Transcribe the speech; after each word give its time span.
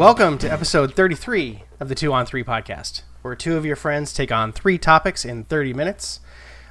Welcome 0.00 0.38
to 0.38 0.50
episode 0.50 0.94
33 0.94 1.64
of 1.78 1.90
the 1.90 1.94
2 1.94 2.10
on 2.10 2.24
3 2.24 2.42
podcast, 2.42 3.02
where 3.20 3.36
two 3.36 3.58
of 3.58 3.66
your 3.66 3.76
friends 3.76 4.14
take 4.14 4.32
on 4.32 4.50
three 4.50 4.78
topics 4.78 5.26
in 5.26 5.44
30 5.44 5.74
minutes. 5.74 6.20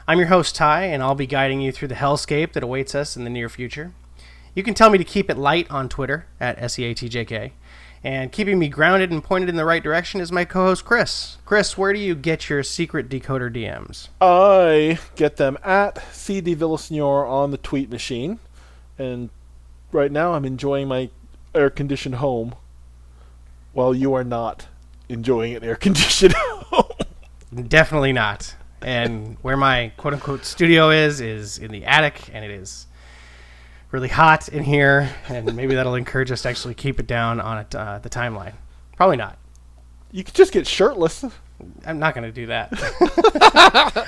I'm 0.08 0.18
your 0.18 0.30
host, 0.30 0.56
Ty, 0.56 0.86
and 0.86 1.04
I'll 1.04 1.14
be 1.14 1.28
guiding 1.28 1.62
you 1.62 1.72
through 1.72 1.90
the 1.90 1.94
hellscape 1.94 2.54
that 2.54 2.64
awaits 2.64 2.96
us 2.96 3.16
in 3.16 3.26
the 3.26 3.30
near 3.30 3.48
future. 3.48 3.94
You 4.56 4.64
can 4.64 4.74
tell 4.74 4.90
me 4.90 4.98
to 4.98 5.04
keep 5.04 5.30
it 5.30 5.38
light 5.38 5.70
on 5.70 5.90
Twitter 5.90 6.26
at 6.40 6.58
SEATJK. 6.58 7.52
And 8.04 8.32
keeping 8.32 8.58
me 8.58 8.68
grounded 8.68 9.12
and 9.12 9.24
pointed 9.24 9.48
in 9.48 9.58
the 9.58 9.64
right 9.64 9.84
direction 9.84 10.22
is 10.22 10.32
my 10.32 10.44
co 10.44 10.66
host, 10.66 10.84
Chris. 10.84 11.38
Chris, 11.46 11.78
where 11.78 11.94
do 11.94 12.00
you 12.00 12.16
get 12.16 12.50
your 12.50 12.64
secret 12.64 13.10
decoder 13.10 13.54
DMs? 13.54 14.08
I 14.20 14.98
get 15.16 15.38
them 15.38 15.60
at 15.64 16.04
CD 16.16 16.56
Villasenor 16.56 17.30
on 17.30 17.52
the 17.52 17.58
tweet 17.58 17.92
machine. 17.92 18.40
And 18.98 19.30
right 19.92 20.12
now 20.12 20.34
I'm 20.34 20.46
enjoying 20.46 20.88
my 20.88 21.12
air 21.54 21.70
conditioned 21.70 22.16
home 22.16 22.56
while 23.74 23.94
you 23.94 24.14
are 24.14 24.24
not 24.24 24.68
enjoying 25.08 25.56
an 25.56 25.64
air 25.64 25.76
conditioned 25.76 26.34
home. 26.38 27.68
Definitely 27.68 28.14
not. 28.14 28.56
And 28.82 29.38
where 29.42 29.58
my 29.58 29.92
quote 29.98 30.14
unquote 30.14 30.46
studio 30.46 30.90
is, 30.90 31.20
is 31.20 31.58
in 31.58 31.72
the 31.72 31.86
attic, 31.86 32.30
and 32.34 32.46
it 32.46 32.52
is 32.52 32.88
really 33.92 34.08
hot 34.08 34.48
in 34.50 34.64
here. 34.64 35.10
And 35.28 35.56
maybe 35.56 35.76
that'll 35.76 35.96
encourage 35.96 36.32
us 36.32 36.44
to 36.44 36.50
actually 36.50 36.76
keep 36.76 37.00
it 37.00 37.08
down 37.08 37.40
on 37.42 37.58
it, 37.60 37.76
uh, 37.76 38.00
the 38.00 38.10
timeline. 38.10 38.54
Probably 38.96 39.18
not. 39.18 39.38
You 40.12 40.24
could 40.24 40.34
just 40.36 40.52
get 40.52 40.66
shirtless. 40.66 41.26
I'm 41.86 42.00
not 42.00 42.16
going 42.16 42.24
to 42.24 42.32
do 42.32 42.48
that. 42.48 42.72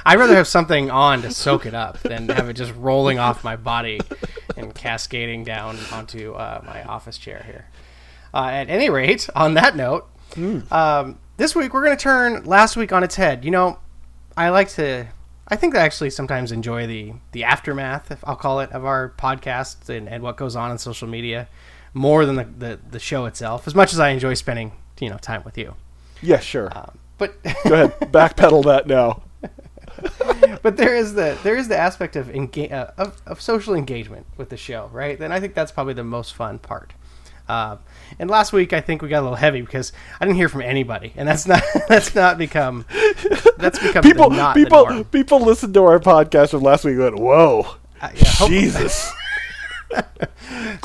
I'd 0.06 0.18
rather 0.18 0.36
have 0.36 0.48
something 0.48 0.90
on 0.90 1.22
to 1.24 1.32
soak 1.32 1.66
it 1.66 1.74
up 1.74 2.00
than 2.00 2.30
have 2.30 2.48
it 2.48 2.54
just 2.54 2.74
rolling 2.76 3.20
off 3.20 3.44
my 3.44 3.56
body 3.56 4.00
and 4.56 4.74
cascading 4.74 5.44
down 5.44 5.78
onto 5.92 6.34
uh, 6.34 6.62
my 6.66 6.84
office 6.84 7.18
chair 7.18 7.44
here. 7.46 7.66
Uh, 8.34 8.48
at 8.52 8.70
any 8.70 8.90
rate, 8.90 9.30
on 9.36 9.54
that 9.56 9.76
note, 9.76 10.08
um, 10.72 11.20
this 11.38 11.56
week 11.56 11.74
we're 11.74 11.84
going 11.84 11.98
to 11.98 12.02
turn 12.02 12.44
last 12.46 12.76
week 12.78 12.92
on 12.94 13.04
its 13.04 13.16
head. 13.16 13.44
You 13.46 13.52
know, 13.52 13.80
I 14.38 14.50
like 14.50 14.70
to. 14.70 15.08
I 15.48 15.56
think 15.58 15.76
I 15.76 15.80
actually 15.82 16.12
sometimes 16.12 16.52
enjoy 16.54 16.88
the 16.88 17.14
the 17.34 17.44
aftermath, 17.44 18.10
if 18.12 18.24
I'll 18.26 18.38
call 18.38 18.62
it, 18.62 18.72
of 18.72 18.86
our 18.86 19.10
podcast 19.18 19.90
and, 19.90 20.08
and 20.08 20.24
what 20.24 20.38
goes 20.38 20.56
on 20.56 20.72
in 20.72 20.78
social 20.78 21.08
media 21.10 21.50
more 21.94 22.26
than 22.26 22.36
the, 22.38 22.46
the, 22.58 22.80
the 22.92 23.00
show 23.00 23.26
itself. 23.26 23.68
As 23.68 23.76
much 23.76 23.92
as 23.92 24.00
I 24.00 24.10
enjoy 24.10 24.34
spending 24.36 24.72
you 25.02 25.10
know 25.10 25.18
time 25.18 25.42
with 25.44 25.58
you, 25.58 25.76
Yeah, 26.22 26.40
sure. 26.40 26.70
um, 26.78 26.98
but 27.18 27.44
Go 27.44 27.74
ahead. 27.74 28.00
Backpedal 28.00 28.64
that 28.66 28.88
now. 28.88 29.24
but 30.62 30.78
there 30.78 30.96
is 30.96 31.14
the 31.16 31.38
there 31.44 31.58
is 31.58 31.68
the 31.68 31.78
aspect 31.78 32.16
of, 32.16 32.28
enga- 32.28 32.72
uh, 32.72 32.92
of 32.98 33.22
of 33.26 33.42
social 33.42 33.74
engagement 33.76 34.26
with 34.38 34.50
the 34.50 34.58
show, 34.58 34.90
right? 34.94 35.20
And 35.20 35.34
I 35.34 35.40
think 35.42 35.54
that's 35.54 35.72
probably 35.72 35.94
the 35.96 36.04
most 36.06 36.34
fun 36.34 36.60
part. 36.60 36.94
Uh, 37.50 37.78
and 38.20 38.30
last 38.30 38.54
week, 38.54 38.74
I 38.74 38.82
think 38.82 39.02
we 39.02 39.10
got 39.10 39.20
a 39.20 39.24
little 39.24 39.36
heavy 39.36 39.62
because 39.62 39.92
I 40.20 40.26
didn't 40.26 40.38
hear 40.38 40.50
from 40.50 40.62
anybody, 40.62 41.14
and 41.16 41.28
that's 41.28 41.48
not 41.48 41.64
that's 41.88 42.14
not 42.16 42.38
become 42.38 42.86
that's 43.58 43.80
become 43.80 44.04
People 44.04 44.30
people 44.54 45.04
people 45.06 45.40
listened 45.42 45.74
to 45.76 45.84
our 45.84 46.00
podcast 46.00 46.52
from 46.52 46.62
last 46.64 46.84
week 46.86 46.94
and 46.96 47.04
went, 47.04 47.20
Whoa. 47.20 47.68
Uh, 48.02 48.10
yeah, 48.16 48.32
Jesus. 48.48 49.12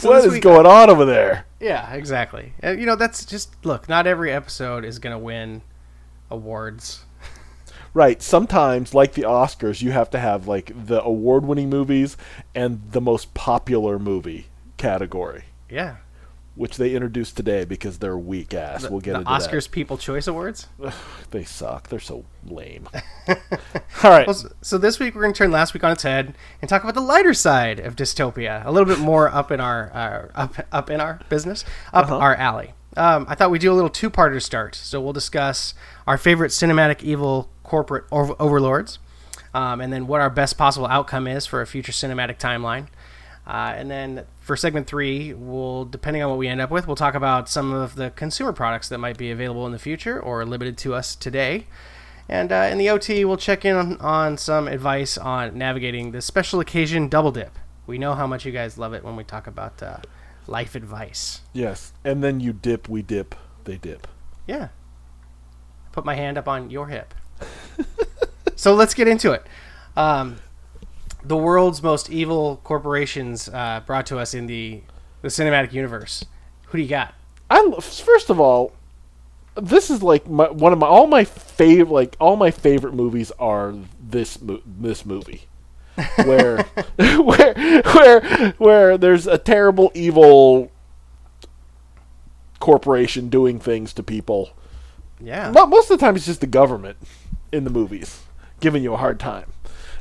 So 0.01 0.11
what 0.11 0.25
is 0.25 0.33
week- 0.33 0.43
going 0.43 0.67
on 0.67 0.91
over 0.91 1.05
there? 1.05 1.47
Yeah, 1.61 1.93
exactly. 1.95 2.53
And, 2.61 2.79
you 2.79 2.87
know, 2.87 2.97
that's 2.97 3.25
just 3.25 3.65
look. 3.65 3.89
Not 3.89 4.07
every 4.07 4.31
episode 4.33 4.85
is 4.85 4.99
going 4.99 5.13
to 5.15 5.19
win 5.19 5.63
awards. 6.31 7.05
Right. 7.95 8.21
Sometimes, 8.21 8.93
like 8.93 9.15
the 9.15 9.23
Oscars, 9.23 9.81
you 9.81 9.91
have 9.93 10.11
to 10.11 10.19
have 10.19 10.47
like 10.47 10.71
the 10.87 11.03
award-winning 11.03 11.71
movies 11.71 12.17
and 12.55 12.83
the 12.91 13.01
most 13.01 13.33
popular 13.33 13.99
movie 13.99 14.49
category, 14.77 15.45
Yeah, 15.71 15.97
which 16.57 16.77
they 16.79 16.95
introduced 16.95 17.37
today 17.37 17.65
because 17.65 17.99
they're 17.99 18.19
weak 18.19 18.53
ass. 18.55 18.83
the, 18.83 18.91
we'll 18.91 19.01
get 19.01 19.13
the 19.13 19.19
into 19.21 19.31
Oscars 19.31 19.71
People 19.71 19.97
Choice 19.97 20.27
Awards. 20.27 20.67
that. 20.81 20.95
They 21.31 21.45
suck. 21.45 21.89
They're 21.89 22.01
so 22.01 22.25
lame. 22.45 22.89
All 23.29 24.11
right. 24.11 24.27
Well, 24.27 24.43
so 24.63 24.79
this 24.79 24.99
week 24.99 25.15
we're 25.15 25.23
going 25.23 25.35
to 25.35 25.39
turn 25.39 25.51
last 25.51 25.75
week 25.75 25.85
on 25.85 25.93
its 25.93 26.03
head 26.03 26.35
and 26.61 26.69
talk 26.69 26.83
about 26.83 26.95
the 26.95 27.01
lighter 27.01 27.35
side 27.35 27.79
of 27.81 27.95
dystopia, 27.97 28.65
a 28.67 28.71
little 28.73 28.87
bit 28.89 28.99
more 28.99 29.29
up 29.29 29.51
in 29.53 29.61
our 29.61 29.91
uh, 29.95 30.29
up 30.41 30.55
up 30.73 30.91
in 30.91 31.01
our 31.01 31.21
business, 31.29 31.65
up 31.93 32.07
Uh-huh. 32.07 32.17
our 32.19 32.35
alley. 32.37 32.73
Um, 32.97 33.27
I 33.29 33.35
thought 33.35 33.51
we'd 33.51 33.61
do 33.61 33.71
a 33.71 33.75
little 33.75 33.91
two-parter 33.91 34.33
to 34.33 34.41
start. 34.41 34.75
So 34.75 35.01
we'll 35.03 35.13
discuss 35.13 35.75
our 36.07 36.17
favorite 36.17 36.49
cinematic 36.51 37.03
evil 37.03 37.51
corporate 37.63 38.05
over- 38.11 38.37
overlords, 38.39 38.99
um, 39.53 39.83
and 39.83 39.93
then 39.93 40.07
what 40.07 40.23
our 40.23 40.31
best 40.31 40.57
possible 40.57 40.87
outcome 40.87 41.27
is 41.27 41.45
for 41.45 41.61
a 41.61 41.67
future 41.67 41.93
cinematic 41.93 42.39
timeline. 42.39 42.87
Uh, 43.47 43.75
and 43.77 43.91
then 43.91 44.27
for 44.41 44.57
segment 44.57 44.89
three, 44.89 45.33
we'll, 45.33 45.85
depending 45.85 46.23
on 46.23 46.31
what 46.31 46.39
we 46.39 46.49
end 46.49 46.61
up 46.61 46.71
with, 46.71 46.87
we'll 46.87 46.97
talk 46.97 47.15
about 47.15 47.49
some 47.49 47.73
of 47.73 47.95
the 47.95 48.11
consumer 48.11 48.53
products 48.53 48.89
that 48.89 48.99
might 48.99 49.17
be 49.17 49.31
available 49.31 49.65
in 49.67 49.73
the 49.73 49.79
future 49.79 50.21
or 50.21 50.45
limited 50.45 50.77
to 50.79 50.95
us 50.95 51.15
today. 51.15 51.67
And 52.29 52.51
uh, 52.51 52.69
in 52.73 52.79
the 52.79 52.89
OT, 52.91 53.25
we'll 53.25 53.37
check 53.37 53.65
in 53.65 53.77
on, 53.77 53.97
on 53.99 54.37
some 54.37 54.67
advice 54.67 55.17
on 55.17 55.57
navigating 55.57 56.11
the 56.11 56.21
special 56.21 56.59
occasion 56.59 57.09
double 57.09 57.31
dip. 57.31 57.57
We 57.87 57.99
know 57.99 58.15
how 58.15 58.27
much 58.27 58.45
you 58.45 58.51
guys 58.51 58.77
love 58.79 58.95
it 58.95 59.05
when 59.05 59.15
we 59.15 59.23
talk 59.23 59.47
about 59.47 59.81
uh, 59.81 59.99
life 60.49 60.75
advice. 60.75 61.43
Yes. 61.53 61.93
And 62.05 62.25
then 62.25 62.41
you 62.41 62.53
dip, 62.53 62.89
we 62.89 63.03
dip, 63.03 63.37
they 63.63 63.77
dip. 63.77 64.09
Yeah. 64.49 64.69
Put 65.93 66.05
my 66.05 66.17
hand 66.17 66.37
up 66.37 66.49
on 66.49 66.69
your 66.71 66.89
hip. 66.89 67.15
so 68.57 68.75
let's 68.75 68.93
get 68.93 69.07
into 69.07 69.31
it. 69.31 69.47
Um, 69.97 70.39
the 71.27 71.37
world's 71.37 71.83
most 71.83 72.11
evil 72.11 72.61
corporations 72.65 73.49
uh, 73.49 73.83
brought 73.87 74.07
to 74.07 74.19
us 74.19 74.35
in 74.35 74.47
the, 74.47 74.83
the 75.23 75.29
cinematic 75.29 75.73
universe. 75.73 76.25
Who 76.67 76.79
do 76.79 76.83
you 76.83 76.89
got? 76.89 77.15
I 77.51 77.71
first 77.81 78.31
of 78.31 78.41
all, 78.41 78.73
this 79.55 79.91
is 79.91 80.03
like 80.03 80.29
my, 80.29 80.51
one 80.51 80.73
of 80.73 80.79
my 80.79 80.87
all 80.87 81.07
my 81.07 81.25
favorite 81.25 81.93
like 81.95 82.17
all 82.21 82.37
my 82.37 82.51
favorite 82.51 82.95
movies 82.95 83.33
are 83.39 83.75
this 84.01 84.41
mo- 84.41 84.63
this 84.67 85.05
movie. 85.07 85.47
where 86.25 86.63
where 86.97 87.83
where 87.95 88.51
where 88.59 88.99
there's 88.99 89.27
a 89.27 89.39
terrible 89.39 89.91
evil 89.95 90.71
corporation 92.61 93.29
doing 93.29 93.59
things 93.59 93.93
to 93.95 94.03
people. 94.03 94.51
Yeah. 95.21 95.51
Mo- 95.51 95.67
Most 95.67 95.91
of 95.91 95.99
the 95.99 96.05
time 96.05 96.17
it's 96.17 96.27
just 96.27 96.41
the 96.41 96.47
government 96.47 96.99
in 97.53 97.65
the 97.65 97.71
movies 97.71 98.23
giving 98.61 98.83
you 98.83 98.93
a 98.95 98.97
hard 98.97 99.19
time. 99.21 99.53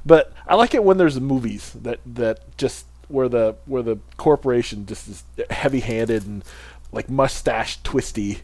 But 0.06 0.34
I 0.48 0.56
like 0.56 0.74
it 0.74 0.84
when 0.84 0.98
there's 0.98 1.20
movies 1.20 1.72
that 1.82 2.00
that 2.06 2.58
just 2.58 2.86
where 3.08 3.30
the 3.30 3.56
where 3.66 3.82
the 3.84 3.98
corporation 4.18 4.86
just 4.86 5.08
is 5.08 5.24
heavy-handed 5.50 6.26
and 6.26 6.44
like 6.92 7.10
mustache 7.10 7.82
twisty 7.84 8.40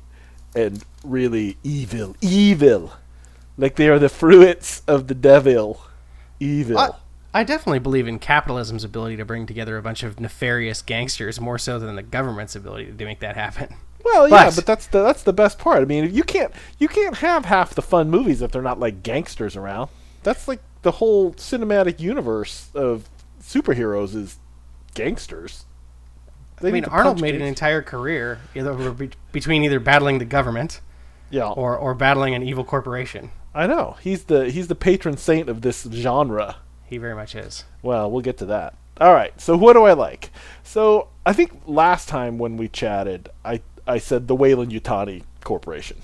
and 0.55 0.83
really 1.03 1.57
evil, 1.63 2.15
evil. 2.21 2.93
Like 3.57 3.75
they 3.75 3.89
are 3.89 3.99
the 3.99 4.09
fruits 4.09 4.81
of 4.87 5.07
the 5.07 5.15
devil. 5.15 5.81
Evil. 6.39 6.77
I, 6.77 6.89
I 7.33 7.43
definitely 7.43 7.79
believe 7.79 8.07
in 8.07 8.17
capitalism's 8.19 8.83
ability 8.83 9.17
to 9.17 9.25
bring 9.25 9.45
together 9.45 9.77
a 9.77 9.81
bunch 9.81 10.03
of 10.03 10.19
nefarious 10.19 10.81
gangsters 10.81 11.39
more 11.39 11.57
so 11.59 11.77
than 11.79 11.95
the 11.95 12.01
government's 12.03 12.55
ability 12.55 12.91
to 12.97 13.05
make 13.05 13.19
that 13.19 13.35
happen. 13.35 13.75
Well, 14.03 14.27
yeah, 14.27 14.45
But- 14.47 14.55
but 14.55 14.65
that's 14.65 14.87
the 14.87 15.03
that's 15.03 15.21
the 15.23 15.31
best 15.33 15.59
part. 15.59 15.83
I 15.83 15.85
mean, 15.85 16.11
you 16.13 16.23
can't 16.23 16.51
you 16.79 16.87
can't 16.87 17.17
have 17.17 17.45
half 17.45 17.75
the 17.75 17.83
fun 17.83 18.09
movies 18.09 18.41
if 18.41 18.51
they're 18.51 18.63
not 18.63 18.79
like 18.79 19.03
gangsters 19.03 19.55
around. 19.55 19.89
That's 20.23 20.47
like 20.47 20.61
the 20.81 20.91
whole 20.91 21.33
cinematic 21.33 21.99
universe 21.99 22.69
of 22.73 23.09
superheroes 23.41 24.15
is 24.15 24.37
gangsters. 24.93 25.65
They 26.59 26.69
I 26.69 26.71
mean, 26.71 26.85
Arnold 26.85 27.21
made 27.21 27.35
an 27.35 27.41
entire 27.41 27.81
career 27.81 28.39
either 28.53 28.91
be- 28.91 29.09
between 29.31 29.63
either 29.63 29.79
battling 29.79 30.19
the 30.19 30.25
government 30.25 30.79
yeah. 31.31 31.49
or, 31.49 31.75
or 31.75 31.95
battling 31.95 32.35
an 32.35 32.43
evil 32.43 32.63
corporation. 32.63 33.31
I 33.53 33.67
know 33.67 33.97
he's 34.01 34.25
the 34.25 34.49
he's 34.49 34.67
the 34.67 34.75
patron 34.75 35.17
saint 35.17 35.49
of 35.49 35.61
this 35.61 35.87
genre. 35.91 36.57
He 36.85 36.97
very 36.97 37.15
much 37.15 37.35
is. 37.35 37.65
Well, 37.81 38.09
we'll 38.09 38.21
get 38.21 38.37
to 38.37 38.45
that. 38.45 38.75
All 38.99 39.13
right. 39.13 39.39
So 39.41 39.57
what 39.57 39.73
do 39.73 39.83
I 39.83 39.93
like? 39.93 40.31
So 40.63 41.09
I 41.25 41.33
think 41.33 41.61
last 41.65 42.07
time 42.07 42.37
when 42.37 42.57
we 42.57 42.67
chatted, 42.67 43.29
I 43.43 43.61
I 43.87 43.97
said 43.97 44.27
the 44.27 44.35
Weyland 44.35 44.71
Yutani 44.71 45.23
Corporation. 45.43 45.97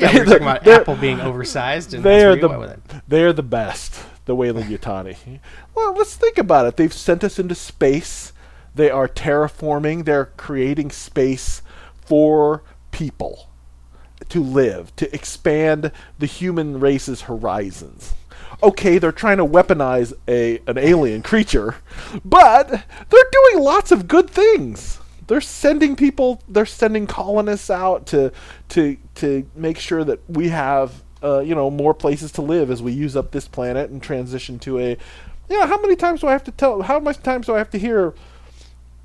Yeah, 0.00 0.12
we 0.12 0.18
were 0.20 0.24
talking 0.24 0.42
about 0.42 0.66
Apple 0.66 0.96
being 0.96 1.20
oversized, 1.20 1.94
and 1.94 2.02
they 2.02 2.24
are 2.24 2.36
the 2.36 2.48
with 2.48 2.70
it. 2.70 2.80
they 3.08 3.22
are 3.24 3.32
the 3.32 3.42
best. 3.42 4.04
The 4.26 4.34
Weyland 4.36 4.70
Yutani. 4.70 5.40
well, 5.74 5.94
let's 5.94 6.14
think 6.14 6.38
about 6.38 6.66
it. 6.66 6.76
They've 6.76 6.92
sent 6.92 7.24
us 7.24 7.38
into 7.38 7.54
space. 7.54 8.32
They 8.74 8.88
are 8.88 9.08
terraforming. 9.08 10.04
They're 10.04 10.26
creating 10.36 10.90
space 10.90 11.62
for 12.04 12.62
people 12.92 13.48
to 14.28 14.42
live, 14.42 14.94
to 14.96 15.12
expand 15.12 15.90
the 16.18 16.26
human 16.26 16.78
race's 16.78 17.22
horizons. 17.22 18.14
Okay, 18.62 18.98
they're 18.98 19.10
trying 19.10 19.38
to 19.38 19.46
weaponize 19.46 20.12
a 20.28 20.60
an 20.66 20.78
alien 20.78 21.22
creature, 21.22 21.76
but 22.24 22.68
they're 22.68 23.30
doing 23.32 23.64
lots 23.64 23.90
of 23.90 24.06
good 24.06 24.30
things. 24.30 24.99
They're 25.30 25.40
sending 25.40 25.94
people, 25.94 26.42
they're 26.48 26.66
sending 26.66 27.06
colonists 27.06 27.70
out 27.70 28.04
to 28.08 28.32
to 28.70 28.96
to 29.14 29.48
make 29.54 29.78
sure 29.78 30.02
that 30.02 30.18
we 30.28 30.48
have 30.48 31.04
uh, 31.22 31.38
you 31.38 31.54
know 31.54 31.70
more 31.70 31.94
places 31.94 32.32
to 32.32 32.42
live 32.42 32.68
as 32.68 32.82
we 32.82 32.90
use 32.90 33.14
up 33.14 33.30
this 33.30 33.46
planet 33.46 33.90
and 33.90 34.02
transition 34.02 34.58
to 34.58 34.80
a 34.80 34.96
you 35.48 35.56
know 35.56 35.68
how 35.68 35.80
many 35.80 35.94
times 35.94 36.22
do 36.22 36.26
I 36.26 36.32
have 36.32 36.42
to 36.42 36.50
tell 36.50 36.82
how 36.82 36.98
much 36.98 37.22
times 37.22 37.46
do 37.46 37.54
I 37.54 37.58
have 37.58 37.70
to 37.70 37.78
hear 37.78 38.12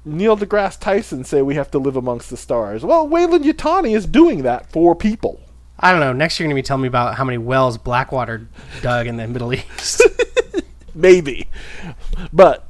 Neil 0.04 0.36
deGrasse 0.36 0.80
Tyson 0.80 1.24
say 1.26 1.44
we 1.44 1.54
have 1.54 1.70
to 1.70 1.78
live 1.78 1.96
amongst 1.96 2.32
the 2.32 2.38
stars. 2.38 2.84
Well, 2.84 3.08
Weyland 3.08 3.46
Yutani 3.46 3.96
is 3.96 4.08
doing 4.08 4.42
that 4.42 4.72
for 4.72 4.96
people. 4.96 5.40
I 5.80 5.92
don't 5.92 6.00
know. 6.00 6.12
Next 6.12 6.40
you're 6.40 6.48
going 6.48 6.56
to 6.56 6.60
be 6.60 6.66
telling 6.66 6.82
me 6.82 6.88
about 6.88 7.14
how 7.18 7.24
many 7.24 7.38
wells 7.38 7.78
Blackwater 7.78 8.48
dug 8.82 9.06
in 9.06 9.18
the 9.18 9.28
Middle 9.28 9.54
East. 9.54 10.02
Maybe. 10.96 11.50
But 12.34 12.68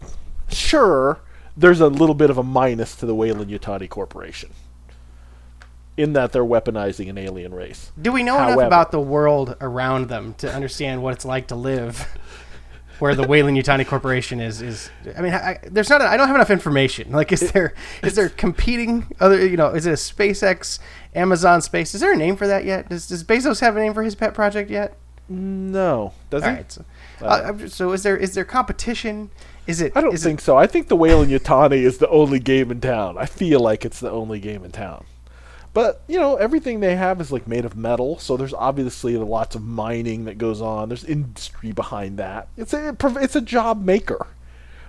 sure, 0.50 1.22
there's 1.58 1.80
a 1.80 1.88
little 1.88 2.16
bit 2.16 2.30
of 2.30 2.38
a 2.38 2.44
minus 2.44 2.96
to 2.98 3.06
the 3.06 3.16
Weyland 3.16 3.50
Yutani 3.50 3.90
Corporation. 3.90 4.52
In 5.98 6.12
that 6.14 6.34
they're 6.34 6.44
weaponizing 6.44 7.10
an 7.10 7.18
alien 7.18 7.54
race. 7.54 7.92
Do 8.02 8.12
we 8.12 8.22
know 8.22 8.38
However- 8.38 8.54
enough 8.54 8.68
about 8.68 8.92
the 8.92 9.00
world 9.00 9.56
around 9.62 10.10
them 10.10 10.34
to 10.40 10.54
understand 10.54 11.02
what 11.02 11.14
it's 11.14 11.24
like 11.24 11.48
to 11.48 11.56
live 11.56 12.06
where 13.00 13.16
the 13.16 13.26
Weyland 13.26 13.58
Yutani 13.58 13.88
Corporation 13.88 14.42
is? 14.42 14.62
Is 14.62 14.90
I 15.18 15.22
mean, 15.22 15.34
I, 15.34 15.60
there's 15.64 15.90
not. 15.90 16.02
I 16.02 16.18
don't 16.18 16.28
have 16.28 16.36
enough 16.36 16.52
information. 16.52 17.14
Like, 17.14 17.32
is 17.32 17.52
there 17.52 17.74
is 18.04 18.16
there 18.16 18.28
competing 18.28 19.08
other? 19.22 19.48
You 19.48 19.56
know, 19.56 19.70
is 19.70 19.86
it 19.86 19.92
a 19.92 19.94
SpaceX, 19.94 20.80
Amazon 21.14 21.62
Space? 21.62 21.96
Is 21.96 22.02
there 22.02 22.12
a 22.12 22.18
name 22.18 22.36
for 22.36 22.48
that 22.48 22.66
yet? 22.66 22.90
Does, 22.90 23.08
does 23.08 23.24
Bezos 23.24 23.62
have 23.62 23.78
a 23.78 23.80
name 23.80 23.94
for 23.94 24.04
his 24.04 24.16
pet 24.16 24.34
project 24.34 24.70
yet? 24.70 24.98
No. 25.30 26.14
doesn't. 26.30 26.50
he? 26.50 26.56
right. 26.56 26.72
So, 26.72 26.86
uh, 27.26 27.68
so 27.68 27.92
is 27.94 28.04
there 28.04 28.18
is 28.18 28.34
there 28.34 28.46
competition? 28.46 29.32
Is 29.68 29.82
it? 29.82 29.94
I 29.96 30.02
don't 30.02 30.14
is 30.14 30.26
it- 30.26 30.30
think 30.30 30.42
so. 30.42 30.58
I 30.58 30.68
think 30.68 30.88
the 30.88 30.96
Weyland 30.96 31.32
Yutani 31.32 31.82
is 31.84 31.98
the 31.98 32.10
only 32.10 32.40
game 32.40 32.72
in 32.72 32.82
town. 32.82 33.18
I 33.18 33.26
feel 33.26 33.60
like 33.60 33.84
it's 33.86 34.00
the 34.00 34.12
only 34.12 34.40
game 34.40 34.64
in 34.64 34.72
town. 34.72 35.06
But, 35.74 36.02
you 36.08 36.18
know, 36.18 36.38
everything 36.38 36.80
they 36.80 36.96
have 36.96 37.20
is 37.20 37.34
like 37.34 37.48
made 37.48 37.66
of 37.66 37.76
metal, 37.76 38.18
so 38.18 38.38
there's 38.38 38.54
obviously 38.54 39.18
lots 39.18 39.56
of 39.56 39.64
mining 39.64 40.24
that 40.24 40.38
goes 40.38 40.62
on. 40.62 40.88
There's 40.88 41.04
industry 41.04 41.74
behind 41.74 42.18
that. 42.18 42.48
It's 42.56 42.74
a 42.74 42.96
it's 43.20 43.36
a 43.36 43.42
job 43.42 43.84
maker. 43.84 44.28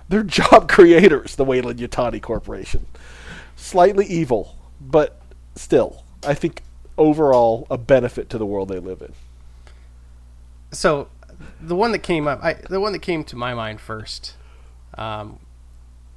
They're 0.07 0.23
job 0.41 0.69
creators, 0.69 1.35
the 1.35 1.43
Weyland 1.43 1.79
Yutani 1.79 2.21
Corporation. 2.21 2.85
Slightly 3.57 4.05
evil, 4.05 4.55
but 4.79 5.19
still, 5.55 6.03
I 6.25 6.33
think 6.35 6.61
overall 6.97 7.67
a 7.69 7.77
benefit 7.77 8.29
to 8.29 8.37
the 8.37 8.45
world 8.45 8.69
they 8.69 8.79
live 8.79 9.01
in. 9.01 9.11
so 10.71 11.09
the 11.61 11.75
one 11.75 11.91
that 11.91 11.99
came 11.99 12.27
up 12.27 12.43
I, 12.43 12.53
the 12.53 12.79
one 12.79 12.91
that 12.93 13.01
came 13.03 13.23
to 13.25 13.35
my 13.35 13.53
mind 13.53 13.79
first 13.79 14.33
um, 14.97 15.39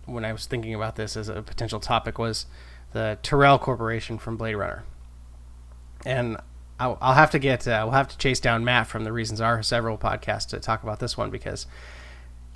when 0.07 0.25
i 0.25 0.33
was 0.33 0.47
thinking 0.47 0.75
about 0.75 0.97
this 0.97 1.17
as 1.17 1.29
a 1.29 1.43
potential 1.43 1.81
topic 1.81 2.19
was 2.19 2.47
the 2.93 3.19
Tyrell 3.23 3.59
Corporation 3.59 4.19
from 4.19 4.37
Blade 4.37 4.55
Runner. 4.55 4.85
And 6.05 6.37
I'll, 6.79 6.99
I'll 7.01 7.15
have 7.15 7.31
to 7.33 7.39
get, 7.39 7.67
uh, 7.69 7.83
we'll 7.85 7.93
have 7.93 8.09
to 8.09 8.19
chase 8.19 8.41
down 8.41 8.65
Matt 8.65 8.87
from 8.87 9.05
the 9.05 9.13
Reasons 9.13 9.41
Are 9.41 9.63
several 9.63 9.99
podcasts 9.99 10.49
to 10.49 10.61
talk 10.61 10.83
about 10.83 10.99
this 10.99 11.17
one 11.17 11.31
because 11.31 11.67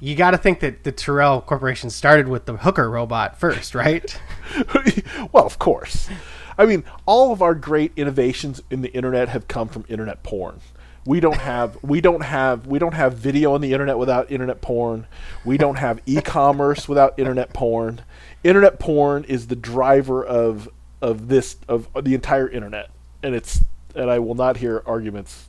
you 0.01 0.17
got 0.17 0.33
to 0.33 0.39
think 0.39 0.61
that 0.61 0.85
the 0.85 0.93
Tyrell 0.93 1.41
Corporation 1.41 1.91
started 1.91 2.29
with 2.29 2.47
the 2.47 2.57
hooker 2.57 2.91
robot 2.91 3.39
first, 3.39 3.75
right? 3.75 4.19
well, 5.33 5.47
of 5.47 5.59
course. 5.59 6.09
I 6.57 6.67
mean, 6.67 6.85
all 7.07 7.33
of 7.33 7.43
our 7.43 7.55
great 7.55 7.93
innovations 7.97 8.63
in 8.71 8.81
the 8.81 8.93
internet 8.93 9.29
have 9.29 9.49
come 9.49 9.69
from 9.69 9.85
internet 9.89 10.23
porn. 10.23 10.61
We 11.07 11.21
don't 11.21 11.37
have 11.37 11.83
we 11.83 12.01
don't 12.01 12.23
have 12.23 12.67
we 12.67 12.79
don't 12.79 12.95
have 12.95 13.15
video 13.15 13.55
on 13.55 13.61
the 13.61 13.73
internet 13.73 13.99
without 13.99 14.31
internet 14.31 14.61
porn. 14.61 15.07
We 15.45 15.59
don't 15.59 15.77
have 15.77 16.01
e-commerce 16.07 16.89
without 16.89 17.19
internet 17.19 17.53
porn. 17.53 18.01
Internet 18.43 18.79
porn 18.79 19.25
is 19.25 19.49
the 19.49 19.57
driver 19.57 20.25
of 20.25 20.69
of 21.03 21.29
this 21.29 21.57
of 21.69 21.89
the 22.03 22.15
entire 22.15 22.49
internet, 22.49 22.91
and 23.23 23.35
it's 23.35 23.63
and 23.95 24.11
I 24.11 24.19
will 24.19 24.35
not 24.35 24.57
hear 24.57 24.83
arguments 24.87 25.49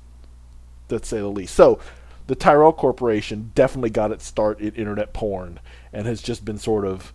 that 0.90 1.06
say 1.06 1.18
the 1.18 1.28
least. 1.28 1.56
So, 1.56 1.80
the 2.28 2.36
Tyrell 2.36 2.74
Corporation 2.74 3.52
definitely 3.56 3.90
got 3.90 4.12
its 4.12 4.26
start 4.26 4.60
in 4.60 4.74
internet 4.76 5.14
porn 5.14 5.60
and 5.94 6.06
has 6.06 6.22
just 6.22 6.44
been 6.46 6.58
sort 6.58 6.86
of 6.86 7.14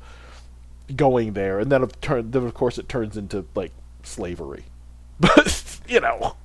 going 0.96 1.34
there, 1.34 1.60
and 1.60 1.70
then 1.70 1.82
of 1.82 2.00
turn 2.00 2.30
then 2.30 2.44
of 2.44 2.54
course 2.54 2.78
it 2.78 2.88
turns 2.88 3.16
into 3.16 3.44
like 3.54 3.72
slavery. 4.02 4.64
But 5.20 5.80
you 5.86 6.00
know, 6.00 6.36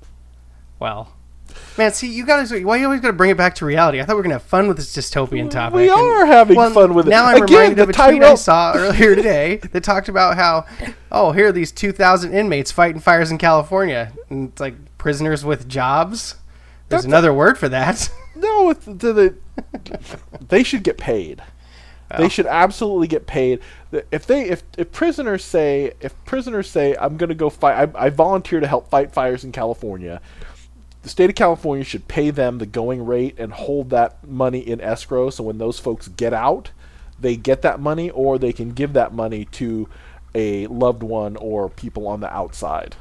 Well, 0.80 1.14
man, 1.78 1.92
see, 1.92 2.08
you 2.12 2.26
guys, 2.26 2.52
why 2.52 2.58
are 2.58 2.78
you 2.78 2.86
always 2.86 3.02
got 3.02 3.08
to 3.08 3.14
bring 3.14 3.32
it 3.32 3.38
back 3.38 3.56
to 3.56 3.66
reality? 3.66 4.00
I 4.00 4.06
thought 4.06 4.14
we 4.14 4.18
were 4.18 4.24
going 4.24 4.32
to 4.32 4.36
have 4.40 4.44
fun 4.44 4.68
with 4.68 4.78
this 4.78 4.96
dystopian 4.96 5.50
topic. 5.50 5.76
we 5.76 5.90
and- 5.90 6.00
are 6.00 6.26
having 6.26 6.58
well, 6.58 6.72
fun 6.72 6.94
with 6.94 7.08
it. 7.08 7.12
Now 7.12 7.26
I'm 7.26 7.44
Again, 7.44 7.58
reminded 7.58 7.78
the 7.78 7.84
of 7.84 7.90
a 7.90 7.94
tweet 7.94 8.24
I 8.24 8.36
saw 8.36 8.74
earlier 8.76 9.16
today 9.16 9.58
that 9.58 9.84
talked 9.84 10.10
about 10.10 10.36
how, 10.36 10.66
oh, 11.12 11.32
here 11.32 11.48
are 11.48 11.52
these 11.52 11.72
2,000 11.72 12.34
inmates 12.34 12.72
fighting 12.72 13.02
fires 13.02 13.32
in 13.32 13.38
California. 13.38 14.12
And 14.30 14.50
it's 14.50 14.62
like 14.62 14.76
prisoners 14.98 15.44
with 15.46 15.68
jobs. 15.68 16.36
There's 16.90 17.04
That's- 17.04 17.06
another 17.06 17.34
word 17.34 17.58
for 17.58 17.70
that. 17.70 18.10
no, 18.36 18.74
the, 18.74 19.14
the 19.14 19.36
they 20.48 20.64
should 20.64 20.84
get 20.84 20.98
paid. 20.98 21.42
They 22.18 22.30
should 22.30 22.46
absolutely 22.46 23.08
get 23.08 23.28
paid. 23.28 23.60
If 24.12 24.26
they 24.26 24.48
if, 24.50 24.64
if 24.78 24.92
prisoners 24.92 25.44
say 25.44 25.94
if 26.02 26.14
prisoners 26.24 26.70
say 26.70 26.96
I'm 27.00 27.18
going 27.18 27.30
to 27.30 27.36
go 27.36 27.50
fight 27.50 27.90
I, 27.96 28.06
I 28.06 28.10
volunteer 28.10 28.60
to 28.60 28.68
help 28.68 28.90
fight 28.90 29.12
fires 29.12 29.44
in 29.44 29.52
California, 29.52 30.22
the 31.06 31.10
state 31.12 31.30
of 31.30 31.36
California 31.36 31.84
should 31.84 32.08
pay 32.08 32.32
them 32.32 32.58
the 32.58 32.66
going 32.66 33.06
rate 33.06 33.36
and 33.38 33.54
hold 33.54 33.92
that 33.92 34.28
money 34.28 34.58
in 34.58 34.82
escrow 34.82 35.30
so 35.30 35.44
when 35.44 35.60
those 35.60 35.78
folks 35.78 36.08
get 36.08 36.34
out, 36.34 36.72
they 37.20 37.36
get 37.36 37.62
that 37.62 37.80
money 37.80 38.10
or 38.10 38.40
they 38.40 38.52
can 38.52 38.72
give 38.72 38.94
that 38.94 39.14
money 39.14 39.46
to 39.46 39.88
a 40.34 40.66
loved 40.66 41.04
one 41.04 41.36
or 41.36 41.70
people 41.70 42.08
on 42.08 42.22
the 42.22 42.34
outside. 42.34 42.96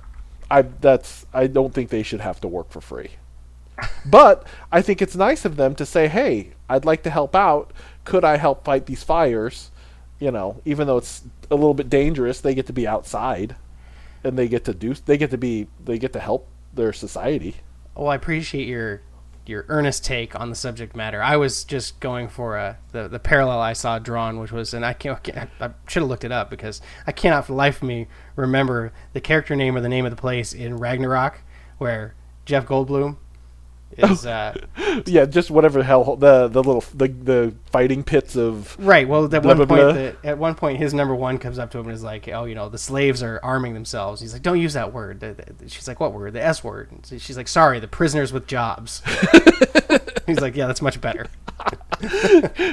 I 0.50 0.60
that's 0.60 1.24
I 1.32 1.46
don't 1.46 1.72
think 1.72 1.88
they 1.88 2.02
should 2.02 2.20
have 2.20 2.42
to 2.42 2.48
work 2.48 2.70
for 2.70 2.82
free. 2.82 3.12
But 4.04 4.46
I 4.70 4.82
think 4.82 5.00
it's 5.00 5.16
nice 5.16 5.46
of 5.46 5.56
them 5.56 5.74
to 5.76 5.86
say, 5.86 6.08
"Hey, 6.08 6.50
I'd 6.68 6.84
like 6.84 7.04
to 7.04 7.10
help 7.10 7.34
out. 7.34 7.72
Could 8.04 8.22
I 8.22 8.36
help 8.36 8.66
fight 8.66 8.84
these 8.84 9.02
fires?" 9.02 9.70
You 10.20 10.30
know, 10.30 10.60
even 10.66 10.86
though 10.86 10.98
it's 10.98 11.22
a 11.50 11.54
little 11.54 11.72
bit 11.72 11.88
dangerous, 11.88 12.38
they 12.38 12.54
get 12.54 12.66
to 12.66 12.74
be 12.74 12.86
outside, 12.86 13.56
and 14.22 14.38
they 14.38 14.46
get 14.46 14.66
to 14.66 14.74
do. 14.74 14.92
They 14.92 15.16
get 15.16 15.30
to 15.30 15.38
be. 15.38 15.68
They 15.82 15.98
get 15.98 16.12
to 16.12 16.20
help 16.20 16.46
their 16.74 16.92
society. 16.92 17.56
Well, 17.96 18.08
I 18.08 18.14
appreciate 18.16 18.66
your 18.68 19.02
your 19.46 19.66
earnest 19.68 20.06
take 20.06 20.38
on 20.40 20.48
the 20.48 20.56
subject 20.56 20.96
matter. 20.96 21.22
I 21.22 21.36
was 21.36 21.64
just 21.64 22.00
going 22.00 22.28
for 22.28 22.56
a, 22.56 22.78
the 22.92 23.08
the 23.08 23.18
parallel 23.18 23.60
I 23.60 23.74
saw 23.74 23.98
drawn, 23.98 24.38
which 24.40 24.50
was, 24.52 24.72
and 24.72 24.86
I 24.86 24.94
can't, 24.94 25.22
can't- 25.22 25.50
I 25.60 25.70
should 25.86 26.00
have 26.02 26.08
looked 26.08 26.24
it 26.24 26.32
up 26.32 26.48
because 26.48 26.80
I 27.06 27.12
cannot 27.12 27.44
for 27.44 27.52
the 27.52 27.56
life 27.58 27.82
of 27.82 27.88
me 27.88 28.06
remember 28.36 28.92
the 29.12 29.20
character 29.20 29.54
name 29.54 29.76
or 29.76 29.80
the 29.82 29.88
name 29.90 30.06
of 30.06 30.10
the 30.10 30.16
place 30.16 30.54
in 30.54 30.78
Ragnarok 30.78 31.40
where 31.76 32.14
Jeff 32.46 32.64
Goldblum 32.64 33.18
is. 34.10 34.26
Uh, 34.26 34.54
Yeah, 35.06 35.24
just 35.24 35.50
whatever 35.50 35.82
hell 35.82 36.16
the 36.16 36.48
the 36.48 36.62
little 36.62 36.84
the 36.94 37.08
the 37.08 37.54
fighting 37.70 38.02
pits 38.04 38.36
of. 38.36 38.76
Right. 38.78 39.08
Well, 39.08 39.24
at 39.24 39.30
Blah, 39.30 39.40
one 39.40 39.56
blah, 39.56 39.66
point, 39.66 39.68
blah. 39.82 39.92
The, 39.92 40.16
at 40.24 40.38
one 40.38 40.54
point, 40.54 40.78
his 40.78 40.94
number 40.94 41.14
one 41.14 41.38
comes 41.38 41.58
up 41.58 41.70
to 41.72 41.78
him 41.78 41.86
and 41.86 41.94
is 41.94 42.02
like, 42.04 42.28
"Oh, 42.28 42.44
you 42.44 42.54
know, 42.54 42.68
the 42.68 42.78
slaves 42.78 43.22
are 43.22 43.40
arming 43.42 43.74
themselves." 43.74 44.20
He's 44.20 44.32
like, 44.32 44.42
"Don't 44.42 44.60
use 44.60 44.74
that 44.74 44.92
word." 44.92 45.20
The- 45.20 45.34
the- 45.34 45.68
She's 45.68 45.88
like, 45.88 46.00
"What 46.00 46.12
word? 46.12 46.32
The 46.32 46.42
S 46.44 46.62
word." 46.62 46.90
So 47.02 47.18
she's 47.18 47.36
like, 47.36 47.48
"Sorry, 47.48 47.80
the 47.80 47.88
prisoners 47.88 48.32
with 48.32 48.46
jobs." 48.46 49.02
He's 50.26 50.40
like, 50.40 50.56
"Yeah, 50.56 50.66
that's 50.66 50.80
much 50.82 51.00
better." 51.00 51.26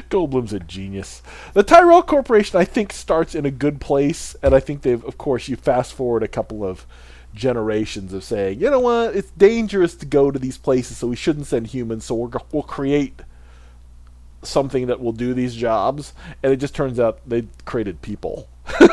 Goldblum's 0.09 0.53
a 0.53 0.59
genius. 0.59 1.21
The 1.53 1.63
Tyrell 1.63 2.03
Corporation, 2.03 2.59
I 2.59 2.65
think, 2.65 2.93
starts 2.93 3.35
in 3.35 3.45
a 3.45 3.51
good 3.51 3.79
place, 3.81 4.35
and 4.41 4.53
I 4.55 4.59
think 4.59 4.81
they've, 4.81 5.03
of 5.05 5.17
course, 5.17 5.47
you 5.47 5.55
fast 5.55 5.93
forward 5.93 6.23
a 6.23 6.27
couple 6.27 6.63
of 6.65 6.85
generations 7.33 8.13
of 8.13 8.23
saying, 8.23 8.59
you 8.59 8.69
know 8.69 8.79
what, 8.79 9.15
it's 9.15 9.31
dangerous 9.31 9.95
to 9.95 10.05
go 10.05 10.31
to 10.31 10.39
these 10.39 10.57
places, 10.57 10.97
so 10.97 11.07
we 11.07 11.15
shouldn't 11.15 11.47
send 11.47 11.67
humans. 11.67 12.05
So 12.05 12.15
we're, 12.15 12.29
we'll 12.51 12.63
create 12.63 13.21
something 14.43 14.87
that 14.87 14.99
will 14.99 15.11
do 15.11 15.33
these 15.33 15.55
jobs, 15.55 16.13
and 16.43 16.51
it 16.51 16.57
just 16.57 16.75
turns 16.75 16.99
out 16.99 17.19
they 17.27 17.47
created 17.65 18.01
people. 18.01 18.47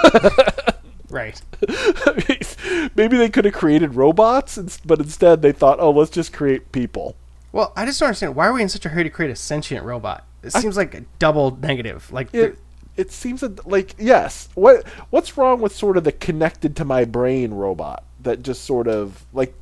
Right. 1.11 1.40
Maybe 2.95 3.16
they 3.16 3.30
could 3.30 3.45
have 3.45 3.54
created 3.54 3.95
robots, 3.95 4.59
but 4.85 5.00
instead 5.00 5.42
they 5.42 5.52
thought, 5.52 5.80
oh, 5.80 5.90
let's 5.90 6.11
just 6.11 6.33
create 6.33 6.71
people. 6.73 7.16
Well, 7.52 7.73
I 7.76 7.87
just 7.87 7.99
don't 7.99 8.09
understand 8.09 8.35
why 8.35 8.47
are 8.47 8.52
we 8.52 8.62
in 8.62 8.68
such 8.68 8.85
a 8.85 8.90
hurry 8.90 9.04
to 9.04 9.11
create 9.11 9.30
a 9.30 9.37
sentient 9.37 9.85
robot? 9.85 10.26
It 10.42 10.52
seems 10.52 10.76
like 10.76 10.95
a 10.95 11.04
double 11.18 11.57
negative. 11.57 12.12
Like, 12.12 12.33
it 12.35 12.59
it 12.99 13.11
seems 13.12 13.40
that, 13.40 13.67
like 13.67 13.95
yes 13.99 14.49
what 14.55 14.87
what's 15.11 15.37
wrong 15.38 15.61
with 15.61 15.75
sort 15.75 15.97
of 15.97 16.05
the 16.05 16.12
connected 16.12 16.76
to 16.76 16.85
my 16.85 17.05
brain 17.05 17.52
robot 17.55 18.05
that 18.21 18.43
just 18.43 18.64
sort 18.64 18.87
of 18.88 19.25
like 19.33 19.55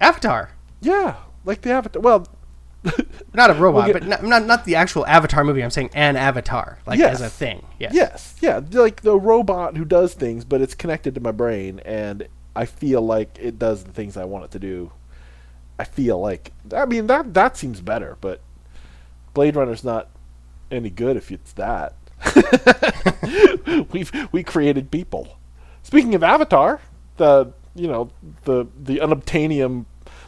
Avatar, 0.00 0.50
yeah 0.80 1.16
like 1.44 1.62
the 1.62 1.70
avatar 1.70 2.00
well 2.02 2.26
not 3.34 3.50
a 3.50 3.54
robot, 3.54 3.86
get- 3.86 3.92
but 3.94 4.06
not, 4.06 4.22
not 4.22 4.46
not 4.46 4.64
the 4.64 4.76
actual 4.76 5.04
Avatar 5.06 5.42
movie. 5.42 5.62
I'm 5.64 5.70
saying 5.70 5.90
an 5.94 6.14
Avatar, 6.16 6.78
like 6.86 6.98
Yes. 6.98 7.14
as 7.14 7.22
a 7.22 7.28
thing. 7.30 7.66
Yes. 7.78 7.92
yes 7.94 8.36
yeah 8.40 8.60
like 8.72 9.02
the 9.02 9.18
robot 9.18 9.76
who 9.76 9.84
does 9.84 10.14
things 10.14 10.44
but 10.44 10.60
it's 10.60 10.74
connected 10.74 11.14
to 11.16 11.20
my 11.20 11.32
brain 11.32 11.80
and 11.84 12.26
i 12.56 12.64
feel 12.66 13.00
like 13.02 13.36
it 13.40 13.58
does 13.58 13.84
the 13.84 13.92
things 13.92 14.16
i 14.16 14.24
want 14.24 14.44
it 14.44 14.50
to 14.52 14.58
do 14.58 14.90
i 15.78 15.84
feel 15.84 16.20
like 16.20 16.52
i 16.74 16.84
mean 16.84 17.06
that 17.06 17.34
that 17.34 17.56
seems 17.56 17.80
better 17.80 18.16
but 18.20 18.40
blade 19.34 19.54
runner's 19.54 19.84
not 19.84 20.08
any 20.72 20.90
good 20.90 21.16
if 21.16 21.30
it's 21.30 21.52
that 21.52 21.94
we've 23.92 24.10
we 24.32 24.42
created 24.42 24.90
people 24.90 25.38
speaking 25.82 26.14
of 26.14 26.22
avatar 26.22 26.80
the 27.16 27.52
you 27.74 27.86
know 27.86 28.10
the 28.44 28.66
the 28.82 28.96
unobtainium 28.98 29.84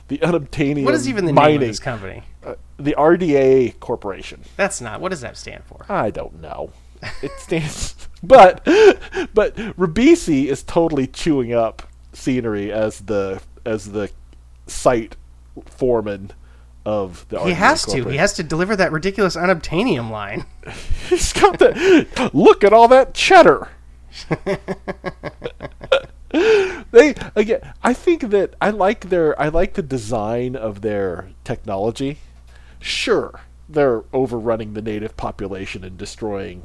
the 0.09 0.19
unobtainium 0.19 0.85
What 0.85 0.95
is 0.95 1.09
even 1.09 1.25
the 1.25 1.33
mining 1.33 1.61
name 1.61 1.63
of 1.63 1.69
this 1.69 1.79
company? 1.81 2.23
uh, 2.45 2.55
the 2.79 2.95
rda 2.99 3.79
corporation 3.81 4.43
That's 4.57 4.81
not. 4.81 5.01
What 5.01 5.11
does 5.11 5.21
that 5.21 5.37
stand 5.37 5.65
for? 5.65 5.85
I 5.89 6.11
don't 6.11 6.41
know. 6.41 6.71
It 7.23 7.33
stands, 7.39 7.95
but 8.23 8.63
but 9.35 9.55
Ribisi 9.57 10.47
is 10.47 10.63
totally 10.63 11.07
chewing 11.07 11.53
up 11.53 11.83
scenery 12.13 12.73
as 12.73 13.01
the 13.03 13.41
as 13.65 13.93
the 13.93 14.11
site 14.67 15.17
foreman 15.67 16.33
of 16.85 17.27
the. 17.29 17.41
He 17.41 17.53
has 17.53 17.85
to. 17.87 18.09
He 18.09 18.17
has 18.17 18.33
to 18.35 18.43
deliver 18.43 18.77
that 18.77 18.93
ridiculous 18.93 19.37
unobtainium 19.37 20.11
line. 20.11 20.47
He's 21.09 21.33
got 21.33 21.59
the 21.59 22.31
look 22.33 22.65
at 22.65 22.73
all 22.73 22.89
that 22.89 23.15
cheddar. 23.15 23.69
they 26.91 27.15
again. 27.37 27.73
I 27.83 27.93
think 27.93 28.31
that 28.31 28.55
I 28.61 28.71
like 28.71 29.09
their. 29.11 29.41
I 29.41 29.49
like 29.49 29.75
the 29.75 29.83
design 29.83 30.57
of 30.57 30.81
their 30.81 31.31
technology. 31.45 32.19
Sure, 32.81 33.41
they're 33.69 34.03
overrunning 34.13 34.75
the 34.75 34.83
native 34.83 35.17
population 35.17 35.85
and 35.85 35.99
destroying 35.99 36.63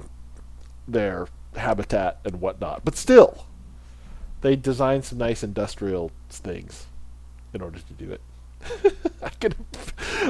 their 0.88 1.28
habitat 1.56 2.20
and 2.26 2.40
whatnot, 2.42 2.86
but 2.86 2.96
still, 2.96 3.46
they 4.42 4.56
designed 4.56 5.06
some 5.06 5.18
nice 5.18 5.44
industrial 5.44 6.12
things 6.30 6.88
in 7.54 7.62
order 7.62 7.80
to 7.80 7.94
do 7.94 8.12
it. 8.12 8.22
I 9.24 9.30
can, 9.30 9.54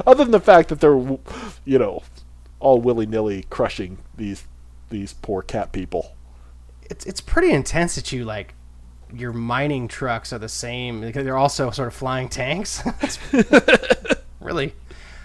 other 0.05 0.23
than 0.23 0.31
the 0.31 0.39
fact 0.39 0.69
that 0.69 0.79
they're, 0.79 0.97
you 1.65 1.79
know, 1.79 2.03
all 2.59 2.79
willy 2.81 3.05
nilly 3.05 3.45
crushing 3.49 3.97
these 4.15 4.45
these 4.89 5.13
poor 5.13 5.41
cat 5.41 5.71
people. 5.71 6.15
It's 6.89 7.05
it's 7.05 7.21
pretty 7.21 7.51
intense 7.51 7.95
that 7.95 8.11
you 8.11 8.25
like 8.25 8.53
your 9.13 9.33
mining 9.33 9.87
trucks 9.87 10.33
are 10.33 10.39
the 10.39 10.49
same 10.49 11.01
because 11.01 11.23
they're 11.23 11.37
also 11.37 11.71
sort 11.71 11.87
of 11.87 11.93
flying 11.93 12.29
tanks. 12.29 12.81
really 14.39 14.73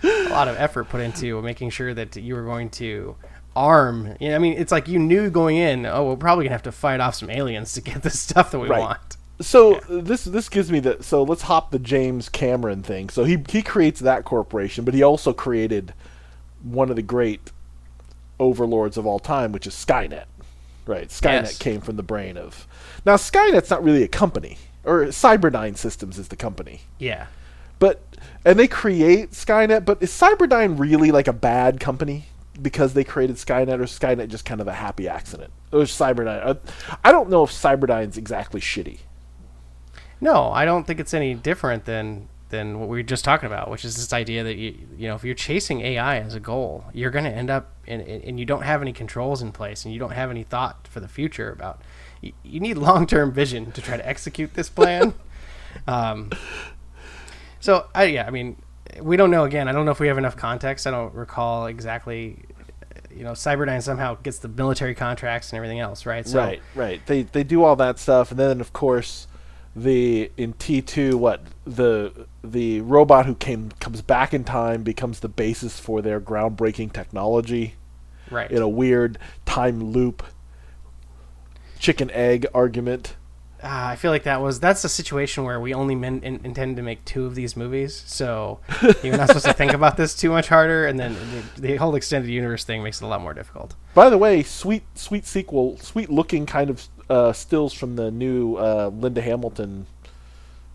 a 0.02 0.28
lot 0.30 0.48
of 0.48 0.56
effort 0.56 0.84
put 0.88 1.00
into 1.00 1.40
making 1.42 1.70
sure 1.70 1.92
that 1.92 2.16
you 2.16 2.34
were 2.34 2.44
going 2.44 2.70
to 2.70 3.16
arm. 3.54 4.16
You 4.20 4.30
know, 4.30 4.36
I 4.36 4.38
mean, 4.38 4.54
it's 4.56 4.72
like 4.72 4.88
you 4.88 4.98
knew 4.98 5.28
going 5.30 5.56
in. 5.56 5.84
Oh, 5.86 6.04
we're 6.08 6.16
probably 6.16 6.44
gonna 6.44 6.54
have 6.54 6.62
to 6.64 6.72
fight 6.72 7.00
off 7.00 7.14
some 7.16 7.30
aliens 7.30 7.72
to 7.74 7.80
get 7.80 8.02
the 8.02 8.10
stuff 8.10 8.50
that 8.52 8.58
we 8.58 8.68
Right. 8.68 8.80
want. 8.80 9.16
So 9.40 9.76
uh, 9.76 9.80
this 9.88 10.24
this 10.24 10.48
gives 10.48 10.70
me 10.70 10.80
the 10.80 11.02
so 11.02 11.22
let's 11.22 11.42
hop 11.42 11.70
the 11.70 11.78
James 11.78 12.28
Cameron 12.28 12.82
thing. 12.82 13.08
So 13.08 13.24
he 13.24 13.42
he 13.48 13.62
creates 13.62 14.00
that 14.00 14.24
corporation, 14.24 14.84
but 14.84 14.94
he 14.94 15.02
also 15.02 15.32
created 15.32 15.94
one 16.62 16.90
of 16.90 16.96
the 16.96 17.02
great 17.02 17.50
overlords 18.38 18.96
of 18.96 19.06
all 19.06 19.18
time, 19.18 19.52
which 19.52 19.66
is 19.66 19.74
Skynet. 19.74 20.24
Right, 20.86 21.08
Skynet 21.08 21.22
Yes. 21.44 21.58
came 21.58 21.80
from 21.80 21.96
the 21.96 22.02
brain 22.02 22.36
of. 22.36 22.66
Now 23.06 23.16
Skynet's 23.16 23.70
not 23.70 23.82
really 23.82 24.02
a 24.02 24.08
company, 24.08 24.58
or 24.84 25.04
Cyberdyne 25.06 25.76
Systems 25.76 26.18
is 26.18 26.28
the 26.28 26.36
company. 26.36 26.82
Yeah. 26.98 27.26
But 27.78 28.00
and 28.44 28.58
they 28.58 28.68
create 28.68 29.30
Skynet, 29.30 29.84
but 29.86 30.02
is 30.02 30.10
Cyberdyne 30.10 30.78
really 30.78 31.10
like 31.12 31.28
a 31.28 31.32
bad 31.32 31.80
company 31.80 32.26
because 32.60 32.92
they 32.92 33.04
created 33.04 33.36
Skynet, 33.36 33.78
or 33.78 33.84
Skynet 33.84 34.28
just 34.28 34.44
kind 34.44 34.60
of 34.60 34.68
a 34.68 34.74
happy 34.74 35.08
accident? 35.08 35.50
Or 35.72 35.82
is 35.82 35.90
Cyberdyne? 35.90 36.44
uh, 36.44 36.54
I 37.02 37.10
don't 37.10 37.30
know 37.30 37.44
if 37.44 37.50
Cyberdyne's 37.50 38.18
exactly 38.18 38.60
shitty. 38.60 38.98
No, 40.20 40.50
I 40.50 40.64
don't 40.64 40.86
think 40.86 41.00
it's 41.00 41.14
any 41.14 41.34
different 41.34 41.84
than 41.84 42.28
than 42.50 42.80
what 42.80 42.88
we 42.88 42.98
were 42.98 43.02
just 43.02 43.24
talking 43.24 43.46
about, 43.46 43.70
which 43.70 43.84
is 43.84 43.96
this 43.96 44.12
idea 44.12 44.44
that 44.44 44.56
you 44.56 44.76
you 44.96 45.08
know 45.08 45.14
if 45.14 45.24
you're 45.24 45.34
chasing 45.34 45.80
AI 45.80 46.18
as 46.18 46.34
a 46.34 46.40
goal, 46.40 46.84
you're 46.92 47.10
going 47.10 47.24
to 47.24 47.30
end 47.30 47.48
up 47.48 47.72
in, 47.86 48.00
in, 48.00 48.20
and 48.22 48.40
you 48.40 48.44
don't 48.44 48.62
have 48.62 48.82
any 48.82 48.92
controls 48.92 49.40
in 49.40 49.52
place, 49.52 49.84
and 49.84 49.94
you 49.94 50.00
don't 50.00 50.12
have 50.12 50.30
any 50.30 50.42
thought 50.42 50.86
for 50.88 51.00
the 51.00 51.08
future 51.08 51.50
about. 51.50 51.80
You, 52.20 52.32
you 52.42 52.60
need 52.60 52.76
long 52.76 53.06
term 53.06 53.32
vision 53.32 53.72
to 53.72 53.80
try 53.80 53.96
to 53.96 54.06
execute 54.06 54.54
this 54.54 54.68
plan. 54.68 55.14
um, 55.86 56.30
so 57.60 57.86
I 57.94 58.04
yeah, 58.04 58.26
I 58.26 58.30
mean, 58.30 58.60
we 59.00 59.16
don't 59.16 59.30
know. 59.30 59.44
Again, 59.44 59.68
I 59.68 59.72
don't 59.72 59.86
know 59.86 59.92
if 59.92 60.00
we 60.00 60.08
have 60.08 60.18
enough 60.18 60.36
context. 60.36 60.86
I 60.86 60.90
don't 60.90 61.14
recall 61.14 61.66
exactly. 61.66 62.44
You 63.14 63.24
know, 63.24 63.32
Cyberdyne 63.32 63.82
somehow 63.82 64.14
gets 64.14 64.38
the 64.38 64.48
military 64.48 64.94
contracts 64.94 65.50
and 65.50 65.56
everything 65.56 65.80
else, 65.80 66.06
right? 66.06 66.26
So, 66.26 66.38
right, 66.38 66.62
right. 66.76 67.04
They 67.06 67.22
they 67.22 67.42
do 67.42 67.64
all 67.64 67.76
that 67.76 67.98
stuff, 67.98 68.30
and 68.30 68.38
then 68.38 68.60
of 68.60 68.72
course, 68.72 69.26
the 69.76 70.30
in 70.36 70.54
T 70.54 70.82
two, 70.82 71.16
what 71.16 71.42
the 71.64 72.26
the 72.42 72.80
robot 72.80 73.26
who 73.26 73.34
came 73.34 73.70
comes 73.80 74.02
back 74.02 74.34
in 74.34 74.44
time 74.44 74.82
becomes 74.82 75.20
the 75.20 75.28
basis 75.28 75.78
for 75.78 76.02
their 76.02 76.20
groundbreaking 76.20 76.92
technology 76.92 77.74
Right. 78.30 78.50
in 78.50 78.62
a 78.62 78.68
weird 78.68 79.18
time 79.44 79.92
loop 79.92 80.22
chicken 81.78 82.10
egg 82.12 82.46
argument. 82.54 83.16
Uh, 83.62 83.66
I 83.92 83.96
feel 83.96 84.10
like 84.10 84.22
that 84.22 84.40
was 84.40 84.58
that's 84.58 84.84
a 84.84 84.88
situation 84.88 85.44
where 85.44 85.60
we 85.60 85.74
only 85.74 85.94
men, 85.94 86.20
in, 86.22 86.40
intended 86.44 86.76
to 86.76 86.82
make 86.82 87.04
two 87.04 87.26
of 87.26 87.34
these 87.34 87.56
movies, 87.56 88.02
so 88.06 88.60
you're 89.02 89.18
not 89.18 89.26
supposed 89.28 89.44
to 89.44 89.52
think 89.52 89.74
about 89.74 89.98
this 89.98 90.14
too 90.14 90.30
much 90.30 90.48
harder. 90.48 90.86
And 90.86 90.98
then 90.98 91.14
the, 91.56 91.60
the 91.60 91.76
whole 91.76 91.94
extended 91.94 92.30
universe 92.30 92.64
thing 92.64 92.82
makes 92.82 93.02
it 93.02 93.04
a 93.04 93.08
lot 93.08 93.20
more 93.20 93.34
difficult. 93.34 93.74
By 93.92 94.08
the 94.08 94.16
way, 94.16 94.42
sweet 94.42 94.84
sweet 94.94 95.26
sequel, 95.26 95.76
sweet 95.78 96.08
looking 96.08 96.46
kind 96.46 96.70
of 96.70 96.88
uh, 97.10 97.32
stills 97.32 97.74
from 97.74 97.96
the 97.96 98.10
new 98.10 98.56
uh, 98.56 98.90
Linda 98.94 99.20
Hamilton 99.20 99.86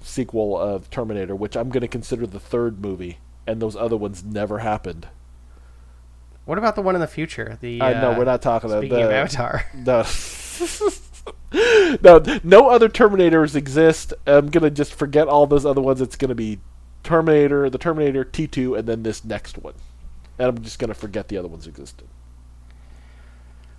sequel 0.02 0.58
of 0.58 0.90
Terminator, 0.90 1.36
which 1.36 1.56
I'm 1.56 1.70
going 1.70 1.82
to 1.82 1.88
consider 1.88 2.28
the 2.28 2.40
third 2.40 2.82
movie, 2.82 3.18
and 3.48 3.62
those 3.62 3.76
other 3.76 3.98
ones 3.98 4.24
never 4.24 4.60
happened. 4.60 5.08
What 6.44 6.58
about 6.58 6.76
the 6.76 6.82
one 6.82 6.94
in 6.94 7.02
the 7.02 7.08
future? 7.08 7.58
The 7.60 7.82
uh, 7.82 8.18
we're 8.18 8.26
not 8.26 8.42
talking 8.42 8.70
about 8.70 8.82
speaking 8.82 8.98
the 8.98 9.06
of 9.06 9.12
Avatar. 9.12 9.66
No. 11.54 12.20
no, 12.22 12.40
no 12.44 12.70
other 12.70 12.90
Terminators 12.90 13.56
exist. 13.56 14.14
I'm 14.28 14.50
gonna 14.50 14.70
just 14.70 14.94
forget 14.94 15.28
all 15.28 15.48
those 15.48 15.66
other 15.66 15.82
ones. 15.82 16.02
It's 16.02 16.16
gonna 16.16 16.36
be 16.36 16.60
Terminator, 17.04 17.70
the 17.70 17.78
Terminator 17.78 18.26
T2, 18.26 18.78
and 18.78 18.88
then 18.88 19.04
this 19.04 19.24
next 19.24 19.58
one. 19.58 19.74
And 20.38 20.50
I'm 20.50 20.64
just 20.64 20.80
gonna 20.80 20.94
forget 20.94 21.30
the 21.30 21.38
other 21.38 21.48
ones 21.48 21.66
existed. 21.66 22.08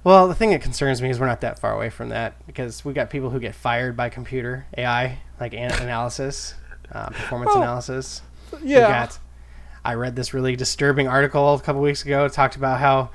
Well, 0.06 0.28
the 0.28 0.36
thing 0.36 0.50
that 0.50 0.62
concerns 0.62 1.02
me 1.02 1.10
is 1.10 1.18
we're 1.18 1.26
not 1.26 1.40
that 1.40 1.58
far 1.58 1.75
away 1.75 1.90
from 1.90 2.10
that 2.10 2.34
because 2.46 2.84
we 2.84 2.92
got 2.92 3.10
people 3.10 3.30
who 3.30 3.40
get 3.40 3.56
fired 3.56 3.96
by 3.96 4.08
computer 4.08 4.64
AI, 4.78 5.18
like 5.40 5.52
an- 5.52 5.72
analysis, 5.82 6.54
uh, 6.92 7.08
performance 7.08 7.50
Oh, 7.52 7.60
analysis. 7.60 8.22
Yeah. 8.62 8.86
got, 8.86 9.18
I 9.84 9.94
read 9.94 10.14
this 10.14 10.32
really 10.32 10.54
disturbing 10.54 11.08
article 11.08 11.54
a 11.54 11.60
couple 11.60 11.82
weeks 11.82 12.04
ago. 12.04 12.25
It 12.25 12.32
talked 12.32 12.54
about 12.54 12.78
how 12.78 13.10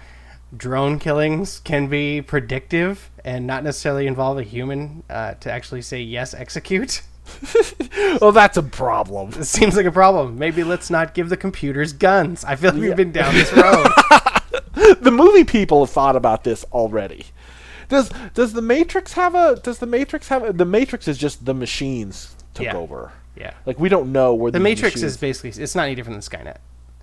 drone 0.57 0.99
killings 0.99 1.59
can 1.59 1.87
be 1.87 2.21
predictive 2.21 3.09
and 3.23 3.47
not 3.47 3.63
necessarily 3.63 4.05
involve 4.05 4.37
a 4.37 4.43
human 4.43 5.03
uh, 5.09 5.35
to 5.35 5.49
actually 5.49 5.83
say 5.83 6.01
yes, 6.01 6.33
execute. 6.33 7.03
well, 8.19 8.33
that's 8.33 8.57
a 8.57 8.63
problem. 8.63 9.29
It 9.39 9.45
seems 9.45 9.77
like 9.77 9.85
a 9.85 9.93
problem. 9.93 10.37
Maybe 10.37 10.65
let's 10.65 10.89
not 10.89 11.13
give 11.13 11.29
the 11.29 11.37
computers 11.37 11.93
guns. 11.93 12.43
I 12.43 12.57
feel 12.57 12.71
like 12.73 12.81
Yeah. 12.81 12.87
we've 12.89 12.97
been 12.97 13.13
down 13.13 13.33
this 13.33 13.53
road. 13.53 13.87
the 15.01 15.11
movie 15.11 15.43
people 15.43 15.83
have 15.85 15.93
thought 15.93 16.15
about 16.15 16.43
this 16.43 16.63
already. 16.71 17.25
Does 17.89 18.09
does 18.33 18.53
the 18.53 18.61
Matrix 18.61 19.13
have 19.13 19.35
a 19.35 19.55
does 19.61 19.79
the 19.79 19.85
Matrix 19.85 20.27
have 20.29 20.43
a, 20.43 20.53
the 20.53 20.65
Matrix 20.65 21.07
is 21.07 21.17
just 21.17 21.45
the 21.45 21.53
machines 21.53 22.35
took 22.53 22.65
Yeah. 22.65 22.75
over. 22.77 23.11
yeah. 23.35 23.53
Like 23.65 23.79
we 23.79 23.89
don't 23.89 24.11
know 24.11 24.33
where 24.33 24.51
The 24.51 24.59
Matrix 24.59 24.95
machines- 24.95 25.11
is 25.13 25.17
basically, 25.17 25.63
it's 25.63 25.75
not 25.75 25.83
any 25.85 25.95
different 25.95 26.23
than 26.23 26.39
Skynet. 26.39 26.57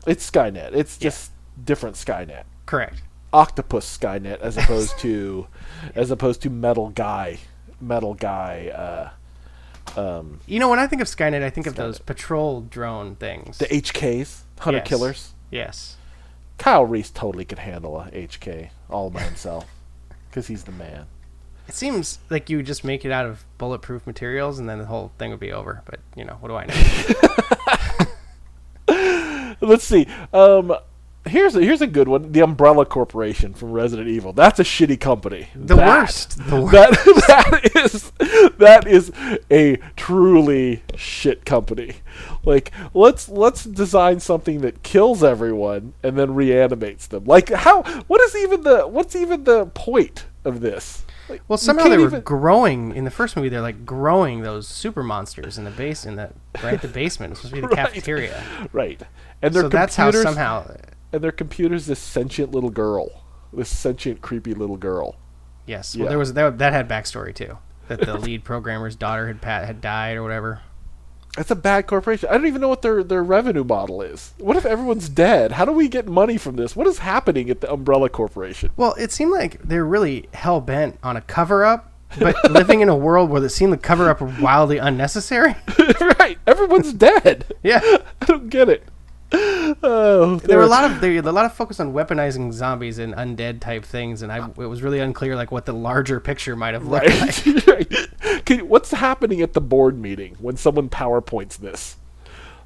it's 0.07 0.31
Skynet. 0.31 0.73
It's 0.75 0.97
just 0.97 1.31
different 1.63 1.97
Skynet. 1.97 2.45
Correct. 2.67 3.03
Octopus 3.33 3.99
Skynet 3.99 4.41
as 4.41 4.57
opposed 4.57 4.99
to 5.05 5.47
as 5.95 6.11
opposed 6.11 6.41
to 6.43 6.51
Metal 6.51 6.89
Guy. 6.91 7.39
Metal 7.81 8.15
Guy 8.15 9.13
uh 9.97 10.01
um 10.01 10.41
You 10.47 10.59
know, 10.61 10.69
when 10.71 10.79
I 10.79 10.87
think 10.87 11.03
of 11.03 11.09
Skynet, 11.09 11.43
I 11.43 11.51
think 11.51 11.67
of 11.67 11.75
those 11.75 11.99
patrol 11.99 12.63
drone 12.63 13.17
things. 13.17 13.59
the 13.59 13.67
HKs, 13.67 14.43
Hunter 14.61 14.79
Yes. 14.79 14.89
Killers. 14.89 15.35
yes. 15.51 15.97
Kyle 16.59 16.85
Reese 16.85 17.11
totally 17.11 17.45
could 17.45 17.61
handle 17.61 18.01
a 18.01 18.11
HK 18.11 18.71
all 18.91 19.11
by 19.11 19.23
himself 19.23 19.67
cuz 20.33 20.49
he's 20.49 20.65
the 20.65 20.73
man. 20.73 21.07
It 21.69 21.75
seems 21.75 22.19
like 22.31 22.49
you 22.49 22.57
would 22.59 22.67
just 22.67 22.83
make 22.83 23.05
it 23.05 23.13
out 23.13 23.27
of 23.27 23.45
bulletproof 23.59 24.07
materials 24.07 24.59
and 24.59 24.67
then 24.69 24.79
the 24.79 24.87
whole 24.87 25.13
thing 25.19 25.31
would 25.31 25.41
be 25.41 25.53
over. 25.53 25.83
But, 25.85 26.01
you 26.17 26.25
know, 26.25 26.39
what 26.41 26.49
do 26.49 26.57
I 26.57 26.67
know? 26.67 26.75
Let's 29.61 29.85
see. 29.85 30.07
Um, 30.33 30.75
here's 31.27 31.55
a, 31.55 31.61
here's 31.63 31.81
a 31.81 31.87
good 31.87 32.09
one. 32.09 32.33
The 32.33 32.41
Umbrella 32.41 32.87
Corporation 32.87 33.55
from 33.55 33.73
Resident 33.73 34.09
Evil. 34.09 34.33
That's 34.33 34.59
a 34.59 34.65
shitty 34.65 35.01
company. 35.01 35.49
The 35.55 35.75
That- 35.77 35.87
worst. 36.01 36.39
The 36.49 36.61
worst. 36.63 36.73
That 36.73 36.91
that 37.73 37.77
is 37.85 38.13
that 38.59 38.87
is 38.87 39.13
a 39.51 39.77
truly 39.97 40.83
shit 40.97 41.45
company. 41.45 41.97
Like 42.45 42.73
let's 42.95 43.29
let's 43.29 43.65
design 43.65 44.21
something 44.21 44.61
that 44.63 44.83
kills 44.83 45.23
everyone 45.25 45.95
and 46.03 46.17
then 46.19 46.35
reanimates 46.35 47.07
them. 47.07 47.25
Like 47.25 47.51
how? 47.51 47.83
What 48.07 48.21
is 48.23 48.37
even 48.37 48.63
the 48.63 48.87
what's 48.87 49.15
even 49.17 49.45
the 49.45 49.67
point 49.67 50.27
of 50.45 50.61
this? 50.61 51.05
Like, 51.29 51.43
Well, 51.47 51.59
somehow 51.59 51.89
they 51.89 51.99
were 51.99 52.07
even- 52.07 52.23
growing 52.23 52.97
in 52.97 53.05
the 53.05 53.11
first 53.11 53.37
movie. 53.37 53.51
They're 53.51 53.61
like 53.61 53.85
growing 53.85 54.41
those 54.41 54.67
super 54.67 55.03
monsters 55.03 55.59
in 55.59 55.65
the 55.65 55.71
base 55.71 56.07
in 56.07 56.17
the 56.17 56.31
right 56.63 56.81
the 56.81 56.89
basement. 56.89 57.33
It's 57.33 57.43
supposed 57.43 57.55
to 57.55 57.61
be 57.61 57.67
the 57.69 57.69
Right. 57.77 57.87
cafeteria. 57.93 58.43
right, 58.73 59.03
and 59.43 59.53
their 59.55 59.65
So 59.65 59.69
that's 59.69 59.97
how 59.97 60.11
somehow. 60.11 60.75
And 61.13 61.23
their 61.23 61.33
computers 61.33 61.87
this 61.87 61.99
sentient 61.99 62.53
little 62.53 62.71
girl, 62.71 63.25
this 63.53 63.69
sentient 63.69 64.21
creepy 64.21 64.55
little 64.55 64.77
girl. 64.77 65.17
Yes. 65.67 65.95
Well, 65.97 66.05
Yeah. 66.05 66.09
there 66.11 66.19
was 66.19 66.33
that, 66.35 66.59
that 66.59 66.73
had 66.73 66.89
backstory 66.89 67.35
too. 67.35 67.59
That 67.89 68.01
the 68.01 68.19
lead 68.19 68.45
programmer's 68.45 68.97
daughter 68.97 69.27
had 69.29 69.41
pat 69.41 69.65
had 69.67 69.81
died 69.81 70.17
or 70.17 70.23
whatever. 70.23 70.61
That's 71.37 71.51
a 71.51 71.57
bad 71.57 71.87
corporation. 71.87 72.29
I 72.29 72.33
don't 72.33 72.47
even 72.47 72.61
know 72.61 72.69
what 72.69 72.83
their 72.83 73.03
their 73.05 73.23
revenue 73.23 73.65
model 73.65 74.03
is. 74.03 74.35
What 74.39 74.57
if 74.57 74.67
everyone's 74.67 75.09
dead? 75.09 75.53
How 75.53 75.65
do 75.65 75.73
we 75.73 75.89
get 75.89 76.07
money 76.09 76.37
from 76.37 76.57
this? 76.57 76.75
What 76.75 76.87
is 76.87 76.99
happening 76.99 77.49
at 77.49 77.61
the 77.61 77.73
Umbrella 77.73 78.09
Corporation? 78.09 78.71
Well, 78.77 78.95
it 78.99 79.13
seemed 79.13 79.31
like 79.33 79.63
they're 79.63 79.85
really 79.87 80.29
hell 80.35 80.61
bent 80.61 80.99
on 81.03 81.17
a 81.17 81.21
cover 81.21 81.65
up, 81.65 81.93
but 82.19 82.35
living 82.51 82.81
in 82.81 82.89
a 82.89 82.97
world 82.97 83.31
where 83.31 83.43
it 83.45 83.51
seemed 83.51 83.73
the 83.73 83.77
cover 83.79 84.11
up 84.11 84.21
wildly 84.41 84.79
unnecessary. 84.79 85.55
right, 86.19 86.39
everyone's 86.47 86.93
dead. 86.93 87.55
Yeah. 87.63 87.81
I 88.21 88.25
don't 88.25 88.49
get 88.51 88.69
it. 88.69 88.83
Oh, 89.31 90.41
There 90.43 90.57
were 90.57 90.65
a 90.65 90.69
lot 90.69 90.91
of 90.91 91.01
there 91.01 91.19
a 91.19 91.23
lot 91.33 91.45
of 91.45 91.53
focus 91.53 91.81
on 91.81 91.93
weaponizing 91.93 92.53
zombies 92.53 92.99
and 92.99 93.15
undead 93.15 93.61
type 93.61 93.85
things, 93.85 94.23
and 94.23 94.33
I 94.33 94.47
it 94.47 94.57
was 94.57 94.83
really 94.83 95.01
unclear 95.01 95.37
like 95.37 95.53
what 95.53 95.67
the 95.67 95.75
larger 95.75 96.21
picture 96.21 96.57
might 96.57 96.75
have 96.75 96.87
looked 96.87 97.07
like. 97.21 97.67
right. 97.67 97.91
right. 98.25 98.45
Can, 98.45 98.69
what's 98.69 98.91
happening 98.91 99.43
at 99.43 99.53
the 99.53 99.61
board 99.61 99.99
meeting 99.99 100.37
when 100.41 100.57
someone 100.57 100.89
powerpoints 100.89 101.59
this? 101.59 101.97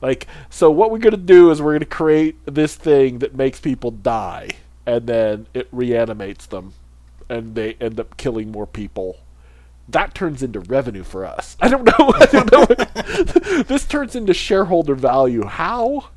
Like, 0.01 0.27
so 0.51 0.71
what 0.71 0.91
we're 0.91 0.99
gonna 0.99 1.17
do 1.17 1.51
is 1.51 1.61
we're 1.61 1.75
gonna 1.75 1.87
create 1.87 2.37
this 2.45 2.75
thing 2.77 3.19
that 3.21 3.35
makes 3.35 3.61
people 3.61 3.91
die, 3.91 4.51
and 4.87 5.07
then 5.07 5.47
it 5.55 5.69
reanimates 5.73 6.47
them, 6.47 6.75
and 7.29 7.55
they 7.55 7.75
end 7.75 7.99
up 7.99 8.17
killing 8.17 8.53
more 8.53 8.67
people. 8.67 9.19
That 9.89 10.15
turns 10.15 10.43
into 10.43 10.61
revenue 10.61 11.03
for 11.03 11.25
us. 11.25 11.57
I 11.61 11.69
don't 11.69 11.85
know. 11.85 12.13
I 12.15 12.27
don't 12.27 12.53
know. 12.53 13.63
this 13.65 13.85
turns 13.87 14.15
into 14.15 14.35
shareholder 14.35 14.95
value. 14.95 15.45
How? 15.45 16.09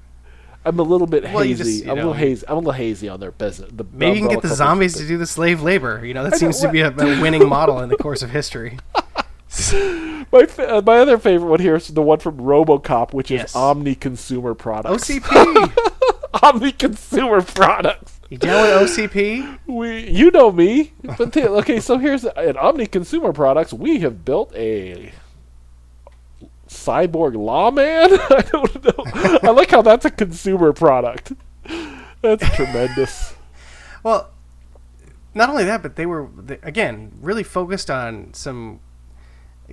I'm 0.65 0.79
a 0.79 0.83
little 0.83 1.07
bit 1.07 1.23
Well, 1.23 1.43
hazy. 1.43 1.63
just, 1.81 1.83
I'm 1.85 1.91
a 1.91 1.95
little 1.95 2.13
hazy. 2.13 2.45
I'm 2.47 2.53
a 2.55 2.59
little 2.59 2.71
hazy 2.71 3.07
on 3.09 3.19
their 3.19 3.31
business. 3.31 3.69
The 3.73 3.85
Maybe 3.91 4.19
you 4.19 4.25
can 4.27 4.33
get 4.35 4.41
the 4.41 4.53
zombies 4.55 4.95
to 4.95 5.07
do 5.07 5.17
the 5.17 5.27
slave 5.27 5.61
labor. 5.61 6.03
You 6.05 6.13
know, 6.13 6.23
that 6.23 6.31
know, 6.31 6.37
seems 6.37 6.59
to 6.61 6.69
be 6.71 6.81
a, 6.81 6.89
a 6.89 7.21
winning 7.21 7.47
model 7.47 7.79
in 7.81 7.89
the 7.89 7.97
course 7.97 8.21
of 8.23 8.31
history. 8.31 8.79
My 10.31 10.45
fa- 10.47 10.77
uh, 10.77 10.81
my 10.81 10.97
other 10.97 11.17
favorite 11.17 11.49
one 11.49 11.59
here 11.61 11.75
is 11.75 11.87
the 11.87 12.01
one 12.01 12.19
from 12.19 12.37
RoboCop, 12.37 13.13
which 13.13 13.31
Yes. 13.31 13.51
is 13.51 13.55
Omni 13.55 13.95
Consumer 13.95 14.53
Products. 14.53 15.07
OCP. 15.07 15.71
Omni 16.43 16.71
Consumer 16.73 17.41
Products. 17.41 18.19
You 18.29 18.37
down 18.37 18.63
with 18.63 18.89
OCP? 18.89 19.59
We, 19.67 20.09
you 20.09 20.31
know 20.31 20.51
me, 20.51 20.93
but 21.03 21.37
okay. 21.37 21.79
So 21.79 21.97
here's 21.99 22.25
at 22.25 22.57
Omni 22.57 22.87
Consumer 22.87 23.31
Products, 23.31 23.71
we 23.71 23.99
have 23.99 24.25
built 24.25 24.53
a 24.55 25.13
cyborg 26.75 27.35
lawman. 27.35 27.85
I 28.29 28.43
don't 28.51 28.83
know. 28.83 29.39
I 29.43 29.51
like 29.51 29.71
how 29.71 29.81
that's 29.81 30.05
a 30.05 30.11
consumer 30.11 30.73
product. 30.73 31.33
That's 32.21 32.47
tremendous. 32.55 33.35
Well, 34.03 34.29
not 35.33 35.49
only 35.49 35.63
that, 35.65 35.81
but 35.81 35.95
they 35.95 36.05
were 36.05 36.29
they, 36.37 36.59
again 36.63 37.11
really 37.21 37.43
focused 37.43 37.89
on 37.89 38.33
some 38.33 38.79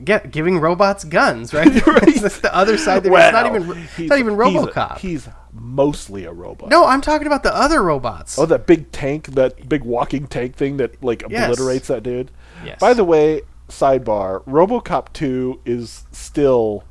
get 0.04 0.30
giving 0.30 0.58
robots 0.58 1.04
guns, 1.04 1.52
right? 1.54 1.70
That's 1.84 2.40
the 2.40 2.50
other 2.54 2.76
side. 2.78 3.02
There. 3.02 3.12
it's 3.12 3.32
not 3.32 3.46
even 3.46 3.70
it's 3.78 3.94
he's- 3.96 4.08
not 4.10 4.18
even 4.18 4.32
he's 4.34 4.62
a- 4.62 4.66
RoboCop. 4.66 4.98
He's, 4.98 5.28
mostly 5.54 6.24
a 6.24 6.32
robot. 6.32 6.70
no, 6.70 6.86
I'm 6.86 7.02
talking 7.02 7.26
about 7.26 7.42
the 7.42 7.54
other 7.54 7.82
robots. 7.82 8.38
Oh, 8.38 8.46
that 8.46 8.66
big 8.66 8.90
tank, 8.90 9.26
that 9.34 9.68
big 9.68 9.84
walking 9.84 10.26
tank 10.26 10.56
thing 10.56 10.78
that 10.78 11.02
like 11.04 11.22
Yes. 11.28 11.44
obliterates 11.44 11.88
that 11.88 12.02
dude. 12.02 12.30
Yes. 12.64 12.78
By 12.80 12.94
the 12.94 13.04
way, 13.04 13.42
sidebar: 13.68 14.42
RoboCop 14.44 15.12
2 15.12 15.60
is 15.66 16.06
still 16.10 16.84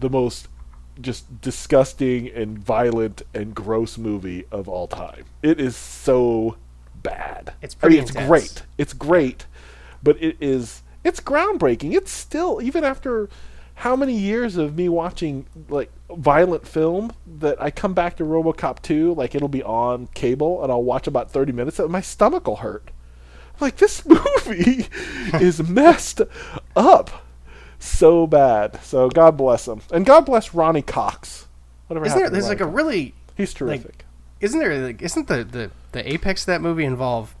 the 0.00 0.10
most 0.10 0.48
just 1.00 1.40
disgusting 1.40 2.28
and 2.28 2.58
violent 2.58 3.22
and 3.32 3.54
gross 3.54 3.96
movie 3.96 4.44
of 4.50 4.68
all 4.68 4.86
time. 4.86 5.24
It 5.42 5.60
is 5.60 5.76
so 5.76 6.56
bad. 7.02 7.54
It's 7.62 7.76
I 7.82 7.88
mean, 7.88 8.00
it's 8.00 8.10
intense. 8.10 8.28
great. 8.28 8.62
It's 8.76 8.92
great, 8.92 9.46
but 10.02 10.20
it 10.22 10.36
is 10.40 10.82
it's 11.04 11.20
groundbreaking. 11.20 11.94
It's 11.94 12.10
still 12.10 12.60
even 12.62 12.84
after 12.84 13.28
how 13.76 13.96
many 13.96 14.12
years 14.14 14.56
of 14.56 14.76
me 14.76 14.88
watching 14.90 15.46
like 15.68 15.90
violent 16.10 16.66
film 16.66 17.12
that 17.38 17.60
I 17.62 17.70
come 17.70 17.94
back 17.94 18.16
to 18.16 18.24
RoboCop 18.24 18.82
2, 18.82 19.14
like 19.14 19.34
it'll 19.34 19.48
be 19.48 19.62
on 19.62 20.08
cable 20.08 20.62
and 20.62 20.70
I'll 20.70 20.82
watch 20.82 21.06
about 21.06 21.30
30 21.30 21.52
minutes 21.52 21.78
and 21.78 21.90
my 21.90 22.02
stomach 22.02 22.46
will 22.46 22.56
hurt. 22.56 22.90
I'm 23.54 23.66
like 23.66 23.76
this 23.76 24.04
movie 24.06 24.86
is 25.34 25.62
messed 25.62 26.20
up 26.76 27.24
so 27.80 28.26
bad. 28.28 28.80
So 28.84 29.08
God 29.08 29.36
bless 29.36 29.66
him. 29.66 29.80
And 29.92 30.06
God 30.06 30.26
bless 30.26 30.54
Ronny 30.54 30.82
Cox. 30.82 31.48
Whatever 31.88 32.06
Isn't 32.06 32.18
there? 32.18 32.30
There's 32.30 32.48
like 32.48 32.60
a 32.60 32.66
really 32.66 33.14
He's 33.36 33.52
terrific. 33.52 34.04
isn't 34.40 34.60
there 34.60 34.78
like 34.86 35.02
isn't 35.02 35.26
the, 35.26 35.42
the 35.44 35.70
the 35.92 36.12
apex 36.12 36.42
of 36.42 36.46
that 36.46 36.60
movie 36.62 36.84
involve 36.84 37.34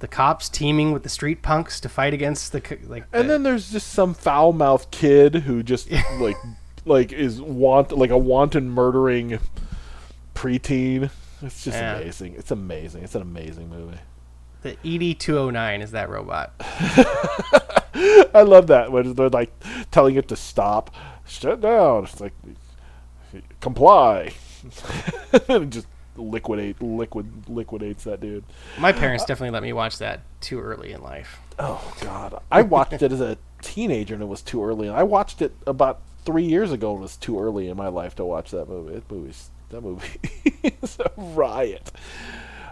the 0.00 0.08
cops 0.08 0.48
teaming 0.48 0.92
with 0.92 1.02
the 1.04 1.08
street 1.08 1.42
punks 1.42 1.80
to 1.80 1.88
fight 1.88 2.12
against 2.14 2.52
the 2.52 2.62
like 2.86 3.04
And 3.12 3.30
then 3.30 3.42
there's 3.44 3.70
just 3.70 3.88
some 3.88 4.14
foul 4.14 4.52
mouthed 4.52 4.90
kid 4.90 5.34
who 5.36 5.62
just 5.62 5.88
like 6.20 6.36
like 6.84 7.12
is 7.12 7.40
want 7.40 7.90
like 7.92 8.10
a 8.10 8.18
wanton 8.18 8.70
murdering 8.70 9.38
preteen. 10.34 11.10
It's 11.42 11.64
just 11.64 11.76
Yeah. 11.76 11.96
amazing. 11.98 12.34
It's 12.36 12.50
amazing. 12.50 13.04
It's 13.04 13.14
an 13.14 13.22
amazing 13.22 13.70
movie. 13.70 13.98
the 14.62 14.76
ED 14.84 15.18
two 15.20 15.38
oh 15.38 15.50
nine 15.50 15.80
is 15.82 15.92
that 15.92 16.08
robot. 16.10 16.52
I 18.34 18.42
love 18.42 18.68
that 18.68 18.92
when 18.92 19.14
they're 19.14 19.28
like 19.28 19.52
telling 19.90 20.16
it 20.16 20.28
to 20.28 20.36
stop, 20.36 20.94
shut 21.26 21.60
down. 21.60 22.04
It's 22.04 22.20
like 22.20 22.32
comply. 23.60 24.32
just 25.68 25.86
liquidate 26.16 26.80
liquid 26.82 27.48
liquidates 27.48 28.04
that 28.04 28.20
dude. 28.20 28.44
My 28.78 28.92
parents 28.92 29.24
definitely 29.24 29.52
let 29.52 29.62
me 29.62 29.72
watch 29.72 29.98
that 29.98 30.20
too 30.40 30.60
early 30.60 30.92
in 30.92 31.02
life. 31.02 31.38
Oh 31.58 31.96
god. 32.00 32.40
I 32.50 32.62
watched 32.62 33.02
it 33.02 33.12
as 33.12 33.20
a 33.20 33.38
teenager 33.62 34.14
and 34.14 34.22
it 34.22 34.26
was 34.26 34.42
too 34.42 34.64
early. 34.64 34.88
I 34.88 35.02
watched 35.02 35.42
it 35.42 35.54
about 35.66 36.00
3 36.24 36.44
years 36.44 36.72
ago 36.72 36.92
and 36.92 37.00
it 37.00 37.02
was 37.02 37.16
too 37.16 37.40
early 37.40 37.68
in 37.68 37.76
my 37.76 37.88
life 37.88 38.14
to 38.16 38.24
watch 38.24 38.50
that 38.52 38.68
movie. 38.68 38.94
That 38.94 39.10
movie's 39.10 39.50
that 39.70 39.80
movie 39.82 40.20
is 40.82 40.98
a 41.00 41.10
riot. 41.16 41.90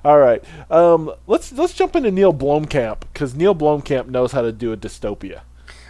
All 0.07 0.19
right. 0.19 0.45
Um, 0.71 1.13
let's 1.27 1.51
let's 1.53 1.75
jump 1.75 1.97
into 1.97 2.13
Neil 2.13 2.33
Blomkamp 2.33 3.03
cuz 3.13 3.35
Neil 3.35 3.57
Blomkamp 3.57 4.07
knows 4.07 4.31
how 4.31 4.41
to 4.41 4.53
do 4.53 4.73
a 4.73 4.77
dystopia. 4.77 5.41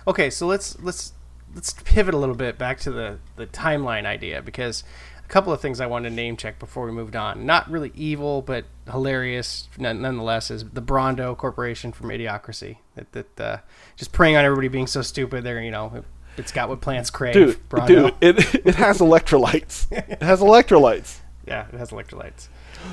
Okay, 0.09 0.31
so 0.31 0.47
let's 0.47 0.81
let's 0.81 1.13
let's 1.55 1.75
pivot 1.85 2.15
a 2.15 2.17
little 2.17 2.35
bit 2.35 2.57
back 2.57 2.81
to 2.81 2.91
the 2.91 3.19
the 3.37 3.47
timeline 3.47 4.07
idea 4.07 4.41
because 4.41 4.85
a 5.23 5.29
couple 5.29 5.53
of 5.53 5.61
things 5.61 5.83
I 5.83 5.87
wanted 5.87 6.09
to 6.09 6.15
name 6.15 6.39
check 6.39 6.59
before 6.59 6.87
we 6.87 6.93
moved 6.93 7.15
on. 7.15 7.45
Not 7.45 7.71
really 7.71 7.93
evil, 7.95 8.41
but 8.41 8.65
hilarious 8.91 9.69
nonetheless. 9.77 10.51
Is 10.51 10.65
the 10.65 10.81
Brawndo 10.81 11.37
Corporation 11.37 11.93
from 11.93 12.09
Idiocracy 12.09 12.79
that 12.95 13.13
that 13.13 13.39
uh, 13.41 13.59
just 13.97 14.13
preying 14.13 14.37
on 14.37 14.47
everybody 14.47 14.69
being 14.69 14.87
so 14.87 15.03
stupid? 15.03 15.45
They're 15.45 15.61
you 15.61 15.71
know 15.71 16.05
it's 16.39 16.53
got 16.53 16.71
what 16.71 16.81
plants 16.81 17.11
crave. 17.11 17.35
Dude, 17.35 17.69
Brawndo. 17.69 17.87
dude, 17.87 18.39
it 18.39 18.55
it 18.67 18.75
has 18.77 19.01
electrolytes. 19.01 19.93
it 19.93 20.23
has 20.23 20.41
electrolytes. 20.41 21.19
yeah, 21.47 21.67
it 21.71 21.79
has 21.79 21.91
electrolytes. 21.91 22.49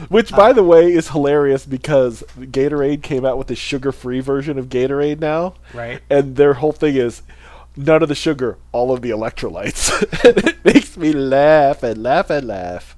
Which, 0.09 0.31
by 0.31 0.53
the 0.53 0.63
way, 0.63 0.91
is 0.91 1.09
hilarious 1.09 1.65
because 1.65 2.23
Gatorade 2.37 3.01
came 3.03 3.25
out 3.25 3.37
with 3.37 3.49
a 3.51 3.55
sugar-free 3.55 4.19
version 4.19 4.57
of 4.59 4.67
Gatorade 4.69 5.19
now, 5.19 5.55
Right. 5.73 6.01
and 6.09 6.35
their 6.35 6.55
whole 6.55 6.71
thing 6.73 6.95
is 6.95 7.21
none 7.75 8.03
of 8.03 8.09
the 8.09 8.15
sugar, 8.15 8.57
all 8.71 8.91
of 8.93 9.01
the 9.01 9.09
electrolytes. 9.09 9.89
and 10.23 10.37
it 10.47 10.63
makes 10.65 10.97
me 10.97 11.11
laugh 11.13 11.83
and 11.83 12.03
laugh 12.03 12.29
and 12.29 12.47
laugh. 12.47 12.95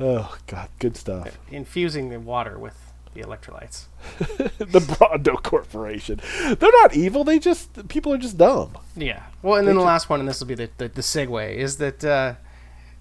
Oh 0.00 0.36
God, 0.46 0.68
good 0.78 0.96
stuff. 0.96 1.38
Infusing 1.50 2.08
the 2.10 2.18
water 2.20 2.58
with 2.58 2.76
the 3.14 3.22
electrolytes. 3.22 3.84
the 4.58 4.80
Brawndo 4.80 5.40
Corporation. 5.40 6.20
They're 6.58 6.72
not 6.82 6.96
evil. 6.96 7.22
They 7.22 7.38
just 7.38 7.86
people 7.88 8.12
are 8.12 8.18
just 8.18 8.36
dumb. 8.36 8.76
Yeah. 8.96 9.22
Well, 9.40 9.54
and 9.54 9.68
then 9.68 9.76
They 9.76 9.78
the 9.78 9.84
ju- 9.84 9.86
last 9.86 10.10
one, 10.10 10.18
and 10.18 10.28
this 10.28 10.40
will 10.40 10.48
be 10.48 10.56
the, 10.56 10.68
the, 10.78 10.88
the 10.88 11.00
segue, 11.00 11.54
is 11.54 11.76
that 11.76 12.04
uh, 12.04 12.34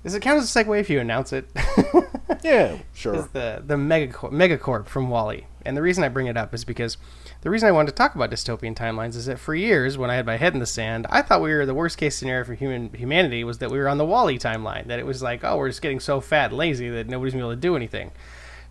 does 0.04 0.16
it 0.16 0.22
count 0.22 0.40
as 0.42 0.56
a 0.56 0.64
segue 0.64 0.80
if 0.80 0.90
you 0.90 1.00
announce 1.00 1.34
it? 1.34 1.50
Yeah, 2.44 2.80
sure. 2.94 3.30
the 3.32 3.64
the 3.66 3.76
Megacorp, 3.76 4.32
Megacorp 4.32 4.88
from 4.88 5.10
WALL-E. 5.10 5.46
And 5.66 5.78
the 5.78 5.82
reason 5.82 6.04
I 6.04 6.10
bring 6.10 6.28
it 6.28 6.36
up 6.36 6.54
is 6.54 6.66
because 6.66 6.98
the 7.42 7.50
reason 7.50 7.70
I 7.70 7.72
wanted 7.72 7.92
to 7.92 7.96
talk 7.96 8.16
about 8.16 8.30
dystopian 8.32 8.76
timelines 8.76 9.16
is 9.16 9.28
that 9.28 9.40
for 9.40 9.56
years, 9.56 9.98
when 9.98 10.10
I 10.10 10.16
had 10.16 10.26
my 10.26 10.36
head 10.36 10.54
in 10.54 10.60
the 10.60 10.66
sand, 10.66 11.08
I 11.10 11.22
thought 11.22 11.42
we 11.42 11.54
were 11.54 11.66
the 11.66 11.74
worst 11.74 11.98
case 11.98 12.18
scenario 12.18 12.44
for 12.44 12.54
human 12.54 12.92
humanity 12.94 13.46
was 13.46 13.60
that 13.60 13.72
we 13.72 13.78
were 13.78 13.88
on 13.88 13.98
the 13.98 14.06
WALL-E 14.06 14.40
timeline. 14.40 14.88
That 14.88 15.00
it 15.00 15.06
was 15.06 15.24
like, 15.24 15.44
oh, 15.44 15.58
we're 15.58 15.70
just 15.70 15.82
getting 15.82 16.02
so 16.02 16.20
fat, 16.20 16.50
and 16.50 16.58
lazy 16.58 16.90
that 16.90 17.08
nobody's 17.08 17.34
gonna 17.34 17.44
be 17.44 17.48
able 17.48 17.56
to 17.56 17.62
do 17.62 17.76
anything. 17.78 18.12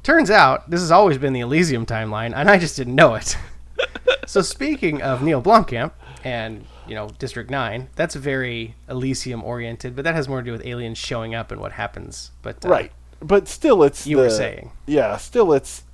Turns 0.02 0.30
out 0.30 0.68
this 0.68 0.80
has 0.80 0.90
always 0.90 1.16
been 1.16 1.32
the 1.32 1.40
Elysium 1.40 1.86
timeline, 1.86 2.34
and 2.34 2.50
I 2.50 2.58
just 2.58 2.76
didn't 2.76 2.94
know 2.94 3.14
it. 3.14 3.36
so 4.26 4.42
speaking 4.42 5.00
of 5.00 5.22
Neil 5.22 5.40
Blomkamp 5.40 5.92
and 6.24 6.66
you 6.86 6.94
know 6.94 7.08
District 7.18 7.50
Nine, 7.50 7.88
that's 7.96 8.14
very 8.14 8.74
Elysium 8.88 9.42
oriented, 9.44 9.94
but 9.96 10.04
that 10.04 10.14
has 10.14 10.28
more 10.28 10.40
to 10.40 10.44
do 10.44 10.52
with 10.52 10.66
aliens 10.66 10.98
showing 10.98 11.34
up 11.34 11.50
and 11.50 11.60
what 11.60 11.72
happens. 11.72 12.30
But 12.42 12.64
uh, 12.64 12.68
Right, 12.68 12.92
but 13.20 13.48
still, 13.48 13.82
it's 13.82 14.06
You 14.06 14.16
the, 14.16 14.22
were 14.24 14.30
saying. 14.30 14.72
Yeah, 14.86 15.16
still, 15.16 15.52
it's. 15.52 15.84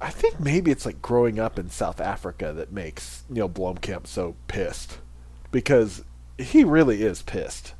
I 0.00 0.10
think 0.10 0.38
maybe 0.38 0.70
it's 0.70 0.86
like 0.86 1.02
growing 1.02 1.40
up 1.40 1.58
in 1.58 1.70
South 1.70 2.00
Africa 2.00 2.52
that 2.52 2.72
makes 2.72 3.24
Neil 3.28 3.48
Blomkamp 3.48 4.06
so 4.06 4.36
pissed, 4.46 4.98
because 5.50 6.04
he 6.38 6.62
really 6.62 7.02
is 7.02 7.22
pissed. 7.22 7.74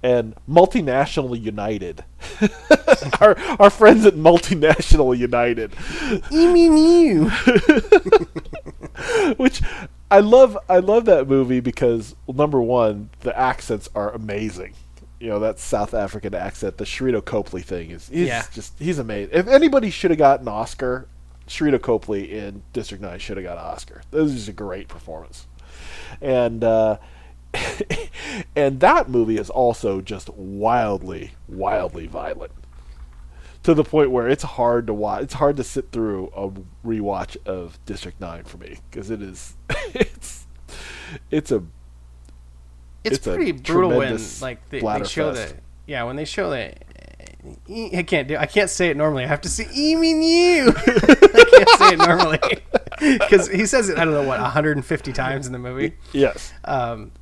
And 0.00 0.36
multinational 0.48 1.40
United, 1.40 2.04
our 3.20 3.36
our 3.60 3.68
friends 3.70 4.06
at 4.06 4.14
multinational 4.14 5.16
United, 5.18 5.74
which 9.36 9.60
I 10.10 10.20
love. 10.20 10.56
I 10.68 10.78
love 10.78 11.04
that 11.06 11.28
movie 11.28 11.60
because 11.60 12.14
well, 12.26 12.36
number 12.36 12.60
one, 12.62 13.10
the 13.20 13.36
accents 13.38 13.88
are 13.94 14.10
amazing. 14.12 14.74
You 15.20 15.28
know 15.30 15.40
that 15.40 15.58
South 15.58 15.94
African 15.94 16.32
accent, 16.34 16.78
the 16.78 16.84
Sharlto 16.84 17.24
Copley 17.24 17.62
thing 17.62 17.90
is 17.90 18.08
he's 18.08 18.28
Yeah. 18.28 18.44
just 18.52 18.78
he's 18.78 18.98
amazing. 19.00 19.34
If 19.36 19.48
anybody 19.48 19.90
should 19.90 20.12
have 20.12 20.18
got 20.18 20.40
an 20.40 20.46
Oscar, 20.48 21.08
Sharlto 21.48 21.82
Copley 21.82 22.38
in 22.38 22.62
District 22.72 23.02
Nine 23.02 23.18
should 23.18 23.36
have 23.36 23.44
got 23.44 23.58
an 23.58 23.64
Oscar. 23.64 24.02
This 24.12 24.30
is 24.32 24.48
a 24.48 24.52
great 24.52 24.86
performance, 24.86 25.46
and 26.20 26.62
uh, 26.62 26.98
and 28.56 28.80
that 28.80 29.08
movie 29.08 29.38
is 29.38 29.50
also 29.50 30.00
just 30.00 30.28
wildly, 30.30 31.32
wildly 31.48 32.06
violent 32.06 32.52
to 33.62 33.74
the 33.74 33.84
point 33.84 34.10
where 34.10 34.28
it's 34.28 34.42
hard 34.44 34.86
to 34.86 34.94
watch. 34.94 35.22
It's 35.24 35.34
hard 35.34 35.56
to 35.56 35.64
sit 35.64 35.90
through 35.92 36.28
a 36.28 36.50
rewatch 36.86 37.36
of 37.46 37.78
District 37.84 38.20
Nine 38.20 38.44
for 38.44 38.58
me 38.58 38.78
because 38.90 39.10
it 39.10 39.22
is 39.22 39.56
it's 39.94 40.46
it's 41.30 41.50
a 41.50 41.62
It's, 43.04 43.18
It's 43.18 43.26
a 43.26 43.34
pretty 43.34 43.52
brutal 43.52 43.98
when 43.98 44.18
like 44.40 44.68
they, 44.70 44.80
they 44.80 45.04
show 45.04 45.34
fest. 45.34 45.54
the 45.56 45.60
yeah 45.86 46.04
when 46.04 46.16
they 46.16 46.24
show 46.24 46.50
that 46.50 46.84
I 47.94 48.02
can't 48.02 48.26
do. 48.26 48.36
I 48.36 48.46
can't 48.46 48.68
say 48.68 48.90
it 48.90 48.96
normally. 48.96 49.24
I 49.24 49.28
have 49.28 49.40
to 49.42 49.48
say 49.48 49.68
"E 49.74 49.94
mean 49.94 50.22
you." 50.22 50.68
I 50.68 51.44
can't 51.50 51.68
say 51.78 51.92
it 51.92 51.98
normally 51.98 52.38
because 53.18 53.48
he 53.48 53.64
says 53.64 53.88
it. 53.88 53.96
I 53.98 54.04
don't 54.04 54.12
know 54.12 54.26
what 54.26 54.40
150 54.40 55.12
times 55.12 55.46
in 55.46 55.52
the 55.52 55.58
movie. 55.58 55.94
yes. 56.12 56.52
um, 56.64 57.12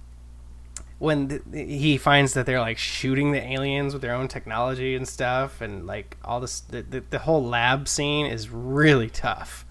when 0.98 1.28
th- 1.28 1.42
he 1.52 1.98
finds 1.98 2.34
that 2.34 2.46
they're 2.46 2.60
like 2.60 2.78
shooting 2.78 3.32
the 3.32 3.42
aliens 3.42 3.92
with 3.92 4.02
their 4.02 4.14
own 4.14 4.28
technology 4.28 4.94
and 4.94 5.06
stuff, 5.06 5.60
and 5.60 5.86
like 5.86 6.16
all 6.24 6.40
this, 6.40 6.60
the, 6.60 6.82
the, 6.82 7.00
the 7.10 7.18
whole 7.20 7.44
lab 7.44 7.88
scene 7.88 8.26
is 8.26 8.48
really 8.48 9.10
tough. 9.10 9.66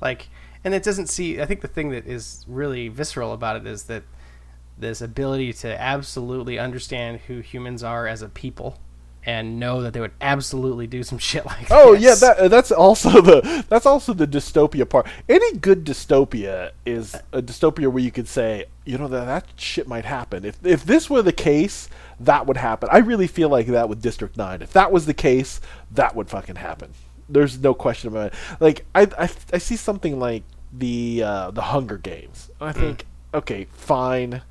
Like, 0.00 0.28
and 0.64 0.74
it 0.74 0.82
doesn't 0.82 1.08
see. 1.08 1.40
I 1.40 1.46
think 1.46 1.60
the 1.60 1.68
thing 1.68 1.90
that 1.90 2.06
is 2.06 2.44
really 2.48 2.88
visceral 2.88 3.32
about 3.32 3.56
it 3.56 3.66
is 3.66 3.84
that 3.84 4.02
this 4.76 5.00
ability 5.00 5.52
to 5.52 5.80
absolutely 5.80 6.58
understand 6.58 7.20
who 7.26 7.40
humans 7.40 7.82
are 7.82 8.06
as 8.06 8.22
a 8.22 8.28
people 8.28 8.78
and 9.24 9.58
know 9.60 9.82
that 9.82 9.92
they 9.92 10.00
would 10.00 10.12
absolutely 10.20 10.86
do 10.86 11.02
some 11.02 11.18
shit 11.28 11.44
like 11.44 11.66
Oh 11.70 11.94
this. 11.94 12.02
yeah, 12.02 12.14
that 12.34 12.50
that's 12.50 12.70
also 12.72 13.20
the 13.20 13.64
that's 13.68 13.86
also 13.86 14.12
the 14.14 14.26
dystopia 14.26 14.88
part. 14.88 15.06
Any 15.28 15.56
good 15.58 15.84
dystopia 15.84 16.70
is 16.86 17.14
a 17.32 17.42
dystopia 17.42 17.90
where 17.90 18.02
you 18.02 18.10
could 18.10 18.28
say, 18.28 18.66
you 18.84 18.96
know, 18.98 19.08
that 19.08 19.24
that 19.26 19.46
shit 19.56 19.86
might 19.88 20.04
happen. 20.04 20.44
If 20.44 20.64
if 20.64 20.84
this 20.84 21.10
were 21.10 21.22
the 21.22 21.32
case, 21.32 21.88
that 22.20 22.46
would 22.46 22.56
happen. 22.56 22.88
I 22.92 22.98
really 22.98 23.26
feel 23.26 23.48
like 23.48 23.66
that 23.68 23.88
with 23.88 24.00
District 24.02 24.36
Nine. 24.36 24.62
If 24.62 24.72
that 24.72 24.90
was 24.92 25.06
the 25.06 25.14
case, 25.14 25.60
that 25.90 26.14
would 26.14 26.28
fucking 26.28 26.56
happen. 26.56 26.92
There's 27.28 27.58
no 27.58 27.74
question 27.74 28.08
about 28.08 28.32
it. 28.32 28.34
Like 28.60 28.86
I 28.94 29.02
I, 29.18 29.28
I 29.52 29.58
see 29.58 29.76
something 29.76 30.18
like 30.18 30.44
the 30.72 31.22
uh, 31.24 31.50
the 31.50 31.62
Hunger 31.62 31.98
Games. 31.98 32.50
I 32.60 32.72
think 32.72 33.04
okay, 33.34 33.66
fine, 33.72 34.42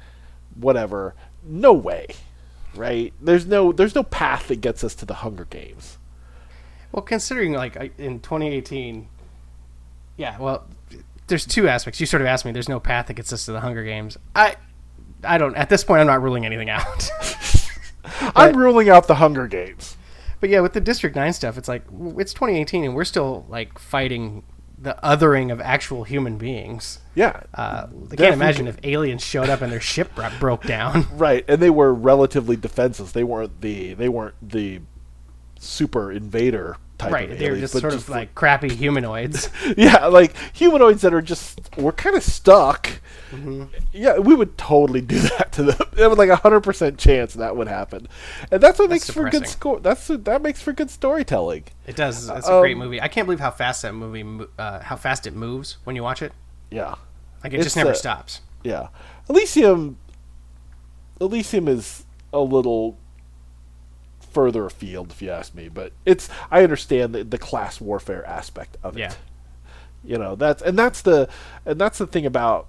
whatever. 0.56 1.16
No 1.44 1.74
way. 1.74 2.08
Right? 2.76 3.14
There's 3.22 3.46
no 3.46 3.72
there's 3.72 3.96
no 3.96 4.04
path 4.04 4.48
that 4.48 4.62
gets 4.62 4.84
us 4.84 4.96
to 4.96 5.06
the 5.06 5.16
Hunger 5.16 5.46
Games. 5.46 5.98
Well, 6.92 7.02
considering 7.02 7.54
like 7.54 7.76
in 7.98 8.20
2018, 8.20 9.08
yeah. 10.16 10.38
Well, 10.40 10.68
there's 11.28 11.46
two 11.46 11.68
aspects. 11.68 12.00
You 12.00 12.06
sort 12.06 12.22
of 12.22 12.28
asked 12.28 12.46
me. 12.46 12.52
There's 12.52 12.70
no 12.70 12.80
path 12.80 13.08
that 13.08 13.14
gets 13.14 13.32
us 13.34 13.46
to 13.46 13.52
the 13.52 13.60
Hunger 13.62 13.84
Games. 13.84 14.18
I, 14.36 14.56
I 15.24 15.38
don't. 15.38 15.56
At 15.56 15.70
this 15.70 15.84
point, 15.84 16.02
I'm 16.02 16.08
not 16.08 16.22
ruling 16.22 16.46
anything 16.46 16.70
out. 16.70 17.10
I'm 18.36 18.56
ruling 18.56 18.90
out 18.90 19.08
the 19.08 19.16
Hunger 19.16 19.48
Games. 19.48 19.98
but 20.40 20.50
yeah, 20.50 20.62
with 20.62 20.74
the 20.74 20.82
District 20.82 21.16
Nine 21.16 21.34
stuff, 21.34 21.58
it's 21.58 21.68
like 21.68 21.84
it's 22.18 22.34
2018, 22.34 22.84
and 22.86 22.96
we're 22.96 23.04
still 23.04 23.46
like 23.50 23.78
fighting 23.78 24.44
the 24.78 24.98
othering 25.04 25.52
of 25.52 25.60
actual 25.60 26.04
human 26.04 26.38
beings. 26.38 27.00
Yeah. 27.16 27.42
Uh, 27.54 27.88
I 28.12 28.16
can't 28.16 28.34
imagine 28.34 28.68
if 28.68 28.78
aliens 28.84 29.24
showed 29.24 29.50
up 29.50 29.62
and 29.62 29.72
their 29.72 29.82
ship 29.82 30.14
bro- 30.16 30.30
broke 30.40 30.64
down. 30.64 31.08
right, 31.18 31.44
and 31.48 31.62
they 31.62 31.70
were 31.70 31.94
relatively 31.94 32.56
defenseless. 32.56 33.12
They 33.12 33.24
weren't 33.24 33.62
the 33.62 33.94
they 33.96 34.10
weren't 34.10 34.36
the 34.42 34.82
super 35.60 36.12
invader 36.12 36.78
type 36.98 37.12
right, 37.14 37.30
of 37.32 37.38
they're 37.38 37.52
aliens, 37.54 37.72
just 37.72 37.80
sort 37.80 37.94
of 37.94 38.10
like 38.10 38.34
crappy 38.36 38.74
humanoids. 38.74 39.50
yeah, 39.78 40.08
like 40.08 40.34
humanoids 40.54 41.02
that 41.02 41.14
are 41.14 41.22
just 41.22 41.60
we're 41.78 41.92
kind 41.92 42.16
of 42.16 42.24
stuck. 42.24 43.02
Mm-hmm. 43.32 43.66
Yeah, 43.94 44.20
we 44.20 44.34
would 44.36 44.58
totally 44.58 45.02
do 45.02 45.20
that 45.38 45.52
to 45.54 45.64
them. 45.64 45.88
It 45.98 46.08
was 46.08 46.18
like 46.18 46.30
a 46.30 46.38
hundred 46.38 46.62
percent 46.62 46.98
chance 46.98 47.34
that 47.36 47.56
would 47.56 47.68
happen, 47.68 48.08
and 48.52 48.62
that's 48.62 48.80
what 48.80 48.90
That's 48.90 49.08
makes 49.08 49.10
for 49.10 49.30
good 49.30 49.48
score. 49.48 49.80
That's 49.80 50.08
that 50.08 50.42
makes 50.42 50.62
for 50.62 50.74
good 50.74 50.90
storytelling. 50.90 51.66
It 51.86 51.96
does. 51.96 52.30
It's 52.30 52.48
a 52.48 52.60
great 52.60 52.74
Um, 52.74 52.80
movie. 52.80 53.02
I 53.02 53.08
can't 53.08 53.28
believe 53.28 53.40
how 53.40 53.52
fast 53.52 53.82
that 53.84 53.94
movie, 53.94 54.46
uh, 54.58 54.80
how 54.80 54.96
fast 54.96 55.28
it 55.28 55.36
moves 55.36 55.78
when 55.84 55.96
you 55.96 56.04
watch 56.04 56.22
it. 56.22 56.34
Yeah, 56.72 56.96
Like 57.44 57.54
it 57.54 57.58
It's, 57.58 57.66
just 57.66 57.78
never 57.78 57.92
uh, 57.92 57.96
stops. 57.96 58.42
yeah. 58.64 58.88
Elysium, 59.30 59.98
Elysium 61.22 61.68
is 61.68 62.06
a 62.34 62.40
little 62.40 62.98
further 64.38 64.68
afield, 64.68 65.10
if 65.10 65.20
you 65.20 65.32
ask 65.32 65.56
me. 65.56 65.68
But 65.68 65.94
it's 66.06 66.30
I 66.52 66.62
understand 66.62 67.16
the, 67.16 67.24
the 67.24 67.40
class 67.40 67.82
warfare 67.82 68.24
aspect 68.28 68.78
of 68.84 68.96
it. 68.96 69.00
Yeah. 69.00 69.14
You 70.04 70.20
know 70.20 70.36
that's 70.36 70.62
and 70.62 70.78
that's 70.78 71.02
the 71.02 71.28
and 71.66 71.82
that's 71.82 71.98
the 71.98 72.06
thing 72.06 72.28
about 72.28 72.68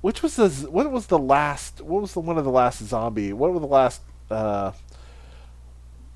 which 0.00 0.24
was 0.24 0.34
the 0.34 0.48
what 0.68 0.90
was 0.90 1.06
the 1.06 1.18
last 1.18 1.80
what 1.82 2.02
was 2.02 2.14
the 2.14 2.20
one 2.20 2.36
of 2.36 2.44
the 2.44 2.50
last 2.50 2.82
zombie 2.82 3.32
what 3.32 3.54
were 3.54 3.60
the 3.60 3.66
last 3.66 4.02
uh, 4.28 4.72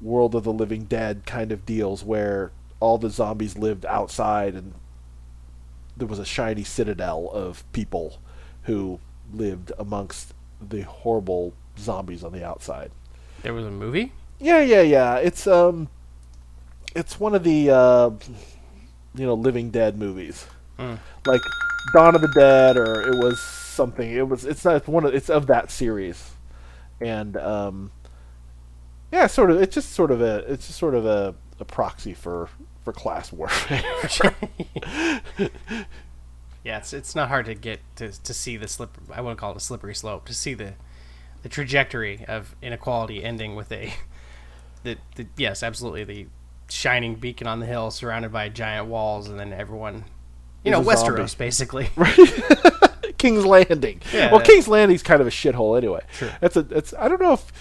World 0.01 0.35
of 0.35 0.43
the 0.43 0.53
Living 0.53 0.83
Dead 0.83 1.23
kind 1.27 1.53
of 1.53 1.65
deals 1.65 2.03
where 2.03 2.51
all 2.81 2.99
the 2.99 3.09
zombies 3.09 3.57
lived 3.57 3.87
outside 3.87 4.55
and 4.57 4.75
there 5.97 6.09
was 6.09 6.19
a 6.19 6.25
shiny 6.25 6.65
citadel 6.65 7.31
of 7.33 7.63
people 7.73 8.19
who 8.65 8.99
lived 9.33 9.71
amongst 9.79 10.35
the 10.61 10.83
horrible 10.83 11.55
zombies 11.79 12.25
on 12.25 12.33
the 12.33 12.45
outside. 12.45 12.91
There 13.43 13.55
was 13.55 13.65
a 13.65 13.71
movie. 13.71 14.13
Yeah, 14.43 14.61
yeah, 14.61 14.83
yeah. 14.83 15.17
It's 15.17 15.47
um, 15.47 15.89
it's 16.97 17.19
one 17.21 17.35
of 17.35 17.45
the 17.45 17.71
uh, 17.71 18.11
you 19.15 19.25
know 19.27 19.35
Living 19.35 19.71
Dead 19.71 19.97
movies, 19.99 20.47
Mm. 20.79 20.99
like 21.27 21.41
Dawn 21.95 22.15
of 22.17 22.23
the 22.23 22.29
Dead, 22.35 22.77
or 22.77 23.03
it 23.09 23.17
was 23.19 23.41
something. 23.41 24.11
It 24.11 24.29
was 24.29 24.45
it's 24.45 24.65
not 24.65 24.89
one 24.89 25.05
of 25.05 25.15
it's 25.15 25.31
of 25.31 25.47
that 25.47 25.71
series, 25.71 26.33
and 27.01 27.37
um, 27.37 27.93
yeah, 29.13 29.29
sort 29.29 29.51
of. 29.53 29.63
It's 29.63 29.75
just 29.75 29.93
sort 29.93 30.11
of 30.11 30.21
a 30.21 30.39
it's 30.53 30.67
just 30.67 30.79
sort 30.79 30.95
of 30.95 31.07
a, 31.07 31.35
a 31.61 31.65
proxy 31.65 32.13
for 32.15 32.49
for 32.83 32.93
class 32.93 33.33
warfare. 33.33 33.83
Yeah, 36.65 36.79
it's 36.79 36.93
it's 36.93 37.17
not 37.17 37.29
hard 37.29 37.47
to 37.47 37.55
get 37.57 37.81
to, 37.97 38.13
to 38.23 38.33
see 38.33 38.57
the 38.57 38.69
slip. 38.69 38.97
I 39.13 39.21
wouldn't 39.21 39.41
call 39.41 39.51
it 39.51 39.57
a 39.57 39.61
slippery 39.61 39.97
slope. 39.97 40.27
To 40.27 40.35
see 40.35 40.55
the 40.55 40.75
the 41.43 41.49
trajectory 41.49 42.25
of 42.29 42.55
inequality 42.63 43.25
ending 43.25 43.57
with 43.57 43.73
a 43.73 43.93
the, 44.83 44.97
the 45.17 45.27
yes, 45.37 45.63
absolutely 45.63 46.05
the 46.05 46.27
shining 46.69 47.15
beacon 47.17 47.47
on 47.47 47.61
the 47.61 47.67
hill 47.67 47.91
surrounded 47.91 48.33
by 48.33 48.49
giant 48.49 48.87
walls, 48.87 49.29
and 49.29 49.39
then 49.39 49.53
everyone, 49.53 50.05
you 50.65 50.71
know, 50.71 50.83
Westeros 50.83 51.29
zombie. 51.29 51.35
basically. 51.39 51.91
King's 53.19 53.45
Landing. 53.47 54.01
Yeah, 54.13 54.33
well, 54.33 54.41
King's 54.41 54.67
Landing's 54.69 55.03
kind 55.03 55.21
of 55.21 55.27
a 55.27 55.31
shithole 55.31 55.77
anyway. 55.79 56.01
Sure. 56.13 56.31
That's 56.41 56.57
a. 56.57 56.67
It's. 56.71 56.95
I 56.99 57.09
don't 57.09 57.21
know 57.21 57.35
if 57.35 57.53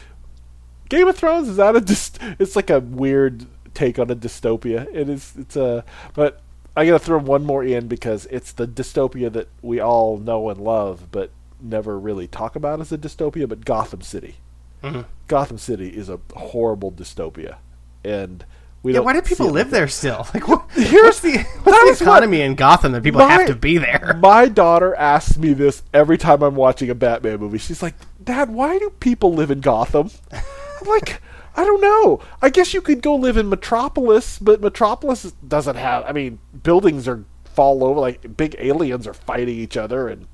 Game 0.90 1.08
of 1.08 1.16
Thrones 1.16 1.50
is 1.50 1.58
that 1.58 1.76
a. 1.76 1.82
Dyst- 1.82 2.36
it's 2.40 2.56
like 2.56 2.70
a 2.70 2.80
weird 2.80 3.46
take 3.74 4.00
on 4.00 4.10
a 4.10 4.16
dystopia. 4.16 4.88
It 4.94 5.10
is. 5.10 5.34
It's 5.38 5.56
a. 5.56 5.86
But 6.14 6.42
I 6.76 6.86
gotta 6.86 7.00
throw 7.00 7.20
one 7.20 7.46
more 7.46 7.64
in 7.64 7.88
because 7.88 8.26
it's 8.32 8.54
the 8.54 8.68
dystopia 8.68 9.32
that 9.34 9.50
we 9.62 9.80
all 9.80 10.18
know 10.18 10.50
and 10.50 10.60
love, 10.60 11.12
but 11.12 11.32
never 11.62 12.00
really 12.00 12.28
talk 12.28 12.56
about 12.56 12.82
as 12.82 12.92
a 12.92 12.98
dystopia. 12.98 13.48
But 13.48 13.66
Gotham 13.66 14.02
City. 14.02 14.38
Mhm. 14.84 15.06
Gotham 15.28 15.58
City 15.58 15.90
is 15.90 16.10
a 16.10 16.20
horrible 16.36 16.92
dystopia, 16.92 17.56
and 18.04 18.44
we 18.84 18.94
Yeah, 18.94 19.00
why 19.00 19.14
do 19.14 19.22
people 19.22 19.50
live 19.50 19.70
there 19.72 19.88
still? 19.88 20.28
Like, 20.34 20.48
what, 20.48 20.66
Here's- 20.74 21.04
what's 21.04 21.20
the, 21.22 21.38
what's 21.64 22.00
the 22.00 22.06
what- 22.06 22.18
economy 22.24 22.42
in 22.42 22.56
Gotham 22.56 22.92
that 22.94 23.04
people 23.04 23.22
My- 23.22 23.32
have 23.32 23.48
to 23.48 23.56
be 23.56 23.78
there? 23.78 24.18
My 24.22 24.48
daughter 24.48 24.96
asks 24.96 25.38
me 25.38 25.54
this 25.54 25.84
every 25.94 26.18
time 26.18 26.42
I'm 26.42 26.56
watching 26.56 26.90
a 26.90 26.96
Batman 26.96 27.40
movie. 27.40 27.60
She's 27.60 27.82
like, 27.84 27.94
"Dad, 28.24 28.50
why 28.50 28.80
do 28.80 28.90
people 29.00 29.34
live 29.34 29.52
in 29.52 29.62
Gotham?" 29.62 30.10
I'm 30.32 30.88
like, 30.88 31.22
"I 31.56 31.64
don't 31.64 31.82
know. 31.82 32.20
I 32.42 32.50
guess 32.50 32.74
you 32.74 32.82
could 32.82 33.02
go 33.04 33.16
live 33.16 33.38
in 33.38 33.50
Metropolis, 33.50 34.40
but 34.40 34.62
Metropolis 34.62 35.32
doesn't 35.48 35.76
have. 35.76 36.04
I 36.06 36.12
mean, 36.12 36.40
buildings 36.64 37.08
are 37.08 37.24
fall 37.54 37.84
over. 37.84 38.00
Like 38.00 38.36
big 38.36 38.56
aliens 38.58 39.06
are 39.06 39.14
fighting 39.14 39.56
each 39.58 39.78
other, 39.78 40.08
and 40.08 40.26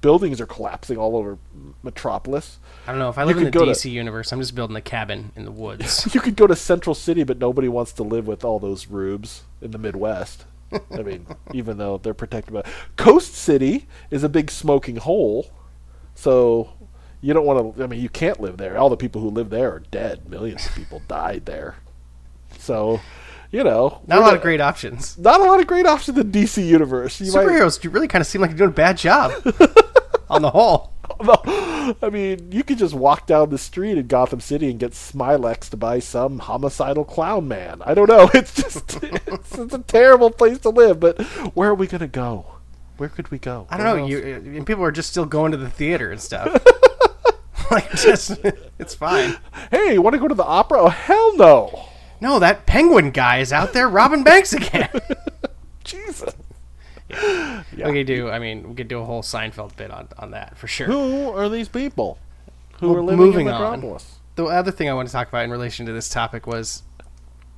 buildings 0.00 0.40
are 0.40 0.46
collapsing 0.46 0.96
all 0.96 1.16
over 1.16 1.38
Metropolis. 1.82 2.58
I 2.86 2.92
don't 2.92 2.98
know. 2.98 3.08
If 3.10 3.18
I 3.18 3.24
live 3.24 3.36
in 3.38 3.44
the 3.44 3.50
go 3.50 3.64
to- 3.64 3.70
DC 3.72 3.90
universe, 3.90 4.32
I'm 4.32 4.40
just 4.40 4.54
building 4.54 4.76
a 4.76 4.80
cabin 4.80 5.32
in 5.36 5.44
the 5.44 5.50
woods. 5.52 6.08
You 6.14 6.20
could 6.20 6.36
go 6.36 6.46
to 6.46 6.56
Central 6.56 6.94
City, 6.94 7.22
but 7.24 7.38
nobody 7.38 7.68
wants 7.68 7.92
to 7.94 8.02
live 8.02 8.26
with 8.26 8.44
all 8.44 8.58
those 8.58 8.86
rubes 8.88 9.42
in 9.60 9.70
the 9.72 9.78
Midwest. 9.78 10.44
I 10.92 11.02
mean, 11.02 11.26
even 11.52 11.78
though 11.78 11.98
they're 11.98 12.14
protected 12.14 12.54
by 12.54 12.62
Coast 12.96 13.34
City 13.34 13.86
is 14.10 14.22
a 14.24 14.28
big 14.28 14.50
smoking 14.50 14.96
hole, 14.96 15.50
so 16.14 16.72
you 17.20 17.34
don't 17.34 17.44
want 17.44 17.76
to. 17.76 17.84
I 17.84 17.86
mean, 17.86 18.00
you 18.00 18.08
can't 18.08 18.40
live 18.40 18.56
there. 18.56 18.78
All 18.78 18.88
the 18.88 18.96
people 18.96 19.20
who 19.20 19.28
live 19.30 19.50
there 19.50 19.72
are 19.72 19.80
dead. 19.90 20.28
Millions 20.28 20.66
of 20.66 20.74
people 20.74 21.02
died 21.08 21.44
there. 21.46 21.76
So, 22.58 23.00
you 23.50 23.62
know, 23.64 24.00
Not 24.06 24.18
a 24.18 24.22
lot 24.22 24.34
of 24.34 24.42
great 24.42 24.60
options. 24.60 25.16
not 25.18 25.40
a 25.40 25.44
lot 25.44 25.60
of 25.60 25.66
great 25.66 25.86
options 25.86 26.16
in 26.18 26.30
the 26.30 26.38
DC 26.42 26.66
universe. 26.66 27.20
You 27.20 27.32
might- 27.32 27.46
Superheroes 27.46 27.80
do 27.80 27.90
really 27.90 28.08
kind 28.08 28.20
of 28.22 28.26
seem 28.26 28.40
like 28.40 28.50
they're 28.50 28.58
doing 28.58 28.70
a 28.70 28.72
bad 28.72 28.96
job. 28.96 29.32
on 30.30 30.42
the 30.42 30.50
whole. 30.52 30.92
I 31.20 32.08
mean, 32.10 32.52
you 32.52 32.62
could 32.62 32.78
just 32.78 32.94
walk 32.94 33.26
down 33.26 33.50
the 33.50 33.58
street 33.58 33.98
in 33.98 34.06
Gotham 34.06 34.40
City 34.40 34.70
and 34.70 34.78
get 34.78 34.92
Smylex 34.92 35.68
to 35.70 35.76
buy 35.76 35.98
some 35.98 36.38
homicidal 36.38 37.04
clown 37.04 37.48
man. 37.48 37.82
I 37.84 37.94
don't 37.94 38.08
know. 38.08 38.30
It's 38.34 38.54
just 38.54 39.02
it's, 39.02 39.58
it's 39.58 39.74
a 39.74 39.80
terrible 39.80 40.30
place 40.30 40.58
to 40.60 40.70
live. 40.70 41.00
But 41.00 41.20
where 41.54 41.70
are 41.70 41.74
we 41.74 41.86
gonna 41.88 42.06
go? 42.06 42.46
Where 42.96 43.08
could 43.08 43.30
we 43.30 43.38
go? 43.38 43.66
I 43.70 43.76
don't 43.76 43.86
Where 43.86 43.96
know. 43.96 44.02
else? 44.02 44.10
You 44.10 44.56
and 44.56 44.66
people 44.66 44.84
are 44.84 44.92
just 44.92 45.10
still 45.10 45.26
going 45.26 45.50
to 45.52 45.58
the 45.58 45.68
theater 45.70 46.10
and 46.12 46.20
stuff. 46.20 46.64
like, 47.70 47.90
just 47.92 48.38
it's 48.78 48.94
fine. 48.94 49.36
Hey, 49.70 49.94
you 49.94 50.02
want 50.02 50.14
to 50.14 50.20
go 50.20 50.28
to 50.28 50.34
the 50.34 50.44
opera? 50.44 50.80
Oh, 50.80 50.88
hell 50.88 51.36
no! 51.36 51.88
No, 52.20 52.38
that 52.38 52.66
penguin 52.66 53.10
guy 53.10 53.38
is 53.38 53.52
out 53.52 53.72
there 53.72 53.88
robbing 53.88 54.22
banks 54.22 54.52
again. 54.52 54.90
Jesus. 55.82 56.34
We 57.10 57.92
could 57.92 58.06
do. 58.06 58.30
I 58.30 58.38
mean, 58.38 58.68
we 58.70 58.74
could 58.74 58.88
do 58.88 59.00
a 59.00 59.04
whole 59.04 59.22
Seinfeld 59.22 59.76
bit 59.76 59.90
on 59.90 60.08
on 60.18 60.30
that 60.32 60.56
for 60.56 60.66
sure. 60.66 60.86
Who 60.86 61.30
are 61.30 61.48
these 61.48 61.68
people 61.68 62.18
who 62.80 62.88
Well, 62.88 62.98
are 62.98 63.02
living 63.02 63.18
moving 63.18 63.46
in 63.46 63.52
on. 63.52 63.60
Metropolis? 63.60 64.16
The 64.36 64.44
other 64.44 64.70
thing 64.70 64.88
I 64.88 64.94
want 64.94 65.08
to 65.08 65.12
talk 65.12 65.28
about 65.28 65.44
in 65.44 65.50
relation 65.50 65.86
to 65.86 65.92
this 65.92 66.08
topic 66.08 66.46
was 66.46 66.82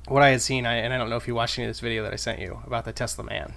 what 0.07 0.21
I 0.21 0.29
had 0.29 0.41
seen, 0.41 0.65
I, 0.65 0.75
and 0.75 0.93
I 0.93 0.97
don't 0.97 1.09
know 1.09 1.15
if 1.15 1.27
you 1.27 1.35
watched 1.35 1.57
any 1.57 1.65
of 1.65 1.69
this 1.69 1.79
video 1.79 2.03
that 2.03 2.11
I 2.11 2.17
sent 2.17 2.39
you 2.39 2.59
about 2.65 2.85
the 2.85 2.91
Tesla 2.91 3.23
man. 3.23 3.53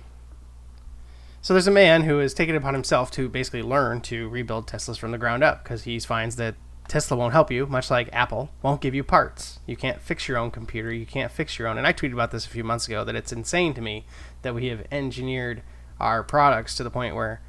So 1.42 1.54
there's 1.54 1.66
a 1.66 1.72
man 1.72 2.02
who 2.02 2.18
has 2.18 2.34
taken 2.34 2.54
it 2.54 2.58
upon 2.58 2.74
himself 2.74 3.10
to 3.12 3.28
basically 3.28 3.62
learn 3.62 4.00
to 4.02 4.28
rebuild 4.28 4.66
Teslas 4.66 4.98
from 4.98 5.12
the 5.12 5.18
ground 5.18 5.44
up 5.44 5.62
because 5.62 5.84
he 5.84 5.98
finds 6.00 6.36
that 6.36 6.56
Tesla 6.88 7.16
won't 7.16 7.32
help 7.32 7.50
you, 7.50 7.66
much 7.66 7.90
like 7.90 8.08
Apple 8.12 8.50
won't 8.62 8.80
give 8.80 8.94
you 8.94 9.02
parts. 9.02 9.58
You 9.66 9.76
can't 9.76 10.00
fix 10.00 10.28
your 10.28 10.38
own 10.38 10.50
computer. 10.50 10.92
You 10.92 11.06
can't 11.06 11.32
fix 11.32 11.58
your 11.58 11.68
own. 11.68 11.78
And 11.78 11.86
I 11.86 11.92
tweeted 11.92 12.12
about 12.12 12.30
this 12.30 12.46
a 12.46 12.50
few 12.50 12.64
months 12.64 12.86
ago 12.86 13.04
that 13.04 13.16
it's 13.16 13.32
insane 13.32 13.74
to 13.74 13.80
me 13.80 14.06
that 14.42 14.54
we 14.54 14.66
have 14.66 14.86
engineered 14.92 15.62
our 16.00 16.22
products 16.22 16.74
to 16.76 16.84
the 16.84 16.90
point 16.90 17.14
where 17.14 17.40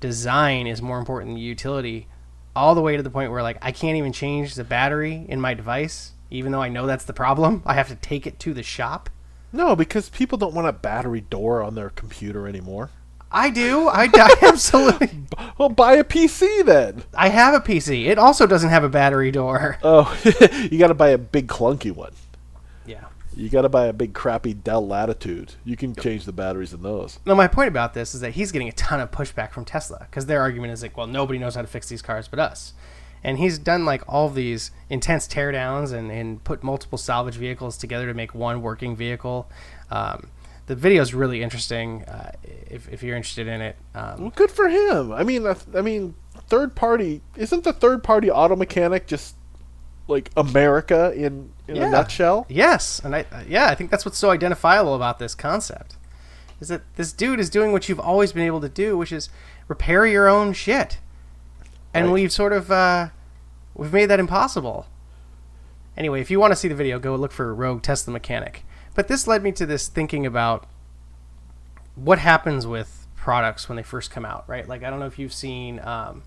design 0.00 0.66
is 0.66 0.82
more 0.82 0.98
important 0.98 1.32
than 1.32 1.38
utility, 1.38 2.06
all 2.54 2.74
the 2.74 2.80
way 2.80 2.96
to 2.96 3.02
the 3.02 3.10
point 3.10 3.30
where 3.30 3.42
like 3.42 3.58
I 3.62 3.72
can't 3.72 3.96
even 3.96 4.12
change 4.12 4.54
the 4.54 4.64
battery 4.64 5.24
in 5.28 5.40
my 5.40 5.54
device, 5.54 6.12
even 6.30 6.52
though 6.52 6.62
I 6.62 6.68
know 6.68 6.86
that's 6.86 7.04
the 7.04 7.12
problem. 7.12 7.62
I 7.66 7.74
have 7.74 7.88
to 7.88 7.96
take 7.96 8.26
it 8.26 8.38
to 8.40 8.54
the 8.54 8.62
shop. 8.62 9.10
No, 9.52 9.76
because 9.76 10.08
people 10.08 10.36
don't 10.36 10.54
want 10.54 10.66
a 10.66 10.72
battery 10.72 11.20
door 11.20 11.62
on 11.62 11.74
their 11.74 11.90
computer 11.90 12.48
anymore. 12.48 12.90
I 13.30 13.50
do. 13.50 13.88
I, 13.88 14.08
I 14.12 14.36
absolutely. 14.42 15.10
Well, 15.58 15.68
buy 15.68 15.94
a 15.94 16.04
PC 16.04 16.64
then. 16.64 17.02
I 17.14 17.28
have 17.28 17.54
a 17.54 17.60
PC. 17.60 18.06
It 18.06 18.18
also 18.18 18.46
doesn't 18.46 18.70
have 18.70 18.84
a 18.84 18.88
battery 18.88 19.30
door. 19.32 19.78
Oh, 19.82 20.16
you 20.70 20.78
got 20.78 20.88
to 20.88 20.94
buy 20.94 21.08
a 21.08 21.18
big 21.18 21.48
clunky 21.48 21.92
one. 21.92 22.12
You 23.36 23.48
got 23.48 23.62
to 23.62 23.68
buy 23.68 23.86
a 23.86 23.92
big 23.92 24.14
crappy 24.14 24.54
Dell 24.54 24.86
Latitude. 24.86 25.54
You 25.64 25.76
can 25.76 25.94
change 25.94 26.24
the 26.24 26.32
batteries 26.32 26.72
in 26.72 26.82
those. 26.82 27.18
No, 27.26 27.34
my 27.34 27.48
point 27.48 27.68
about 27.68 27.94
this 27.94 28.14
is 28.14 28.20
that 28.20 28.32
he's 28.32 28.52
getting 28.52 28.68
a 28.68 28.72
ton 28.72 29.00
of 29.00 29.10
pushback 29.10 29.52
from 29.52 29.64
Tesla 29.64 30.06
because 30.10 30.26
their 30.26 30.40
argument 30.40 30.72
is 30.72 30.82
like, 30.82 30.96
well, 30.96 31.06
nobody 31.06 31.38
knows 31.38 31.54
how 31.54 31.62
to 31.62 31.68
fix 31.68 31.88
these 31.88 32.02
cars 32.02 32.28
but 32.28 32.38
us. 32.38 32.74
And 33.22 33.38
he's 33.38 33.58
done 33.58 33.84
like 33.84 34.02
all 34.06 34.28
these 34.28 34.70
intense 34.90 35.26
teardowns 35.26 35.92
and, 35.92 36.10
and 36.10 36.44
put 36.44 36.62
multiple 36.62 36.98
salvage 36.98 37.36
vehicles 37.36 37.78
together 37.78 38.06
to 38.06 38.14
make 38.14 38.34
one 38.34 38.60
working 38.60 38.94
vehicle. 38.94 39.50
Um, 39.90 40.28
the 40.66 40.74
video 40.74 41.02
is 41.02 41.14
really 41.14 41.42
interesting 41.42 42.04
uh, 42.04 42.32
if, 42.42 42.88
if 42.88 43.02
you're 43.02 43.16
interested 43.16 43.48
in 43.48 43.60
it. 43.60 43.76
Um, 43.94 44.20
Well, 44.20 44.32
good 44.34 44.50
for 44.50 44.68
him. 44.68 45.12
I 45.12 45.22
mean, 45.22 45.46
I, 45.46 45.56
I 45.74 45.80
mean, 45.80 46.14
third 46.48 46.74
party 46.74 47.22
isn't 47.36 47.64
the 47.64 47.72
third 47.72 48.02
party 48.02 48.30
auto 48.30 48.56
mechanic 48.56 49.06
just 49.06 49.36
like 50.08 50.30
America 50.36 51.12
in 51.14 51.50
in 51.68 51.76
Yeah. 51.76 51.84
a 51.86 51.90
nutshell? 51.90 52.46
Yes, 52.48 53.00
and 53.04 53.14
I 53.16 53.24
uh, 53.32 53.42
yeah, 53.48 53.66
I 53.66 53.74
think 53.74 53.90
that's 53.90 54.04
what's 54.04 54.18
so 54.18 54.30
identifiable 54.30 54.94
about 54.94 55.18
this 55.18 55.34
concept. 55.34 55.96
Is 56.60 56.68
that 56.68 56.82
this 56.96 57.12
dude 57.12 57.40
is 57.40 57.50
doing 57.50 57.72
what 57.72 57.88
you've 57.88 58.00
always 58.00 58.32
been 58.32 58.44
able 58.46 58.60
to 58.60 58.68
do, 58.68 58.96
which 58.96 59.12
is 59.12 59.28
repair 59.68 60.06
your 60.06 60.28
own 60.28 60.52
shit. 60.52 60.98
And 61.92 62.06
Right. 62.06 62.12
we've 62.14 62.32
sort 62.32 62.52
of 62.52 62.70
uh, 62.70 63.08
we've 63.74 63.92
made 63.92 64.06
that 64.06 64.20
impossible. 64.20 64.86
Anyway, 65.96 66.20
if 66.20 66.30
you 66.30 66.40
want 66.40 66.50
to 66.52 66.56
see 66.56 66.68
the 66.68 66.74
video, 66.74 66.98
go 66.98 67.14
look 67.14 67.32
for 67.32 67.54
Rogue 67.54 67.82
Tesla 67.82 68.12
Mechanic. 68.12 68.64
But 68.94 69.08
this 69.08 69.26
led 69.26 69.42
me 69.42 69.52
to 69.52 69.64
this 69.66 69.88
thinking 69.88 70.26
about 70.26 70.66
what 71.94 72.18
happens 72.18 72.66
with 72.66 73.06
products 73.16 73.68
when 73.68 73.76
they 73.76 73.82
first 73.82 74.10
come 74.10 74.24
out, 74.24 74.44
right? 74.48 74.68
Like 74.68 74.82
I 74.82 74.90
don't 74.90 74.98
know 75.00 75.06
if 75.06 75.18
you've 75.18 75.32
seen 75.32 75.80
um, 75.80 76.22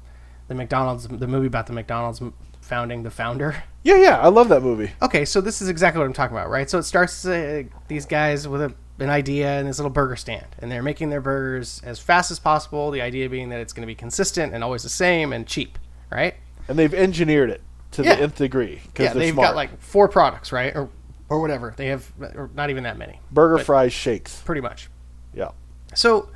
the 0.47 0.55
McDonald's, 0.55 1.07
the 1.07 1.27
movie 1.27 1.47
about 1.47 1.67
the 1.67 1.73
McDonald's 1.73 2.21
founding, 2.67 3.03
the 3.03 3.11
founder. 3.11 3.63
Yeah, 3.83 3.95
yeah, 3.97 4.19
I 4.19 4.27
love 4.27 4.49
that 4.49 4.61
movie. 4.61 4.91
Okay, 5.01 5.23
so 5.25 5.39
this 5.41 5.61
is 5.61 5.69
exactly 5.69 5.99
what 5.99 6.05
I'm 6.05 6.13
talking 6.13 6.35
about, 6.35 6.49
right? 6.49 6.69
So 6.69 6.77
it 6.77 6.83
starts 6.83 7.25
uh, 7.25 7.63
these 7.87 8.05
guys 8.05 8.47
with 8.47 8.61
a, 8.61 8.73
an 8.99 9.09
idea 9.09 9.59
in 9.59 9.65
this 9.65 9.79
little 9.79 9.89
burger 9.89 10.15
stand, 10.17 10.45
and 10.59 10.69
they're 10.71 10.83
making 10.83 11.09
their 11.09 11.21
burgers 11.21 11.81
as 11.85 11.97
fast 11.99 12.29
as 12.29 12.37
possible. 12.39 12.91
The 12.91 13.01
idea 13.01 13.29
being 13.29 13.49
that 13.49 13.59
it's 13.61 13.71
going 13.73 13.83
to 13.83 13.87
be 13.87 13.95
consistent 13.95 14.53
and 14.53 14.63
always 14.63 14.83
the 14.83 14.89
same 14.89 15.31
and 15.31 15.47
cheap, 15.47 15.79
right? 16.11 16.35
And 16.67 16.77
they've 16.77 16.93
engineered 16.93 17.49
it 17.49 17.61
to 17.91 18.03
Yeah. 18.03 18.15
the 18.15 18.23
nth 18.23 18.35
degree 18.35 18.81
because 18.87 19.05
Yeah, 19.05 19.13
they've 19.13 19.33
smart. 19.33 19.47
got 19.49 19.55
like 19.55 19.79
four 19.79 20.09
products, 20.09 20.51
right, 20.51 20.75
or 20.75 20.89
or 21.29 21.39
whatever. 21.41 21.73
They 21.77 21.87
have, 21.87 22.11
or 22.35 22.49
not 22.55 22.69
even 22.69 22.83
that 22.83 22.97
many, 22.97 23.19
burger 23.31 23.63
fries, 23.63 23.93
shakes. 23.93 24.41
pretty 24.41 24.61
much. 24.61 24.89
Yeah. 25.33 25.51
So 25.93 26.29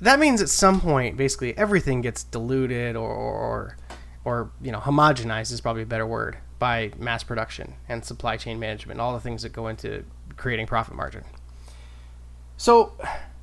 that 0.00 0.18
means 0.18 0.42
at 0.42 0.48
some 0.48 0.80
point, 0.80 1.16
basically, 1.16 1.56
everything 1.56 2.00
gets 2.00 2.24
diluted 2.24 2.96
or, 2.96 3.08
or, 3.10 3.76
or 4.24 4.50
you 4.60 4.72
know, 4.72 4.78
homogenized 4.78 5.52
is 5.52 5.60
probably 5.60 5.82
a 5.82 5.86
better 5.86 6.06
word 6.06 6.38
by 6.58 6.92
mass 6.98 7.22
production 7.22 7.74
and 7.88 8.04
supply 8.04 8.36
chain 8.36 8.58
management, 8.58 9.00
all 9.00 9.12
the 9.12 9.20
things 9.20 9.42
that 9.42 9.52
go 9.52 9.66
into 9.68 10.04
creating 10.36 10.66
profit 10.66 10.94
margin. 10.94 11.24
So 12.56 12.92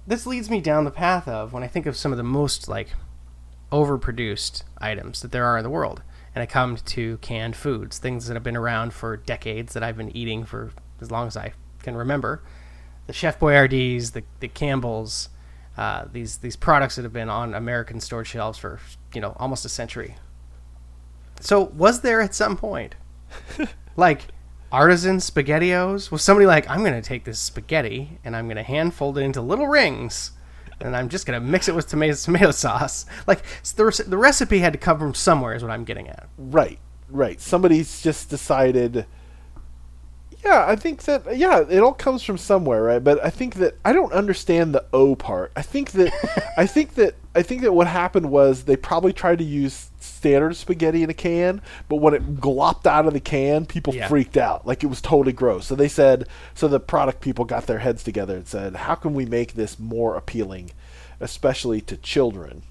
this 0.07 0.25
leads 0.25 0.49
me 0.49 0.61
down 0.61 0.85
the 0.85 0.91
path 0.91 1.27
of 1.27 1.51
when 1.51 1.63
I 1.63 1.67
think 1.67 1.85
of 1.85 1.97
some 1.97 2.11
of 2.11 2.17
the 2.17 2.23
most 2.23 2.67
like 2.67 2.89
overproduced 3.71 4.63
items 4.79 5.21
that 5.21 5.31
there 5.31 5.45
are 5.45 5.57
in 5.57 5.63
the 5.63 5.69
world, 5.69 6.01
and 6.33 6.41
I 6.41 6.45
come 6.45 6.77
to 6.77 7.17
canned 7.17 7.55
foods, 7.55 7.97
things 7.97 8.27
that 8.27 8.33
have 8.35 8.43
been 8.43 8.57
around 8.57 8.93
for 8.93 9.17
decades 9.17 9.73
that 9.73 9.83
I've 9.83 9.97
been 9.97 10.15
eating 10.15 10.45
for 10.45 10.71
as 11.01 11.11
long 11.11 11.27
as 11.27 11.35
I 11.35 11.53
can 11.83 11.95
remember 11.95 12.41
the 13.09 13.13
Chef 13.13 13.39
Boyardees, 13.39 14.11
the 14.11 14.21
the 14.39 14.47
Campbells, 14.47 15.29
uh, 15.75 16.05
these 16.13 16.37
these 16.37 16.55
products 16.55 16.95
that 16.95 17.01
have 17.01 17.11
been 17.11 17.27
on 17.27 17.55
American 17.55 17.99
store 17.99 18.23
shelves 18.23 18.59
for 18.59 18.79
you 19.15 19.19
know 19.19 19.35
almost 19.37 19.65
a 19.65 19.69
century. 19.69 20.15
So 21.39 21.63
was 21.63 22.01
there 22.01 22.21
at 22.21 22.35
some 22.35 22.57
point, 22.57 22.95
like 23.95 24.27
artisan 24.71 25.17
spaghettios, 25.17 26.11
was 26.11 26.21
somebody 26.21 26.45
like 26.45 26.69
I'm 26.69 26.79
going 26.79 26.93
to 26.93 27.01
take 27.01 27.23
this 27.23 27.39
spaghetti 27.39 28.19
and 28.23 28.35
I'm 28.35 28.45
going 28.45 28.57
to 28.57 28.63
hand 28.63 28.93
fold 28.93 29.17
it 29.17 29.21
into 29.21 29.41
little 29.41 29.67
rings, 29.67 30.31
and 30.79 30.95
I'm 30.95 31.09
just 31.09 31.25
going 31.25 31.39
to 31.39 31.45
mix 31.45 31.67
it 31.67 31.75
with 31.75 31.87
tomato 31.87 32.15
tomato 32.15 32.51
sauce. 32.51 33.05
Like 33.27 33.43
the 33.75 34.03
the 34.07 34.17
recipe 34.17 34.59
had 34.59 34.73
to 34.73 34.79
come 34.79 34.99
from 34.99 35.13
somewhere, 35.13 35.55
is 35.55 35.63
what 35.63 35.71
I'm 35.71 35.85
getting 35.85 36.07
at. 36.09 36.27
Right, 36.37 36.79
right. 37.09 37.39
Somebody's 37.39 38.01
just 38.01 38.29
decided. 38.29 39.05
Yeah, 40.43 40.65
I 40.65 40.77
think 40.77 41.03
that 41.03 41.37
yeah, 41.37 41.65
it 41.69 41.79
all 41.79 41.93
comes 41.93 42.23
from 42.23 42.37
somewhere, 42.37 42.83
right? 42.83 43.03
But 43.03 43.23
I 43.23 43.29
think 43.29 43.55
that 43.55 43.77
I 43.83 43.91
don't 43.91 44.13
understand 44.13 44.73
the 44.73 44.85
O 44.93 45.15
part. 45.15 45.51
I 45.55 45.61
think 45.61 45.91
that 45.91 46.13
I 46.57 46.65
think 46.65 46.95
that 46.95 47.15
I 47.35 47.43
think 47.43 47.61
that 47.61 47.73
what 47.73 47.87
happened 47.87 48.31
was 48.31 48.63
they 48.63 48.75
probably 48.75 49.13
tried 49.13 49.37
to 49.37 49.43
use 49.43 49.89
standard 49.99 50.55
spaghetti 50.55 51.03
in 51.03 51.09
a 51.09 51.13
can, 51.13 51.61
but 51.87 51.97
when 51.97 52.13
it 52.15 52.37
glopped 52.37 52.87
out 52.87 53.05
of 53.05 53.13
the 53.13 53.19
can, 53.19 53.65
people 53.65 53.93
Yeah. 53.93 54.07
freaked 54.07 54.35
out. 54.35 54.65
Like 54.65 54.83
it 54.83 54.87
was 54.87 54.99
totally 55.01 55.31
gross. 55.33 55.67
So 55.67 55.75
they 55.75 55.87
said 55.87 56.27
so 56.55 56.67
the 56.67 56.79
product 56.79 57.21
people 57.21 57.45
got 57.45 57.67
their 57.67 57.79
heads 57.79 58.03
together 58.03 58.35
and 58.35 58.47
said, 58.47 58.75
"How 58.75 58.95
can 58.95 59.13
we 59.13 59.25
make 59.25 59.53
this 59.53 59.77
more 59.79 60.15
appealing, 60.15 60.71
especially 61.19 61.81
to 61.81 61.97
children?" 61.97 62.63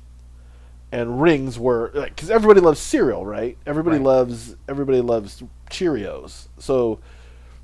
and 0.90 1.20
rings 1.20 1.58
were 1.58 1.90
because 1.94 2.30
everybody 2.30 2.60
loves 2.60 2.80
cereal, 2.80 3.24
right? 3.26 3.58
Everybody 3.66 3.98
Right. 3.98 4.06
loves 4.06 4.56
everybody 4.68 5.00
loves 5.02 5.42
Cheerios. 5.70 6.48
So 6.58 6.98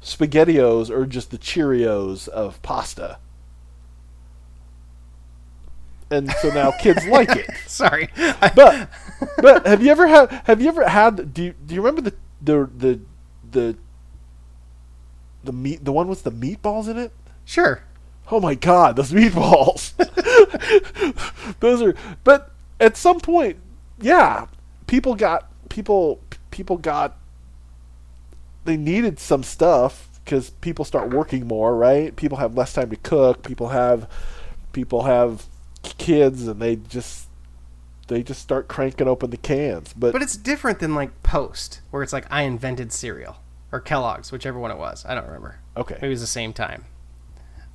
SpaghettiOs 0.03 0.91
are 0.91 1.07
just 1.07 1.31
the 1.31 1.39
Cheerios 1.39 2.29
of 2.29 2.61
pasta, 2.63 3.17
and 6.15 6.31
so 6.41 6.51
now 6.51 6.71
kids 6.73 7.07
like 7.07 7.31
it. 7.37 7.51
Sorry, 7.67 8.09
But 8.55 8.89
but 9.41 9.67
have 9.67 9.83
you 9.83 9.91
ever 9.91 10.07
had 10.07 10.31
have 10.45 10.61
you 10.61 10.69
ever 10.69 10.89
had 10.89 11.33
do 11.35 11.45
you, 11.45 11.55
do 11.67 11.75
you 11.75 11.81
remember 11.83 12.11
the 12.11 12.15
the 12.43 12.71
the 12.77 13.01
the 13.51 13.77
the 15.43 15.53
meat 15.53 15.85
the 15.85 15.93
one 15.93 16.09
with 16.09 16.23
the 16.23 16.33
meatballs 16.33 16.89
in 16.89 16.99
it? 16.99 17.13
sure. 17.45 17.83
Oh 18.31 18.41
my 18.41 18.55
god, 18.55 18.97
those 18.97 19.13
meatballs. 19.13 19.93
those 21.61 21.83
are 21.83 21.95
but 22.25 22.51
at 22.81 22.97
some 22.97 23.21
point, 23.21 23.59
yeah, 24.01 24.47
people 24.87 25.15
got 25.15 25.51
people 25.69 26.21
people 26.51 26.77
got 26.79 27.19
they 28.65 28.77
needed 28.77 29.19
some 29.19 29.43
stuff 29.43 30.09
cuz 30.25 30.51
people 30.63 30.85
start 30.87 31.11
working 31.11 31.47
more, 31.47 31.77
right? 31.77 32.17
People 32.17 32.39
have 32.39 32.57
less 32.57 32.73
time 32.73 32.89
to 32.91 32.97
cook, 32.97 33.43
people 33.43 33.69
have 33.69 34.09
people 34.73 35.03
have 35.03 35.47
kids 35.85 36.47
and 36.47 36.61
they 36.61 36.77
just 36.77 37.29
they 38.09 38.23
just 38.23 38.41
start 38.41 38.69
cranking 38.69 39.09
open 39.09 39.31
the 39.31 39.37
cans. 39.37 39.95
But, 39.95 40.13
But 40.13 40.23
it's 40.23 40.37
different 40.37 40.79
than 40.79 40.95
like 40.95 41.23
Post, 41.23 41.81
where 41.91 42.03
it's 42.03 42.13
like 42.13 42.27
I 42.31 42.43
invented 42.43 42.93
cereal 42.93 43.37
or 43.73 43.81
Kellogg's, 43.81 44.31
whichever 44.31 44.59
one 44.59 44.71
it 44.71 44.79
was. 44.79 45.05
I 45.07 45.15
don't 45.15 45.27
remember. 45.27 45.59
okay. 45.77 45.95
Maybe 45.95 46.09
it 46.09 46.11
was 46.11 46.21
the 46.21 46.27
same 46.27 46.53
time. 46.53 46.85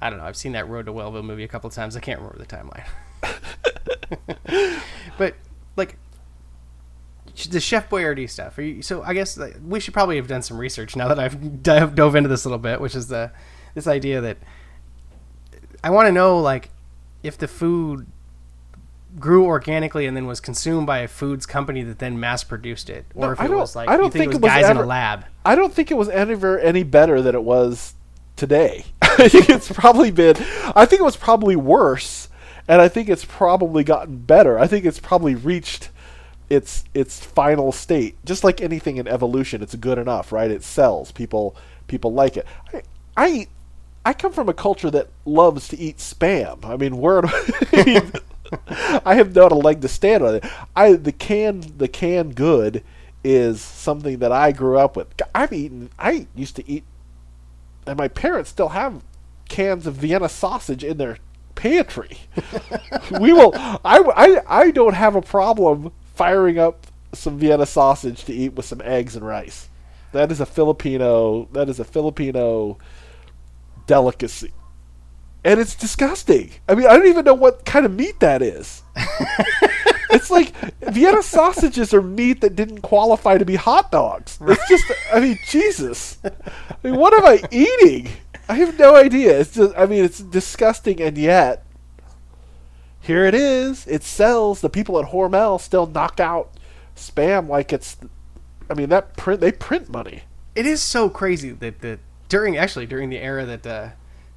I 0.01 0.09
don't 0.09 0.19
know. 0.19 0.25
I've 0.25 0.37
seen 0.37 0.53
that 0.53 0.69
Road 0.69 0.85
to 0.85 0.93
Wellville 0.93 1.23
movie 1.23 1.43
a 1.43 1.47
couple 1.47 1.69
times. 1.69 1.97
I 1.97 1.99
can't 1.99 2.21
remember 2.21 2.37
the 2.37 2.45
timeline. 2.45 2.85
but 5.17 5.35
like 5.75 5.97
the 7.49 7.59
Chef 7.59 7.89
Boyardee 7.89 8.29
stuff. 8.29 8.57
Are 8.57 8.61
you, 8.61 8.81
so 8.81 9.01
I 9.03 9.13
guess 9.13 9.37
like, 9.37 9.57
we 9.65 9.79
should 9.79 9.93
probably 9.93 10.15
have 10.17 10.27
done 10.27 10.41
some 10.41 10.57
research 10.57 10.95
now 10.95 11.07
that 11.07 11.19
I've 11.19 11.63
dove, 11.63 11.95
dove 11.95 12.15
into 12.15 12.29
this 12.29 12.45
a 12.45 12.49
little 12.49 12.59
bit, 12.59 12.81
which 12.81 12.95
is 12.95 13.07
the 13.07 13.31
this 13.75 13.87
idea 13.87 14.19
that 14.21 14.37
I 15.83 15.91
want 15.91 16.07
to 16.07 16.11
know 16.11 16.39
like 16.39 16.69
if 17.23 17.37
the 17.37 17.47
food 17.47 18.07
grew 19.17 19.45
organically 19.45 20.05
and 20.05 20.15
then 20.15 20.27
was 20.27 20.39
consumed 20.39 20.85
by 20.85 20.99
a 20.99 21.07
foods 21.07 21.45
company 21.45 21.81
that 21.83 21.99
then 21.99 22.19
mass 22.19 22.43
produced 22.43 22.89
it, 22.89 23.05
or 23.15 23.27
No, 23.27 23.31
if 23.31 23.41
it 23.41 23.51
was 23.51 23.75
like 23.75 23.89
I 23.89 23.97
don't 23.97 24.11
think, 24.11 24.31
think 24.31 24.35
it 24.35 24.41
was 24.41 24.51
guys 24.51 24.69
in 24.69 24.77
a 24.77 24.85
lab. 24.85 25.25
I 25.45 25.55
don't 25.55 25.73
think 25.73 25.91
it 25.91 25.95
was 25.95 26.09
ever 26.09 26.59
any 26.59 26.83
better 26.83 27.21
than 27.21 27.35
it 27.35 27.43
was 27.43 27.95
today. 28.35 28.85
I 29.01 29.27
think 29.27 29.49
it's 29.49 29.71
probably 29.71 30.11
been. 30.11 30.35
I 30.75 30.85
think 30.85 31.01
it 31.01 31.03
was 31.03 31.17
probably 31.17 31.55
worse, 31.55 32.29
and 32.67 32.81
I 32.81 32.87
think 32.87 33.09
it's 33.09 33.25
probably 33.25 33.83
gotten 33.83 34.17
better. 34.17 34.59
I 34.59 34.67
think 34.67 34.85
it's 34.85 34.99
probably 34.99 35.35
reached 35.35 35.89
its 36.49 36.83
its 36.93 37.23
final 37.23 37.71
state. 37.71 38.15
Just 38.25 38.43
like 38.43 38.61
anything 38.61 38.97
in 38.97 39.07
evolution, 39.07 39.61
it's 39.61 39.75
good 39.75 39.97
enough, 39.97 40.31
right? 40.31 40.51
It 40.51 40.63
sells. 40.63 41.11
People 41.11 41.55
people 41.87 42.13
like 42.13 42.37
it. 42.37 42.45
I, 42.73 42.81
I 43.17 43.29
eat. 43.29 43.49
I 44.05 44.13
come 44.13 44.31
from 44.31 44.49
a 44.49 44.53
culture 44.53 44.89
that 44.91 45.09
loves 45.25 45.67
to 45.69 45.77
eat 45.77 45.97
spam. 45.97 46.65
I 46.65 46.77
mean, 46.77 46.97
where 46.97 47.21
I, 47.25 48.11
I 49.05 49.15
have 49.15 49.35
not 49.35 49.51
a 49.51 49.55
leg 49.55 49.81
to 49.81 49.87
stand 49.87 50.23
on. 50.23 50.41
I 50.75 50.93
the 50.93 51.11
can 51.11 51.63
the 51.77 51.87
canned 51.87 52.35
good 52.35 52.83
is 53.23 53.61
something 53.61 54.19
that 54.19 54.31
I 54.31 54.51
grew 54.51 54.77
up 54.77 54.95
with. 54.95 55.07
I've 55.35 55.53
eaten. 55.53 55.89
I 55.99 56.27
used 56.35 56.55
to 56.55 56.69
eat, 56.69 56.83
and 57.85 57.97
my 57.97 58.07
parents 58.07 58.49
still 58.49 58.69
have 58.69 59.03
cans 59.49 59.85
of 59.85 59.95
Vienna 59.95 60.29
sausage 60.29 60.83
in 60.83 60.97
their 60.97 61.17
pantry. 61.55 62.19
we 63.19 63.33
will. 63.33 63.51
I, 63.55 63.79
I 63.83 64.41
I 64.47 64.71
don't 64.71 64.93
have 64.93 65.15
a 65.15 65.21
problem 65.21 65.91
firing 66.15 66.57
up 66.57 66.87
some 67.13 67.37
Vienna 67.37 67.65
sausage 67.65 68.23
to 68.25 68.33
eat 68.33 68.53
with 68.53 68.65
some 68.65 68.81
eggs 68.83 69.15
and 69.15 69.25
rice. 69.25 69.69
That 70.11 70.31
is 70.31 70.39
a 70.39 70.45
Filipino. 70.45 71.47
That 71.51 71.69
is 71.69 71.79
a 71.79 71.83
Filipino 71.83 72.77
delicacy. 73.89 74.53
And 75.43 75.59
it's 75.59 75.73
disgusting. 75.73 76.51
I 76.67 76.75
mean, 76.75 76.85
I 76.85 76.95
don't 76.95 77.07
even 77.07 77.25
know 77.25 77.33
what 77.33 77.65
kind 77.65 77.85
of 77.85 77.93
meat 77.93 78.19
that 78.19 78.43
is. 78.43 78.83
it's 80.11 80.29
like 80.29 80.53
Vienna 80.81 81.23
sausages 81.23 81.91
are 81.91 82.01
meat 82.03 82.41
that 82.41 82.55
didn't 82.55 82.81
qualify 82.81 83.39
to 83.39 83.45
be 83.45 83.55
hot 83.55 83.91
dogs. 83.91 84.37
It's 84.41 84.69
just, 84.69 84.85
I 85.11 85.19
mean, 85.19 85.39
Jesus. 85.47 86.19
I 86.23 86.31
mean, 86.83 86.97
what 86.97 87.13
am 87.13 87.25
I 87.25 87.41
eating? 87.49 88.09
I 88.47 88.55
have 88.55 88.77
no 88.77 88.95
idea. 88.95 89.39
It's 89.39 89.55
just, 89.55 89.75
I 89.75 89.87
mean, 89.87 90.05
it's 90.05 90.19
disgusting, 90.19 91.01
and 91.01 91.17
yet 91.17 91.65
here 93.01 93.25
it 93.25 93.33
is. 93.33 93.87
It 93.87 94.03
sells. 94.03 94.61
The 94.61 94.69
people 94.69 94.99
at 94.99 95.09
Hormel 95.09 95.59
still 95.59 95.87
knock 95.87 96.19
out 96.19 96.51
spam 96.95 97.47
like 97.47 97.73
it's. 97.73 97.97
I 98.69 98.75
mean, 98.75 98.89
that 98.89 99.17
print 99.17 99.41
they 99.41 99.51
print 99.51 99.89
money. 99.89 100.23
It 100.53 100.67
is 100.67 100.81
so 100.81 101.09
crazy 101.09 101.51
that 101.51 101.81
the 101.81 101.99
during 102.29 102.55
actually 102.57 102.85
during 102.85 103.09
the 103.09 103.17
era 103.17 103.45
that 103.45 103.67
uh, 103.67 103.89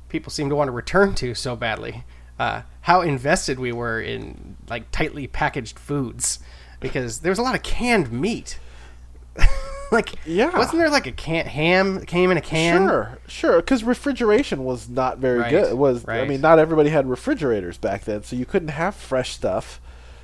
people 0.09 0.31
seem 0.31 0.48
to 0.48 0.57
want 0.57 0.68
to 0.68 0.72
return 0.72 1.14
to 1.16 1.35
so 1.35 1.55
badly, 1.55 2.05
uh, 2.38 2.62
how 2.83 3.00
invested 3.02 3.59
we 3.61 3.70
were 3.72 4.00
in 4.00 4.57
like 4.68 4.90
tightly 4.90 5.26
packaged 5.26 5.78
foods 5.78 6.40
because 6.81 7.20
there 7.20 7.31
was 7.31 7.38
a 7.38 7.42
lot 7.42 7.55
of 7.55 7.62
canned 7.62 8.11
meat. 8.11 8.59
like, 9.92 10.14
Yeah. 10.26 10.57
wasn't 10.57 10.78
there 10.78 10.90
like 10.90 11.07
a 11.07 11.12
can 11.12 11.46
ham 11.46 11.94
that 11.96 12.07
came 12.07 12.31
in 12.31 12.37
a 12.37 12.40
can? 12.40 12.88
Sure, 12.88 13.18
sure. 13.28 13.57
Because 13.59 13.85
refrigeration 13.85 14.64
was 14.64 14.88
not 14.88 15.18
very 15.18 15.38
Right, 15.40 15.50
good. 15.50 15.68
It 15.70 15.78
was. 15.78 16.07
I 16.09 16.24
mean, 16.24 16.40
not 16.40 16.59
everybody 16.59 16.90
had 16.90 17.09
refrigerators 17.09 17.78
back 17.78 18.05
then, 18.05 18.22
so 18.22 18.35
you 18.37 18.46
couldn't 18.46 18.68
have 18.68 18.94
fresh 18.94 19.31
stuff. 19.33 19.81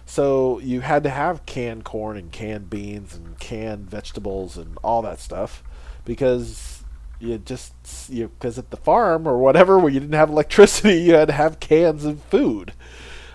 So 0.07 0.59
you 0.61 0.81
had 0.81 1.03
to 1.03 1.11
have 1.11 1.45
canned 1.45 1.85
corn 1.85 2.17
and 2.17 2.33
canned 2.33 2.71
beans 2.71 3.15
and 3.15 3.39
canned 3.39 3.91
vegetables 3.91 4.57
and 4.57 4.79
all 4.83 5.03
that 5.03 5.21
stuff 5.21 5.63
because 6.07 6.78
you 7.21 7.39
just 7.39 7.73
you 8.09 8.29
because 8.29 8.59
at 8.59 8.71
the 8.71 8.77
farm 8.77 9.27
or 9.27 9.39
whatever 9.39 9.79
where 9.79 9.93
you 9.93 10.01
didn't 10.01 10.15
have 10.15 10.31
electricity, 10.31 10.95
you 11.03 11.15
had 11.15 11.29
to 11.29 11.35
have 11.35 11.61
cans 11.61 12.05
of 12.05 12.23
food, 12.25 12.73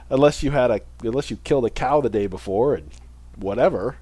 unless 0.10 0.44
you 0.44 0.52
had 0.52 0.72
a 0.72 0.82
unless 1.04 1.30
you 1.30 1.38
killed 1.38 1.66
a 1.66 1.70
cow 1.70 2.02
the 2.02 2.10
day 2.10 2.28
before 2.28 2.76
and 2.76 2.90
whatever. 3.36 3.98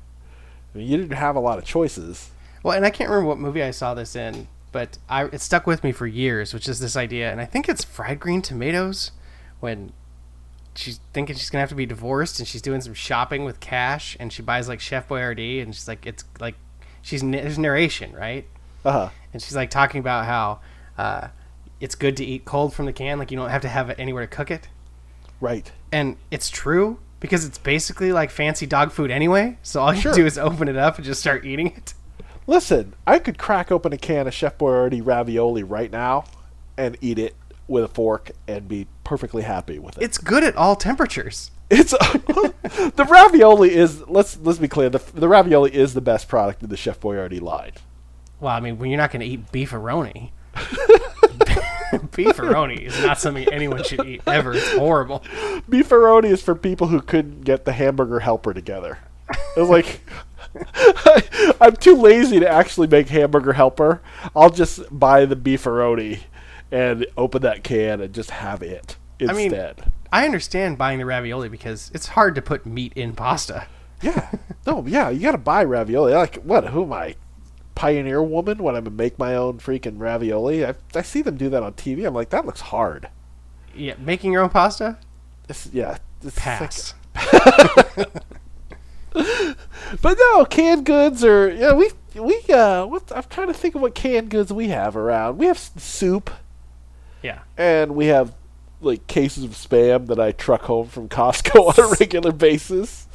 I 0.73 0.77
mean, 0.77 0.87
you 0.87 0.97
didn't 0.97 1.17
have 1.17 1.35
a 1.35 1.39
lot 1.39 1.57
of 1.57 1.65
choices. 1.65 2.31
Well, 2.63 2.75
and 2.75 2.85
I 2.85 2.89
can't 2.91 3.09
remember 3.09 3.27
what 3.27 3.39
movie 3.39 3.63
I 3.63 3.71
saw 3.71 3.93
this 3.93 4.15
in, 4.15 4.47
but 4.71 4.97
I 5.09 5.25
it 5.25 5.41
stuck 5.41 5.65
with 5.67 5.83
me 5.83 5.91
for 5.91 6.07
years, 6.07 6.53
which 6.53 6.69
is 6.69 6.79
this 6.79 6.95
idea, 6.95 7.31
and 7.31 7.41
I 7.41 7.45
think 7.45 7.67
it's 7.67 7.83
fried 7.83 8.19
green 8.19 8.41
tomatoes 8.41 9.11
when 9.59 9.91
she's 10.75 10.99
thinking 11.13 11.35
she's 11.35 11.49
gonna 11.49 11.61
have 11.61 11.69
to 11.69 11.75
be 11.75 11.85
divorced 11.85 12.39
and 12.39 12.47
she's 12.47 12.61
doing 12.61 12.79
some 12.81 12.93
shopping 12.93 13.43
with 13.43 13.59
cash 13.59 14.15
and 14.19 14.31
she 14.31 14.41
buys 14.41 14.69
like 14.69 14.79
Chef 14.79 15.07
Boyardee 15.07 15.61
and 15.61 15.75
she's 15.75 15.87
like 15.87 16.05
it's 16.05 16.23
like 16.39 16.55
she's 17.01 17.21
there's 17.21 17.59
narration 17.59 18.13
right 18.13 18.45
Uh 18.85 18.91
huh. 18.91 19.09
And 19.33 19.41
she's 19.41 19.55
like 19.55 19.69
talking 19.69 19.99
about 19.99 20.25
how 20.25 20.59
uh, 20.97 21.27
it's 21.79 21.95
good 21.95 22.15
to 22.17 22.25
eat 22.25 22.45
cold 22.45 22.73
from 22.73 22.85
the 22.85 22.93
can 22.93 23.17
like 23.19 23.31
you 23.31 23.37
don't 23.37 23.49
have 23.49 23.61
to 23.61 23.69
have 23.69 23.89
it 23.89 23.97
anywhere 23.99 24.25
to 24.25 24.35
cook 24.35 24.51
it 24.51 24.67
Right. 25.39 25.71
and 25.91 26.17
it's 26.29 26.49
true 26.49 26.99
because 27.19 27.45
it's 27.45 27.57
basically 27.57 28.11
like 28.11 28.29
fancy 28.29 28.65
dog 28.65 28.91
food 28.91 29.09
anyway 29.11 29.57
so 29.63 29.81
all 29.81 29.93
you 29.93 30.01
Sure. 30.01 30.13
do 30.13 30.25
is 30.25 30.37
open 30.37 30.67
it 30.67 30.77
up 30.77 30.97
and 30.97 31.05
just 31.05 31.19
start 31.21 31.45
eating 31.45 31.67
it 31.67 31.93
Listen, 32.47 32.95
I 33.05 33.19
could 33.19 33.37
crack 33.37 33.71
open 33.71 33.93
a 33.93 33.97
can 33.97 34.27
of 34.27 34.33
Chef 34.33 34.57
Boyardee 34.57 35.05
ravioli 35.05 35.61
right 35.63 35.91
now 35.91 36.25
and 36.75 36.97
eat 36.99 37.19
it 37.19 37.35
with 37.67 37.83
a 37.83 37.87
fork 37.87 38.31
and 38.47 38.67
be 38.67 38.87
perfectly 39.03 39.43
happy 39.43 39.77
with 39.79 39.97
it. 39.97 40.03
it's 40.03 40.17
good 40.17 40.43
at 40.43 40.55
all 40.55 40.75
temperatures 40.75 41.51
It's 41.69 41.91
the 41.91 43.07
ravioli 43.09 43.73
is 43.75 44.01
let's 44.07 44.37
let's 44.39 44.59
be 44.59 44.67
clear 44.67 44.89
the 44.89 44.99
the 45.13 45.27
ravioli 45.27 45.73
is 45.73 45.93
the 45.93 46.01
best 46.01 46.27
product 46.27 46.61
in 46.63 46.69
the 46.69 46.75
Chef 46.77 46.99
Boyardee 46.99 47.39
line. 47.41 47.71
Well, 48.41 48.53
I 48.53 48.59
mean, 48.59 48.77
when 48.79 48.89
you're 48.89 48.97
not 48.97 49.11
going 49.11 49.21
to 49.21 49.25
eat 49.25 49.51
beefaroni, 49.51 50.31
beefaroni 52.11 52.79
is 52.79 53.01
not 53.03 53.19
something 53.19 53.47
anyone 53.53 53.83
should 53.83 54.05
eat 54.05 54.21
ever. 54.27 54.53
It's 54.53 54.73
horrible. 54.73 55.19
Beefaroni 55.69 56.25
is 56.25 56.41
for 56.41 56.55
people 56.55 56.87
who 56.87 57.01
couldn't 57.01 57.41
get 57.41 57.65
the 57.65 57.73
hamburger 57.73 58.19
helper 58.19 58.53
together. 58.53 58.99
It's 59.55 59.69
like 59.69 60.01
I'm 61.61 61.75
too 61.75 61.95
lazy 61.95 62.39
to 62.39 62.49
actually 62.49 62.87
make 62.87 63.09
hamburger 63.09 63.53
helper. 63.53 64.01
I'll 64.35 64.49
just 64.49 64.81
buy 64.97 65.25
the 65.25 65.35
beefaroni 65.35 66.21
and 66.71 67.05
open 67.17 67.41
that 67.43 67.63
can 67.63 68.01
and 68.01 68.13
just 68.13 68.31
have 68.31 68.61
it 68.63 68.97
I 69.29 69.33
mean- 69.33 69.55
I 70.13 70.25
understand 70.25 70.77
buying 70.77 70.99
the 70.99 71.05
ravioli 71.05 71.47
because 71.47 71.89
it's 71.93 72.07
hard 72.07 72.35
to 72.35 72.41
put 72.41 72.65
meat 72.65 72.91
in 72.95 73.13
pasta. 73.13 73.67
Yeah. 74.01 74.29
No, 74.67 74.85
yeah, 74.85 75.09
you 75.09 75.21
got 75.21 75.31
to 75.31 75.37
buy 75.37 75.63
ravioli. 75.63 76.13
Like, 76.13 76.35
what? 76.43 76.67
Who 76.67 76.83
am 76.83 76.91
I? 76.91 77.15
Pioneer 77.75 78.21
woman 78.21 78.59
when 78.59 78.75
I'm 78.75 78.85
to 78.85 78.91
make 78.91 79.17
my 79.17 79.35
own 79.35 79.57
freaking 79.59 79.99
ravioli? 79.99 80.65
I, 80.65 80.75
I 80.95 81.01
see 81.01 81.21
them 81.21 81.37
do 81.37 81.49
that 81.49 81.63
on 81.63 81.73
TV. 81.73 82.05
I'm 82.05 82.13
like, 82.13 82.29
that 82.29 82.45
looks 82.45 82.61
hard. 82.61 83.09
Yeah, 83.75 83.95
making 83.99 84.31
your 84.33 84.43
own 84.43 84.49
pasta? 84.49 84.97
It's, 85.49 85.69
yeah. 85.73 85.97
It's 86.23 86.37
Pass. 86.37 86.93
like- 87.15 88.07
but 89.13 90.17
no, 90.17 90.45
canned 90.45 90.85
goods 90.85 91.23
are, 91.23 91.49
yeah, 91.51 91.73
we, 91.73 91.89
we, 92.15 92.41
uh, 92.53 92.85
what, 92.85 93.11
I'm 93.15 93.23
trying 93.29 93.47
to 93.47 93.53
think 93.53 93.75
of 93.75 93.81
what 93.81 93.95
canned 93.95 94.29
goods 94.29 94.51
we 94.53 94.69
have 94.69 94.95
around. 94.95 95.37
We 95.37 95.47
have 95.47 95.57
soup 95.57 96.29
Yeah. 97.21 97.39
and 97.57 97.95
we 97.95 98.07
have 98.07 98.33
like 98.81 99.05
cases 99.07 99.43
of 99.43 99.51
spam 99.51 100.07
that 100.07 100.19
I 100.19 100.31
truck 100.31 100.63
home 100.63 100.87
from 100.87 101.07
Costco 101.09 101.77
on 101.79 101.85
a 101.85 101.95
regular 101.99 102.31
basis. 102.31 103.07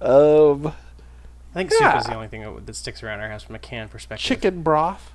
Um, 0.00 0.72
I 1.54 1.58
think 1.58 1.72
soup 1.72 1.96
is 1.96 2.04
the 2.06 2.14
only 2.14 2.28
thing 2.28 2.42
that, 2.42 2.66
that 2.66 2.74
sticks 2.74 3.02
around 3.02 3.20
our 3.20 3.28
house 3.28 3.42
from 3.44 3.54
a 3.54 3.58
can 3.58 3.88
perspective. 3.88 4.24
chicken 4.24 4.62
broth. 4.62 5.12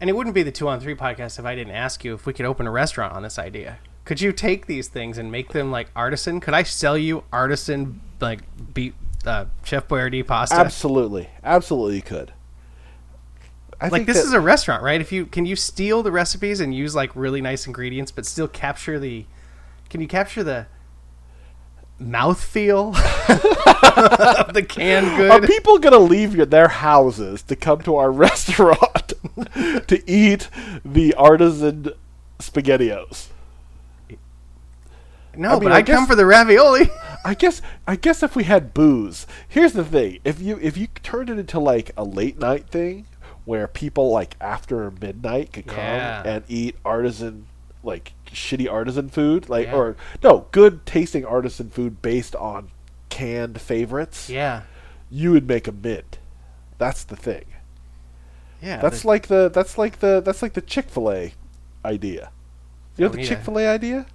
And 0.00 0.08
it 0.08 0.12
wouldn't 0.14 0.34
be 0.34 0.44
the 0.44 0.52
two 0.52 0.68
on 0.68 0.78
three 0.78 0.94
podcast 0.94 1.38
if 1.40 1.44
I 1.44 1.56
didn't 1.56 1.74
ask 1.74 2.04
you 2.04 2.14
if 2.14 2.24
we 2.26 2.32
could 2.32 2.46
open 2.46 2.66
a 2.66 2.70
restaurant 2.70 3.14
on 3.14 3.22
this 3.22 3.38
idea. 3.38 3.78
Could 4.04 4.20
you 4.20 4.32
take 4.32 4.66
these 4.66 4.86
things 4.88 5.18
and 5.18 5.32
make 5.32 5.52
them 5.52 5.70
like 5.72 5.88
artisan? 5.96 6.40
Could 6.40 6.54
I 6.54 6.62
sell 6.62 6.96
you 6.96 7.24
artisan 7.32 8.00
like 8.20 8.40
beef 8.72 8.94
uh, 9.26 9.46
Chef 9.64 9.88
Boyardee 9.88 10.24
pasta? 10.26 10.54
Absolutely, 10.56 11.28
absolutely, 11.42 11.96
you 11.96 12.02
could. 12.02 12.32
I 13.80 13.86
like 13.86 13.92
think 13.92 14.06
this 14.06 14.16
that- 14.18 14.24
is 14.26 14.32
a 14.32 14.40
restaurant, 14.40 14.82
right? 14.82 15.00
If 15.00 15.12
you 15.12 15.26
can 15.26 15.44
you 15.46 15.56
steal 15.56 16.02
the 16.02 16.12
recipes 16.12 16.60
and 16.60 16.74
use 16.74 16.94
like 16.94 17.14
really 17.14 17.40
nice 17.40 17.66
ingredients, 17.66 18.10
but 18.12 18.24
still 18.24 18.48
capture 18.48 18.98
the 18.98 19.26
can 19.90 20.00
you 20.00 20.08
capture 20.08 20.42
the 20.44 20.66
mouthfeel 22.00 22.94
of 24.46 24.54
the 24.54 24.62
canned 24.62 25.16
good. 25.16 25.30
Are 25.30 25.46
people 25.46 25.78
gonna 25.78 25.98
leave 25.98 26.34
your, 26.34 26.46
their 26.46 26.68
houses 26.68 27.42
to 27.44 27.56
come 27.56 27.80
to 27.82 27.96
our 27.96 28.10
restaurant 28.26 29.12
to 29.88 30.02
eat 30.10 30.48
the 30.84 31.14
artisan 31.14 31.90
spaghettios? 32.38 33.28
no, 35.36 35.50
I 35.50 35.52
mean, 35.54 35.62
but 35.64 35.72
I 35.72 35.76
I 35.78 35.82
come 35.82 36.06
for 36.06 36.14
the 36.14 36.26
ravioli. 36.26 36.90
I 37.24 37.34
guess 37.34 37.60
I 37.86 37.96
guess 37.96 38.22
if 38.22 38.34
we 38.36 38.44
had 38.44 38.74
booze, 38.74 39.26
here's 39.48 39.72
the 39.72 39.84
thing: 39.84 40.18
if 40.24 40.40
you 40.40 40.58
if 40.60 40.76
you 40.76 40.86
turned 41.02 41.30
it 41.30 41.38
into 41.38 41.58
like 41.60 41.90
a 41.96 42.04
late 42.04 42.38
night 42.38 42.68
thing, 42.68 43.06
where 43.44 43.66
people 43.68 44.10
like 44.10 44.36
after 44.40 44.90
midnight 44.90 45.52
could 45.52 45.66
come 45.66 45.76
Yeah. 45.78 46.22
and 46.24 46.44
eat 46.48 46.76
artisan 46.84 47.46
like 47.88 48.12
shitty 48.32 48.70
artisan 48.70 49.08
food, 49.08 49.48
like 49.48 49.66
Yeah. 49.66 49.74
or 49.76 49.96
no 50.22 50.46
good 50.52 50.84
tasting 50.86 51.24
artisan 51.24 51.70
food 51.70 52.00
based 52.02 52.36
on 52.36 52.68
canned 53.08 53.60
favorites, 53.60 54.28
Yeah. 54.30 54.62
you 55.10 55.32
would 55.32 55.48
make 55.48 55.66
a 55.66 55.72
mint. 55.72 56.18
That's 56.78 57.02
the 57.02 57.16
thing. 57.16 57.44
Yeah. 58.62 58.78
That's 58.80 59.02
the- 59.02 59.08
like 59.08 59.26
the 59.28 59.48
that's 59.52 59.78
like 59.78 60.00
the 60.00 60.20
that's 60.20 60.42
like 60.42 60.52
the 60.52 60.60
Chick 60.60 60.88
Fil 60.88 61.10
A 61.10 61.32
idea. 61.84 62.30
You 62.96 63.06
know 63.06 63.12
the. 63.12 63.24
Chick 63.24 63.40
Fil 63.40 63.58
A 63.58 63.66
idea? 63.66 64.06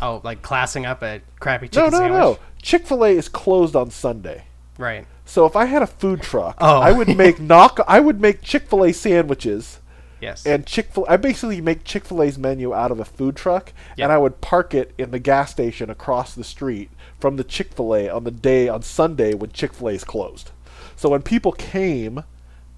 oh, 0.00 0.20
like 0.24 0.42
classing 0.42 0.84
up 0.84 1.02
a 1.02 1.20
crappy 1.38 1.66
No, 1.66 1.70
chicken 1.70 1.90
no, 1.92 1.98
sandwich. 1.98 2.20
no. 2.20 2.38
Chick 2.60 2.86
Fil 2.86 3.04
A 3.04 3.08
is 3.16 3.28
closed 3.28 3.74
on 3.76 3.90
Sunday. 3.90 4.44
Right. 4.78 5.06
So 5.24 5.46
if 5.46 5.54
I 5.54 5.66
had 5.66 5.80
a 5.82 5.86
food 5.86 6.22
truck, 6.22 6.56
Oh. 6.60 6.80
I 6.80 6.90
would 6.92 7.16
make 7.16 7.38
knock 7.52 7.78
I 7.86 8.00
would 8.00 8.20
make 8.20 8.42
Chick 8.42 8.68
Fil 8.68 8.84
A 8.84 8.92
sandwiches 8.92 9.78
Yes. 10.22 10.46
and 10.46 10.64
Chick 10.64 10.92
Fil 10.92 11.04
I 11.08 11.16
basically 11.16 11.60
make 11.60 11.82
Chick 11.84 12.04
Fil 12.04 12.22
A's 12.22 12.38
menu 12.38 12.72
out 12.72 12.90
of 12.92 13.00
a 13.00 13.04
food 13.04 13.34
truck 13.36 13.72
Yep. 13.96 14.04
and 14.04 14.12
I 14.12 14.18
would 14.18 14.40
park 14.40 14.72
it 14.72 14.92
in 14.96 15.10
the 15.10 15.18
gas 15.18 15.50
station 15.50 15.90
across 15.90 16.34
the 16.34 16.44
street 16.44 16.90
from 17.20 17.36
the 17.36 17.44
Chick 17.44 17.72
Fil 17.74 17.94
A 17.94 18.08
on 18.08 18.24
the 18.24 18.30
day 18.30 18.68
on 18.68 18.82
Sunday 18.82 19.34
when 19.34 19.50
Chick 19.50 19.72
Fil 19.74 19.88
A 19.88 19.92
is 19.92 20.04
closed. 20.04 20.50
So 20.96 21.08
when 21.08 21.22
people 21.22 21.52
came 21.52 22.22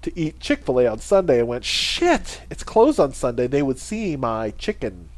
to 0.01 0.19
eat 0.19 0.39
Chick 0.39 0.65
Fil 0.65 0.79
A 0.81 0.87
on 0.87 0.99
Sunday 0.99 1.39
and 1.39 1.47
went, 1.47 1.63
"Shit, 1.65 2.41
it's 2.49 2.63
closed 2.63 2.99
on 2.99 3.13
Sunday," 3.13 3.47
they 3.47 3.61
would 3.63 3.79
see 3.79 4.15
my 4.15 4.51
chicken, 4.51 5.09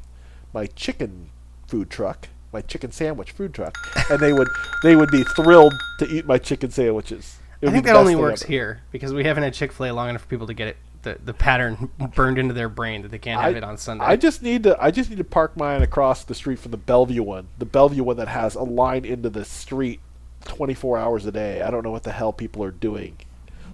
my 0.53 0.65
chicken 0.67 1.29
food 1.67 1.89
truck, 1.89 2.27
my 2.53 2.61
chicken 2.61 2.91
sandwich 2.91 3.31
food 3.31 3.53
truck, 3.53 3.77
and 4.09 4.19
they 4.19 4.33
would 4.33 4.47
they 4.83 4.95
would 4.95 5.11
be 5.11 5.23
thrilled 5.23 5.73
to 5.99 6.05
eat 6.07 6.25
my 6.25 6.37
chicken 6.37 6.71
sandwiches. 6.71 7.37
I 7.61 7.71
think 7.71 7.85
that 7.85 7.95
only 7.95 8.15
works 8.15 8.43
ever. 8.43 8.51
here 8.51 8.81
because 8.91 9.13
we 9.13 9.23
haven't 9.23 9.43
had 9.43 9.53
Chick 9.53 9.71
Fil 9.71 9.87
A 9.87 9.91
long 9.91 10.09
enough 10.09 10.21
for 10.21 10.27
people 10.27 10.47
to 10.47 10.53
get 10.53 10.67
it 10.67 10.77
the, 11.01 11.17
the 11.23 11.33
pattern 11.33 11.89
burned 12.15 12.37
into 12.37 12.53
their 12.53 12.69
brain 12.69 13.01
that 13.01 13.11
they 13.11 13.19
can't 13.19 13.41
have 13.41 13.53
I- 13.53 13.57
it 13.57 13.63
on 13.63 13.77
Sunday. 13.77 14.05
I 14.05 14.15
just 14.15 14.41
need 14.41 14.63
to 14.63 14.77
I 14.81 14.91
just 14.91 15.09
need 15.09 15.17
to 15.17 15.23
park 15.23 15.55
mine 15.57 15.81
across 15.81 16.23
the 16.23 16.35
street 16.35 16.59
from 16.59 16.71
the 16.71 16.77
Bellevue 16.77 17.23
one. 17.23 17.47
The 17.57 17.65
Bellevue 17.65 18.03
one 18.03 18.17
that 18.17 18.27
has 18.27 18.55
a 18.55 18.63
line 18.63 19.05
into 19.05 19.29
the 19.29 19.45
street 19.45 19.99
24 20.45 20.97
hours 20.97 21.25
a 21.25 21.31
day. 21.31 21.61
I 21.61 21.71
don't 21.71 21.83
know 21.83 21.91
what 21.91 22.03
the 22.03 22.11
hell 22.11 22.33
people 22.33 22.63
are 22.63 22.71
doing. 22.71 23.17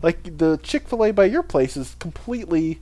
Like 0.02 0.38
the 0.38 0.58
Chick-fil-A 0.62 1.12
by 1.12 1.26
your 1.26 1.44
place 1.44 1.78
is 1.78 1.96
completely 2.00 2.82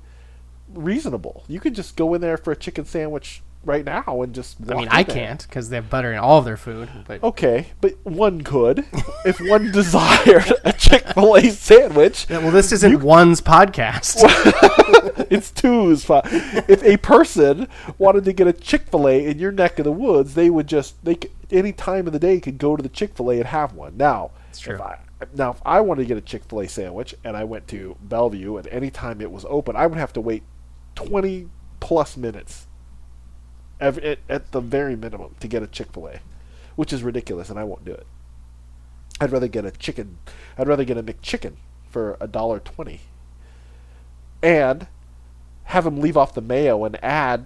reasonable. 0.73 1.43
You 1.47 1.59
could 1.59 1.75
just 1.75 1.95
go 1.95 2.13
in 2.13 2.21
there 2.21 2.37
for 2.37 2.51
a 2.51 2.55
chicken 2.55 2.85
sandwich 2.85 3.41
right 3.63 3.85
now 3.85 4.23
and 4.23 4.33
just 4.33 4.57
I 4.69 4.73
mean, 4.75 4.87
I 4.89 5.03
there. 5.03 5.15
can't 5.15 5.41
because 5.47 5.69
they 5.69 5.75
have 5.75 5.89
butter 5.89 6.11
in 6.11 6.17
all 6.17 6.39
of 6.39 6.45
their 6.45 6.57
food. 6.57 6.89
But 7.07 7.23
Okay, 7.23 7.67
but 7.79 7.93
one 8.03 8.41
could 8.41 8.85
if 9.25 9.39
one 9.39 9.71
desired 9.73 10.51
a 10.63 10.73
Chick-fil-A 10.73 11.49
sandwich. 11.51 12.25
Yeah, 12.29 12.39
well, 12.39 12.51
this 12.51 12.71
isn't 12.71 13.01
one's 13.03 13.39
podcast. 13.41 14.17
it's 15.29 15.51
two's. 15.51 16.05
If 16.09 16.83
a 16.83 16.97
person 16.97 17.67
wanted 17.97 18.25
to 18.25 18.33
get 18.33 18.47
a 18.47 18.53
Chick 18.53 18.87
Fil 18.87 19.07
A 19.07 19.25
in 19.25 19.39
your 19.39 19.51
neck 19.51 19.77
of 19.79 19.85
the 19.85 19.91
woods, 19.91 20.33
they 20.33 20.49
would 20.49 20.67
just 20.67 21.03
they 21.05 21.15
could, 21.15 21.31
any 21.51 21.71
time 21.71 22.07
of 22.07 22.13
the 22.13 22.19
day 22.19 22.39
could 22.39 22.57
go 22.57 22.75
to 22.75 22.81
the 22.83 22.89
Chick 22.89 23.15
Fil 23.15 23.31
A 23.31 23.37
and 23.37 23.45
have 23.47 23.73
one. 23.73 23.95
Now, 23.97 24.31
It's 24.49 24.59
true. 24.59 24.75
If 24.75 24.81
I, 24.81 24.97
now, 25.35 25.51
if 25.51 25.61
I 25.65 25.81
wanted 25.81 26.01
to 26.03 26.07
get 26.07 26.17
a 26.17 26.21
Chick 26.21 26.43
Fil 26.45 26.61
A 26.61 26.67
sandwich 26.67 27.13
and 27.23 27.37
I 27.37 27.43
went 27.43 27.67
to 27.69 27.95
Bellevue 28.01 28.57
and 28.57 28.67
any 28.69 28.89
time 28.89 29.21
it 29.21 29.31
was 29.31 29.45
open, 29.47 29.75
I 29.75 29.85
would 29.85 29.97
have 29.99 30.13
to 30.13 30.21
wait 30.21 30.43
twenty 30.95 31.47
plus 31.79 32.17
minutes, 32.17 32.67
ev 33.81 33.97
at, 33.99 34.19
at 34.29 34.51
the 34.51 34.61
very 34.61 34.95
minimum, 34.95 35.35
to 35.39 35.47
get 35.47 35.63
a 35.63 35.67
Chick 35.67 35.91
Fil 35.91 36.07
A, 36.07 36.19
which 36.75 36.93
is 36.93 37.03
ridiculous, 37.03 37.49
and 37.49 37.59
I 37.59 37.63
won't 37.63 37.83
do 37.83 37.91
it. 37.91 38.07
I'd 39.19 39.31
rather 39.31 39.47
get 39.47 39.65
a 39.65 39.71
chicken. 39.71 40.17
I'd 40.57 40.67
rather 40.67 40.85
get 40.85 40.97
a 40.97 41.03
McChicken 41.03 41.53
for 41.89 42.17
a 42.21 42.27
dollar 42.27 42.59
twenty 42.59 43.01
and 44.41 44.87
have 45.65 45.83
them 45.83 45.99
leave 45.99 46.17
off 46.17 46.33
the 46.33 46.41
mayo 46.41 46.83
and 46.83 47.01
add 47.03 47.45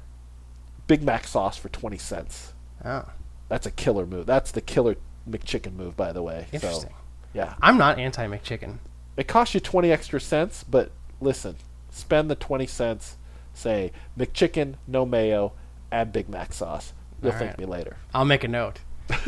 Big 0.87 1.03
Mac 1.03 1.27
sauce 1.27 1.57
for 1.57 1.69
20 1.69 1.97
cents. 1.97 2.53
oh, 2.83 3.05
That's 3.49 3.65
a 3.65 3.71
killer 3.71 4.05
move. 4.05 4.25
That's 4.25 4.51
the 4.51 4.61
killer 4.61 4.95
McChicken 5.29 5.75
move, 5.75 5.97
by 5.97 6.11
the 6.11 6.23
way. 6.23 6.47
So, 6.51 6.55
interesting. 6.55 6.93
yeah. 7.33 7.55
I'm 7.61 7.77
not 7.77 7.99
anti 7.99 8.25
McChicken. 8.27 8.77
It 9.17 9.27
costs 9.27 9.53
you 9.53 9.59
20 9.59 9.91
extra 9.91 10.19
cents, 10.19 10.63
but 10.63 10.91
listen, 11.21 11.55
spend 11.89 12.29
the 12.29 12.35
20 12.35 12.67
cents, 12.67 13.17
say 13.53 13.91
McChicken, 14.17 14.75
no 14.87 15.05
mayo, 15.05 15.53
add 15.95 16.11
Big 16.11 16.29
Mac 16.29 16.53
sauce. 16.53 16.93
You'll 17.21 17.31
All 17.31 17.37
thank 17.39 17.51
right. 17.51 17.59
me 17.59 17.65
later. 17.65 17.97
I'll 18.13 18.25
make 18.25 18.43
a 18.43 18.47
note. 18.47 18.79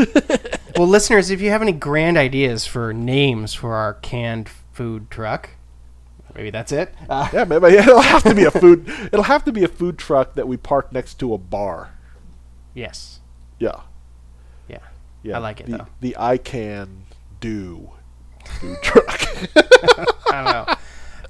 well, 0.78 0.88
listeners, 0.88 1.30
if 1.30 1.40
you 1.42 1.50
have 1.52 1.62
any 1.62 1.72
grand 1.72 2.18
ideas 2.18 2.66
for 2.66 2.94
names 2.94 3.54
for 3.54 3.76
our 3.76 3.94
canned 3.96 4.50
food 4.74 5.10
truck, 5.10 5.52
maybe 6.36 6.50
that's 6.50 6.72
it. 6.72 6.94
Uh, 7.10 7.28
Yeah, 7.34 7.44
maybe 7.46 7.68
it'll 7.78 8.02
have 8.02 8.24
to 8.24 8.36
be 8.36 8.44
a 8.44 8.52
food. 8.52 8.88
It'll 9.12 9.24
have 9.24 9.44
to 9.46 9.52
be 9.52 9.64
a 9.64 9.68
food 9.68 9.98
truck 9.98 10.36
that 10.36 10.48
we 10.48 10.58
park 10.58 10.92
next 10.92 11.16
to 11.20 11.34
a 11.34 11.38
bar. 11.38 11.92
yes. 12.74 13.20
Yeah, 13.60 13.82
Yeah. 14.68 14.78
yeah. 15.24 15.36
I 15.38 15.40
like 15.40 15.62
it, 15.62 15.66
the, 15.66 15.78
though. 15.78 15.88
The 16.02 16.16
I 16.20 16.38
can 16.38 17.06
do 17.40 17.90
food 18.60 18.78
truck. 18.84 19.20
I 19.56 20.44
don't 20.44 20.46
know. 20.46 20.76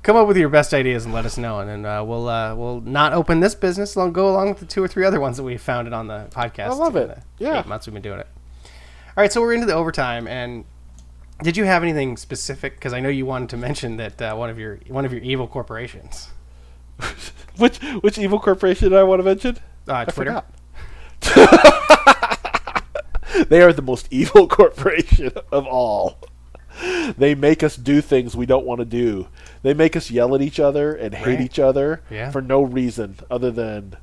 Come 0.07 0.15
up 0.15 0.25
with 0.25 0.37
your 0.37 0.47
best 0.47 0.73
ideas 0.73 1.03
and 1.03 1.13
let 1.13 1.25
us 1.25 1.37
know, 1.37 1.59
and 1.59 1.69
then 1.69 1.85
uh, 1.85 2.01
we'll 2.01 2.29
uh, 2.29 2.55
we'll 2.55 2.79
not 2.79 3.11
open 3.11 3.41
this 3.41 3.55
business. 3.55 3.93
We'll 3.93 4.09
go 4.09 4.29
along 4.29 4.47
with 4.47 4.59
the 4.59 4.65
two 4.65 4.81
or 4.81 4.87
three 4.87 5.03
other 5.03 5.19
ones 5.19 5.35
that 5.35 5.43
we 5.43 5.57
founded 5.57 5.93
on 5.93 6.07
the 6.07 6.27
podcast. 6.29 6.67
I 6.67 6.73
love 6.75 6.95
it. 6.95 7.19
Yeah. 7.39 7.59
eight 7.59 7.67
months 7.67 7.87
we've 7.87 7.93
been 7.93 8.01
doing 8.01 8.21
it. 8.21 8.27
All 8.63 8.69
right, 9.17 9.33
so 9.33 9.41
we're 9.41 9.51
into 9.51 9.65
the 9.65 9.73
overtime, 9.73 10.25
and 10.25 10.63
did 11.43 11.57
you 11.57 11.65
have 11.65 11.83
anything 11.83 12.15
specific? 12.15 12.75
Because 12.75 12.93
I 12.93 13.01
know 13.01 13.09
you 13.09 13.25
wanted 13.25 13.49
to 13.49 13.57
mention 13.57 13.97
that 13.97 14.21
uh, 14.21 14.33
one 14.33 14.49
of 14.49 14.57
your 14.57 14.79
one 14.87 15.03
of 15.03 15.11
your 15.11 15.21
evil 15.21 15.45
corporations, 15.45 16.29
which 17.57 17.79
which 17.99 18.17
evil 18.17 18.39
corporation 18.39 18.91
did 18.91 18.97
I 18.97 19.03
want 19.03 19.19
to 19.19 19.25
mention? 19.25 19.57
uh, 19.89 19.93
I 19.93 20.05
Twitter. 20.05 20.41
forgot. 21.21 22.39
they 23.49 23.61
are 23.61 23.73
the 23.73 23.81
most 23.81 24.07
evil 24.09 24.47
corporation 24.57 25.33
of 25.51 25.67
all. 25.67 26.17
They 27.17 27.35
make 27.35 27.63
us 27.63 27.75
do 27.75 28.01
things 28.01 28.35
we 28.35 28.45
don't 28.45 28.65
want 28.65 28.79
to 28.79 28.85
do. 28.85 29.27
They 29.63 29.73
make 29.73 29.95
us 29.95 30.11
yell 30.11 30.35
at 30.35 30.41
each 30.41 30.59
other 30.59 30.93
and 30.93 31.13
hate 31.13 31.25
Right. 31.37 31.41
each 31.41 31.59
other 31.59 32.01
Yeah. 32.09 32.31
for 32.31 32.41
no 32.41 32.61
reason 32.61 33.15
other 33.31 33.49
than 33.51 33.95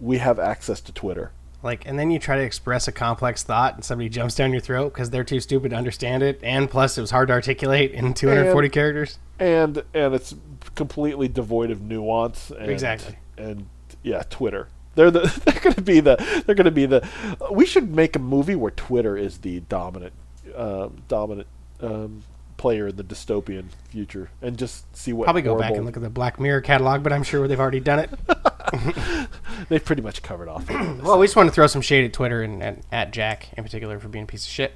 we 0.00 0.18
have 0.18 0.38
access 0.38 0.80
to 0.82 0.92
Twitter. 0.92 1.30
Like, 1.62 1.86
and 1.86 1.96
then 1.96 2.10
you 2.10 2.18
try 2.18 2.36
to 2.36 2.42
express 2.42 2.88
a 2.88 2.92
complex 2.92 3.44
thought, 3.44 3.76
and 3.76 3.84
somebody 3.84 4.08
jumps 4.08 4.34
down 4.34 4.50
your 4.50 4.60
throat 4.60 4.92
because 4.92 5.10
they're 5.10 5.22
too 5.22 5.38
stupid 5.38 5.70
to 5.70 5.76
understand 5.76 6.24
it, 6.24 6.40
and 6.42 6.68
plus 6.68 6.98
it 6.98 7.00
was 7.00 7.12
hard 7.12 7.28
to 7.28 7.34
articulate 7.34 7.92
in 7.92 8.12
240 8.14 8.66
And- 8.66 8.72
characters. 8.72 9.18
And 9.38 9.82
and 9.94 10.12
it's 10.14 10.34
completely 10.74 11.28
devoid 11.28 11.70
of 11.70 11.80
nuance 11.80 12.50
and 12.50 12.68
Exactly. 12.70 13.16
and 13.38 13.66
yeah, 14.02 14.22
Twitter. 14.28 14.68
They're 14.96 15.10
the 15.12 15.20
they're 15.44 15.60
going 15.60 15.74
to 15.76 15.82
be 15.82 16.00
the 16.00 16.16
they're 16.46 16.54
going 16.56 16.64
to 16.64 16.70
be 16.72 16.86
the 16.86 17.06
we 17.52 17.64
should 17.64 17.94
make 17.94 18.16
a 18.16 18.18
movie 18.18 18.56
where 18.56 18.70
Twitter 18.72 19.16
is 19.16 19.38
the 19.38 19.60
dominant 19.60 20.12
um, 20.56 21.02
dominant 21.08 21.46
um, 21.82 22.22
player 22.56 22.88
in 22.88 22.96
the 22.96 23.04
dystopian 23.04 23.66
future 23.88 24.30
and 24.40 24.56
just 24.56 24.94
see 24.96 25.12
what 25.12 25.24
Probably 25.24 25.42
go 25.42 25.58
back 25.58 25.72
and 25.72 25.84
look 25.84 25.96
at 25.96 26.02
the 26.02 26.10
Black 26.10 26.38
Mirror 26.38 26.60
catalog, 26.62 27.02
but 27.02 27.12
I'm 27.12 27.22
sure 27.24 27.46
they've 27.48 27.58
already 27.60 27.80
done 27.80 27.98
it. 27.98 28.10
They've 29.68 29.84
pretty 29.84 30.00
much 30.00 30.22
covered 30.22 30.48
off. 30.48 30.70
all 30.70 30.76
of 30.76 30.96
this. 30.96 31.04
Well, 31.06 31.18
we 31.18 31.26
just 31.26 31.36
want 31.36 31.48
to 31.48 31.54
throw 31.54 31.66
some 31.66 31.82
shade 31.82 32.06
at 32.06 32.12
Twitter 32.14 32.42
and, 32.42 32.62
and 32.62 32.82
at 32.90 33.12
Jack 33.12 33.48
in 33.56 33.64
particular 33.64 33.98
for 33.98 34.08
being 34.08 34.24
a 34.24 34.26
piece 34.26 34.44
of 34.46 34.50
shit. 34.50 34.72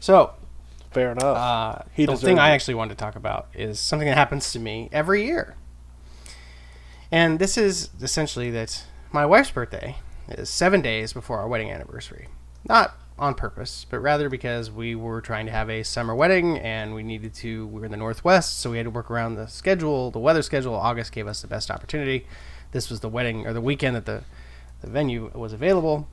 So, 0.00 0.32
Fair 0.92 1.12
enough. 1.12 1.36
uh, 1.36 1.82
He 1.92 2.06
the 2.06 2.16
thing 2.16 2.38
I 2.38 2.50
actually 2.50 2.74
wanted 2.74 2.90
to 2.96 3.04
talk 3.04 3.16
about 3.16 3.48
is 3.52 3.78
something 3.80 4.06
that 4.08 4.16
happens 4.16 4.50
to 4.52 4.58
me 4.58 4.88
every 4.92 5.26
year. 5.26 5.56
And 7.10 7.38
this 7.38 7.58
is 7.58 7.90
essentially 8.00 8.50
that 8.52 8.84
my 9.12 9.26
wife's 9.26 9.50
birthday 9.50 9.96
is 10.28 10.48
seven 10.48 10.80
days 10.80 11.12
before 11.12 11.38
our 11.38 11.48
wedding 11.48 11.70
anniversary. 11.70 12.28
Not 12.66 12.96
on 13.18 13.34
purpose, 13.34 13.86
but 13.88 14.00
rather 14.00 14.28
because 14.28 14.70
we 14.70 14.94
were 14.94 15.20
trying 15.20 15.46
to 15.46 15.52
have 15.52 15.70
a 15.70 15.82
summer 15.82 16.14
wedding 16.14 16.58
and 16.58 16.94
we 16.94 17.02
needed 17.02 17.32
to, 17.34 17.66
we 17.68 17.80
were 17.80 17.86
in 17.86 17.92
the 17.92 17.96
Northwest, 17.96 18.58
so 18.58 18.70
we 18.70 18.78
had 18.78 18.84
to 18.84 18.90
work 18.90 19.10
around 19.10 19.36
the 19.36 19.46
schedule, 19.46 20.10
the 20.10 20.18
weather 20.18 20.42
schedule. 20.42 20.74
August 20.74 21.12
gave 21.12 21.28
us 21.28 21.40
the 21.40 21.46
best 21.46 21.70
opportunity. 21.70 22.26
This 22.72 22.90
was 22.90 23.00
the 23.00 23.08
wedding 23.08 23.46
or 23.46 23.52
the 23.52 23.60
weekend 23.60 23.94
that 23.94 24.06
the, 24.06 24.24
the 24.80 24.88
venue 24.88 25.30
was 25.32 25.52
available. 25.52 26.08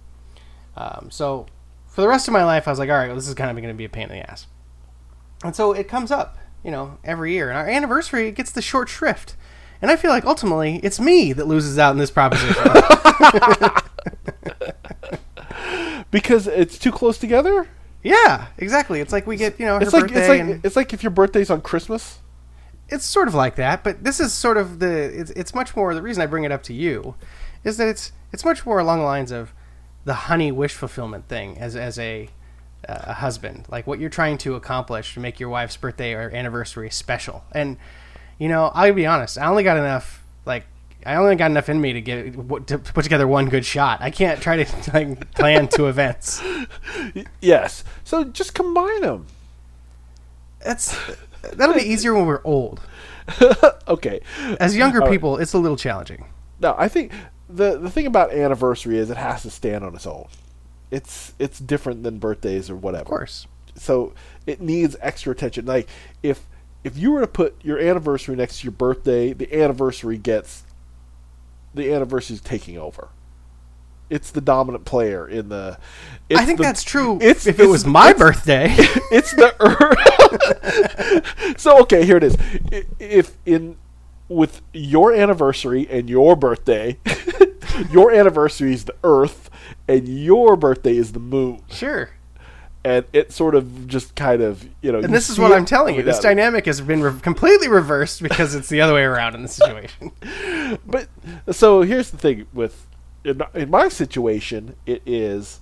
Um, 0.77 1.09
so 1.09 1.47
for 1.87 2.01
the 2.01 2.07
rest 2.07 2.27
of 2.27 2.33
my 2.33 2.45
life, 2.45 2.67
I 2.67 2.71
was 2.71 2.79
like, 2.79 2.89
all 2.89 2.97
right, 2.97 3.07
well, 3.07 3.15
this 3.15 3.27
is 3.27 3.33
kind 3.33 3.49
of 3.49 3.55
going 3.55 3.73
to 3.73 3.77
be 3.77 3.85
a 3.85 3.89
pain 3.89 4.03
in 4.03 4.09
the 4.09 4.29
ass. 4.29 4.45
And 5.43 5.55
so 5.55 5.73
it 5.73 5.87
comes 5.87 6.11
up, 6.11 6.37
you 6.63 6.69
know, 6.69 6.99
every 7.03 7.33
year. 7.33 7.49
And 7.49 7.57
our 7.57 7.67
anniversary 7.67 8.27
it 8.27 8.35
gets 8.35 8.51
the 8.51 8.61
short 8.61 8.89
shrift. 8.89 9.35
And 9.81 9.89
I 9.89 9.95
feel 9.95 10.11
like 10.11 10.25
ultimately 10.25 10.79
it's 10.83 10.99
me 10.99 11.33
that 11.33 11.47
loses 11.47 11.79
out 11.79 11.91
in 11.91 11.97
this 11.97 12.11
proposition. 12.11 12.63
because 16.11 16.47
it's 16.47 16.77
too 16.77 16.91
close 16.91 17.17
together. 17.17 17.67
yeah, 18.03 18.47
exactly. 18.57 18.99
It's 18.99 19.11
like 19.13 19.25
we 19.25 19.37
get, 19.37 19.59
you 19.59 19.65
know, 19.65 19.75
her 19.75 19.81
It's 19.81 19.93
like 19.93 20.03
birthday 20.03 20.19
it's 20.19 20.29
like 20.29 20.39
and 20.41 20.65
it's 20.65 20.75
like 20.75 20.93
if 20.93 21.03
your 21.03 21.11
birthday's 21.11 21.49
on 21.49 21.61
Christmas. 21.61 22.19
it's 22.89 23.05
sort 23.05 23.27
of 23.27 23.33
like 23.33 23.55
that, 23.55 23.83
but 23.83 24.03
this 24.03 24.19
is 24.19 24.33
sort 24.33 24.57
of 24.57 24.79
the 24.79 24.91
it's, 25.19 25.31
it's 25.31 25.55
much 25.55 25.75
more 25.75 25.93
the 25.95 26.01
reason 26.01 26.21
I 26.21 26.25
bring 26.25 26.43
it 26.43 26.51
up 26.51 26.63
to 26.63 26.73
you 26.73 27.15
is 27.63 27.77
that 27.77 27.87
it's 27.87 28.11
it's 28.33 28.43
much 28.45 28.65
more 28.65 28.79
along 28.79 28.99
the 28.99 29.05
lines 29.05 29.31
of 29.31 29.53
the 30.03 30.13
honey 30.13 30.51
wish 30.51 30.73
fulfillment 30.73 31.27
thing 31.27 31.57
as 31.57 31.75
as 31.75 31.97
a 31.99 32.29
uh, 32.89 32.97
a 33.03 33.13
husband, 33.13 33.67
like 33.69 33.85
what 33.85 33.99
you're 33.99 34.09
trying 34.09 34.37
to 34.39 34.55
accomplish 34.55 35.13
to 35.13 35.19
make 35.19 35.39
your 35.39 35.49
wife's 35.49 35.77
birthday 35.77 36.13
or 36.13 36.31
anniversary 36.31 36.89
special. 36.89 37.43
And 37.51 37.77
you 38.39 38.49
know, 38.49 38.71
I'll 38.73 38.93
be 38.93 39.05
honest, 39.05 39.37
I 39.37 39.45
only 39.45 39.63
got 39.63 39.77
enough 39.77 40.23
like 40.45 40.65
I 41.05 41.15
only 41.15 41.35
got 41.35 41.51
enough 41.51 41.69
in 41.69 41.79
me 41.81 41.93
to 41.93 42.01
get 42.01 42.33
to 42.67 42.77
put 42.79 43.03
together 43.03 43.27
one 43.27 43.49
good 43.49 43.65
shot. 43.65 44.01
I 44.01 44.11
can't 44.11 44.41
try 44.41 44.63
to 44.63 44.91
like 44.93 45.31
plan 45.33 45.67
two 45.67 45.87
events. 45.87 46.41
Yes. 47.41 47.83
So 48.03 48.23
just 48.23 48.53
combine 48.53 49.01
them. 49.01 49.25
That's 50.63 50.97
that'll 51.53 51.75
be 51.75 51.81
easier 51.81 52.13
when 52.13 52.25
we're 52.25 52.41
old. 52.43 52.79
okay. 53.87 54.21
As 54.59 54.75
younger 54.77 55.01
All 55.01 55.07
right. 55.07 55.11
people, 55.11 55.37
it's 55.37 55.53
a 55.53 55.57
little 55.57 55.77
challenging. 55.77 56.25
No, 56.59 56.75
I 56.77 56.87
think 56.87 57.11
the 57.49 57.77
the 57.77 57.89
thing 57.89 58.05
about 58.05 58.31
anniversary 58.31 58.97
is 58.97 59.09
it 59.09 59.17
has 59.17 59.41
to 59.43 59.49
stand 59.49 59.83
on 59.83 59.95
its 59.95 60.05
own. 60.05 60.27
It's 60.91 61.33
it's 61.39 61.59
different 61.59 62.03
than 62.03 62.19
birthdays 62.19 62.69
or 62.69 62.75
whatever. 62.75 63.01
Of 63.01 63.07
course. 63.07 63.47
So 63.75 64.13
it 64.45 64.61
needs 64.61 64.95
extra 65.01 65.31
attention. 65.31 65.65
Like 65.65 65.87
if 66.21 66.47
if 66.83 66.97
you 66.97 67.11
were 67.11 67.21
to 67.21 67.27
put 67.27 67.55
your 67.63 67.79
anniversary 67.79 68.35
next 68.35 68.59
to 68.59 68.65
your 68.65 68.73
birthday, 68.73 69.33
the 69.33 69.51
anniversary 69.53 70.17
gets 70.17 70.63
the 71.73 71.93
anniversary 71.93 72.35
is 72.35 72.41
taking 72.41 72.77
over. 72.77 73.09
It's 74.09 74.29
the 74.31 74.41
dominant 74.41 74.83
player 74.83 75.25
in 75.27 75.47
the. 75.49 75.77
It's 76.29 76.39
I 76.39 76.45
think 76.45 76.57
the- 76.57 76.63
that's 76.63 76.83
true. 76.83 77.17
It's 77.21 77.47
if 77.47 77.59
it 77.59 77.67
was 77.67 77.85
my 77.85 78.11
birthday. 78.13 78.67
it's 79.11 79.31
the 79.31 79.55
Earth 79.61 81.57
so 81.57 81.79
okay 81.81 82.05
here 82.05 82.17
it 82.17 82.23
is 82.23 82.37
if 82.99 83.37
in 83.45 83.75
with 84.29 84.61
your 84.73 85.13
anniversary 85.13 85.87
and 85.89 86.09
your 86.09 86.35
birthday 86.35 86.97
your 87.91 88.11
anniversary 88.11 88.73
is 88.73 88.85
the 88.85 88.95
earth 89.03 89.49
and 89.87 90.07
your 90.07 90.55
birthday 90.55 90.95
is 90.95 91.11
the 91.11 91.19
moon 91.19 91.61
sure. 91.69 92.11
And 92.83 93.05
it 93.13 93.31
sort 93.31 93.53
of 93.55 93.87
just 93.87 94.15
kind 94.15 94.41
of 94.41 94.63
you 94.81 94.91
know 94.91 94.99
And 94.99 95.09
you 95.09 95.13
this 95.13 95.29
is 95.29 95.37
what 95.37 95.51
I'm 95.51 95.65
telling 95.65 95.95
you. 95.95 96.03
This 96.03 96.19
down. 96.19 96.35
dynamic 96.35 96.65
has 96.65 96.81
been 96.81 97.01
re- 97.01 97.19
completely 97.21 97.67
reversed 97.67 98.21
because 98.23 98.55
it's 98.55 98.69
the 98.69 98.81
other 98.81 98.93
way 98.93 99.03
around 99.03 99.35
in 99.35 99.43
the 99.43 99.47
situation. 99.47 100.11
but 100.85 101.07
so 101.51 101.81
here's 101.81 102.11
the 102.11 102.17
thing 102.17 102.47
with 102.53 102.87
in, 103.23 103.41
in 103.53 103.69
my 103.69 103.87
situation 103.87 104.75
it 104.85 105.01
is 105.05 105.59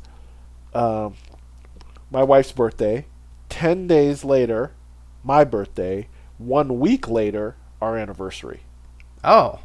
um, 0.74 1.16
my 2.12 2.24
wife's 2.24 2.52
birthday 2.52 3.06
10 3.50 3.88
days 3.88 4.24
later 4.24 4.72
my 5.24 5.44
birthday 5.44 6.08
one 6.38 6.80
week 6.80 7.08
later 7.10 7.56
our 7.82 7.98
anniversary 7.98 8.62
Oh, 9.22 9.60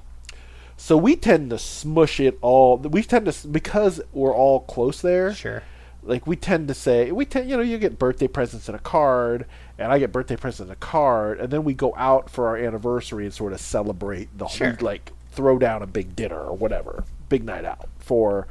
so 0.76 0.96
we 0.96 1.14
tend 1.14 1.50
to 1.50 1.58
smush 1.58 2.18
it 2.18 2.36
all 2.42 2.78
we 2.78 3.02
tend 3.04 3.26
to 3.30 3.46
because 3.48 4.00
we're 4.12 4.34
all 4.34 4.60
close 4.60 5.00
there 5.00 5.32
sure. 5.32 5.62
Like 6.06 6.26
we 6.26 6.36
tend 6.36 6.68
to 6.68 6.74
say 6.74 7.10
we 7.12 7.24
tend 7.24 7.48
you 7.48 7.56
know 7.56 7.62
you 7.62 7.78
get 7.78 7.98
birthday 7.98 8.26
presents 8.28 8.68
and 8.68 8.76
a 8.76 8.80
card 8.80 9.46
and 9.78 9.90
i 9.92 9.98
get 9.98 10.12
birthday 10.12 10.36
presents 10.36 10.60
and 10.60 10.70
a 10.72 10.76
card 10.76 11.40
and 11.40 11.50
then 11.50 11.64
we 11.64 11.72
go 11.74 11.94
out 11.96 12.28
for 12.30 12.46
our 12.48 12.56
anniversary 12.56 13.24
and 13.24 13.32
sort 13.34 13.52
of 13.52 13.60
celebrate 13.60 14.28
the 14.38 14.46
Sure. 14.46 14.70
whole 14.72 14.76
like 14.86 15.12
throw 15.32 15.58
down 15.58 15.82
a 15.82 15.86
big 15.86 16.14
dinner 16.14 16.38
or 16.40 16.54
whatever 16.56 17.04
big 17.28 17.42
night 17.44 17.64
out 17.64 17.88
for 17.98 18.46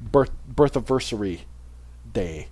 birth 0.00 0.30
birth 0.48 0.76
anniversary 0.76 1.42
day 2.12 2.48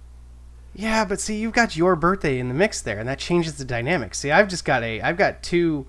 Yeah, 0.74 1.04
but 1.04 1.20
see, 1.20 1.36
you've 1.36 1.52
got 1.52 1.76
your 1.76 1.94
birthday 1.96 2.38
in 2.40 2.48
the 2.48 2.54
mix 2.54 2.80
there, 2.82 2.98
and 2.98 3.08
that 3.08 3.18
changes 3.20 3.54
the 3.58 3.64
dynamic. 3.64 4.12
See, 4.14 4.32
I've 4.32 4.48
just 4.48 4.64
got 4.64 4.82
a, 4.82 5.00
I've 5.02 5.16
got 5.16 5.40
two, 5.42 5.86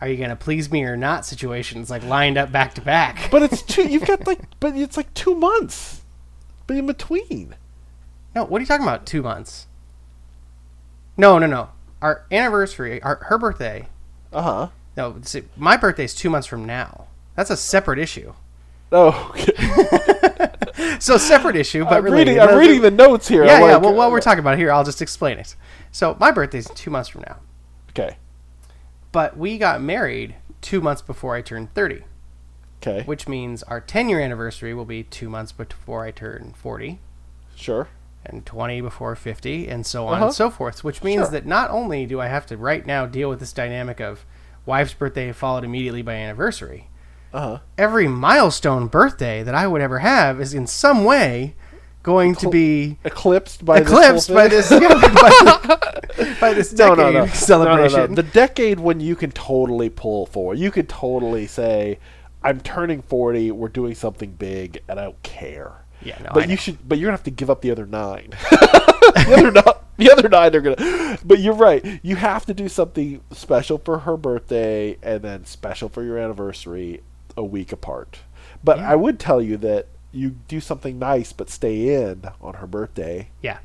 are 0.00 0.06
you 0.08 0.16
gonna 0.16 0.36
please 0.36 0.70
me 0.70 0.84
or 0.84 0.96
not 0.96 1.26
situations 1.26 1.90
like 1.90 2.04
lined 2.04 2.38
up 2.38 2.52
back 2.52 2.74
to 2.74 2.80
back. 2.80 3.28
but 3.32 3.42
it's 3.42 3.62
two 3.74 3.88
you've 3.88 4.06
got 4.06 4.26
like 4.26 4.40
but 4.60 4.76
it's 4.76 4.96
like 4.96 5.12
two 5.14 5.34
months 5.34 6.02
but 6.66 6.76
in 6.76 6.86
between 6.86 7.56
no, 8.34 8.44
what 8.44 8.58
are 8.58 8.60
you 8.62 8.66
talking 8.66 8.86
about? 8.86 9.06
Two 9.06 9.22
months? 9.22 9.66
No, 11.16 11.38
no, 11.38 11.46
no. 11.46 11.70
Our 12.00 12.24
anniversary, 12.32 13.02
our 13.02 13.16
her 13.28 13.38
birthday. 13.38 13.88
uh-huh 14.32 14.68
No, 14.96 15.16
see, 15.22 15.42
my 15.56 15.76
birthday 15.76 16.04
is 16.04 16.14
two 16.14 16.30
months 16.30 16.46
from 16.46 16.64
now. 16.64 17.06
That's 17.36 17.50
a 17.50 17.56
separate 17.56 17.98
issue. 17.98 18.32
oh 18.92 19.30
okay. 19.30 20.46
So 20.98 21.16
separate 21.18 21.56
issue, 21.56 21.84
but 21.84 21.94
I'm 21.94 22.04
related. 22.04 22.30
reading, 22.32 22.42
I'm 22.42 22.58
reading 22.58 22.80
the 22.82 22.90
notes 22.90 23.28
here 23.28 23.44
Yeah, 23.44 23.54
I'm 23.54 23.60
yeah. 23.62 23.74
like, 23.74 23.82
Well, 23.82 23.94
while 23.94 24.10
we're 24.10 24.18
uh, 24.18 24.22
talking 24.22 24.40
about 24.40 24.54
it 24.54 24.58
here, 24.58 24.72
I'll 24.72 24.84
just 24.84 25.00
explain 25.02 25.38
it. 25.38 25.54
So 25.92 26.16
my 26.20 26.30
birthday's 26.30 26.68
two 26.74 26.90
months 26.90 27.08
from 27.08 27.22
now, 27.22 27.36
okay 27.90 28.16
but 29.12 29.36
we 29.36 29.58
got 29.58 29.80
married 29.82 30.36
two 30.60 30.80
months 30.80 31.02
before 31.02 31.34
I 31.34 31.42
turned 31.42 31.74
thirty, 31.74 32.04
okay 32.82 33.02
which 33.04 33.26
means 33.28 33.62
our 33.64 33.80
ten-year 33.80 34.20
anniversary 34.20 34.72
will 34.74 34.84
be 34.84 35.02
two 35.02 35.28
months 35.28 35.52
before 35.52 36.04
I 36.04 36.10
turn 36.12 36.54
forty, 36.56 36.98
sure 37.56 37.88
and 38.24 38.44
twenty 38.46 38.80
before 38.80 39.14
fifty, 39.16 39.68
and 39.68 39.84
so 39.86 40.06
on 40.06 40.14
Uh-huh. 40.14 40.26
and 40.26 40.34
so 40.34 40.50
forth. 40.50 40.84
Which 40.84 41.02
means 41.02 41.22
Sure. 41.22 41.30
that 41.32 41.46
not 41.46 41.70
only 41.70 42.06
do 42.06 42.20
I 42.20 42.26
have 42.28 42.46
to 42.46 42.56
right 42.56 42.84
now 42.86 43.06
deal 43.06 43.28
with 43.28 43.40
this 43.40 43.52
dynamic 43.52 44.00
of 44.00 44.24
wife's 44.66 44.92
birthday 44.94 45.32
followed 45.32 45.64
immediately 45.64 46.02
by 46.02 46.14
anniversary, 46.14 46.88
uh-huh 47.32 47.58
every 47.78 48.06
milestone 48.08 48.86
birthday 48.88 49.42
that 49.42 49.54
I 49.54 49.66
would 49.66 49.80
ever 49.80 50.00
have 50.00 50.40
is 50.40 50.52
in 50.52 50.66
some 50.66 51.04
way 51.04 51.54
going 52.02 52.34
to 52.36 52.48
be 52.50 52.98
eclipsed 53.04 53.64
by 53.64 53.78
eclipsed 53.78 54.28
this 54.28 54.34
by 54.34 54.48
this 54.48 54.70
yeah, 54.70 54.88
by, 54.88 56.34
by 56.40 56.54
this 56.54 56.72
no, 56.72 56.94
decade 56.94 57.14
no, 57.14 57.20
no. 57.20 57.26
celebration. 57.32 57.98
No, 58.00 58.06
no, 58.06 58.14
no. 58.14 58.14
The 58.16 58.22
decade 58.22 58.80
when 58.80 59.00
you 59.00 59.14
can 59.16 59.30
totally 59.32 59.90
pull 59.90 60.26
for. 60.26 60.54
You 60.54 60.70
could 60.70 60.88
totally 60.88 61.46
say, 61.46 61.98
"I'm 62.42 62.60
turning 62.60 63.02
40. 63.02 63.50
We're 63.52 63.68
doing 63.68 63.94
something 63.94 64.32
big, 64.32 64.80
and 64.88 64.98
I 64.98 65.04
don't 65.04 65.22
care." 65.22 65.79
Yeah, 66.02 66.18
no, 66.20 66.28
I 66.30 66.32
but 66.34 66.44
know. 66.46 66.50
you 66.52 66.56
should. 66.56 66.88
But 66.88 66.98
you're 66.98 67.06
gonna 67.08 67.16
have 67.16 67.24
to 67.24 67.30
give 67.30 67.50
up 67.50 67.60
the 67.62 67.70
other 67.70 67.86
nine. 67.86 68.30
the 68.50 69.34
other 69.36 69.50
nine. 69.52 69.74
The 69.96 70.10
other 70.10 70.28
nine 70.28 70.54
are 70.56 70.60
gonna. 70.60 71.18
But 71.24 71.40
you're 71.40 71.54
right. 71.54 72.00
You 72.02 72.16
have 72.16 72.46
to 72.46 72.54
do 72.54 72.68
something 72.68 73.20
special 73.32 73.78
for 73.78 74.00
her 74.00 74.16
birthday, 74.16 74.96
and 75.02 75.22
then 75.22 75.44
special 75.44 75.88
for 75.88 76.02
your 76.02 76.16
anniversary, 76.18 77.02
a 77.36 77.44
week 77.44 77.70
apart. 77.72 78.20
But 78.64 78.78
Yeah. 78.78 78.90
I 78.92 78.96
would 78.96 79.18
tell 79.18 79.42
you 79.42 79.56
that 79.58 79.86
you 80.12 80.30
do 80.48 80.60
something 80.60 80.98
nice, 80.98 81.32
but 81.32 81.50
stay 81.50 82.02
in 82.02 82.24
on 82.40 82.54
her 82.54 82.66
birthday 82.66 83.28
yeah, 83.42 83.58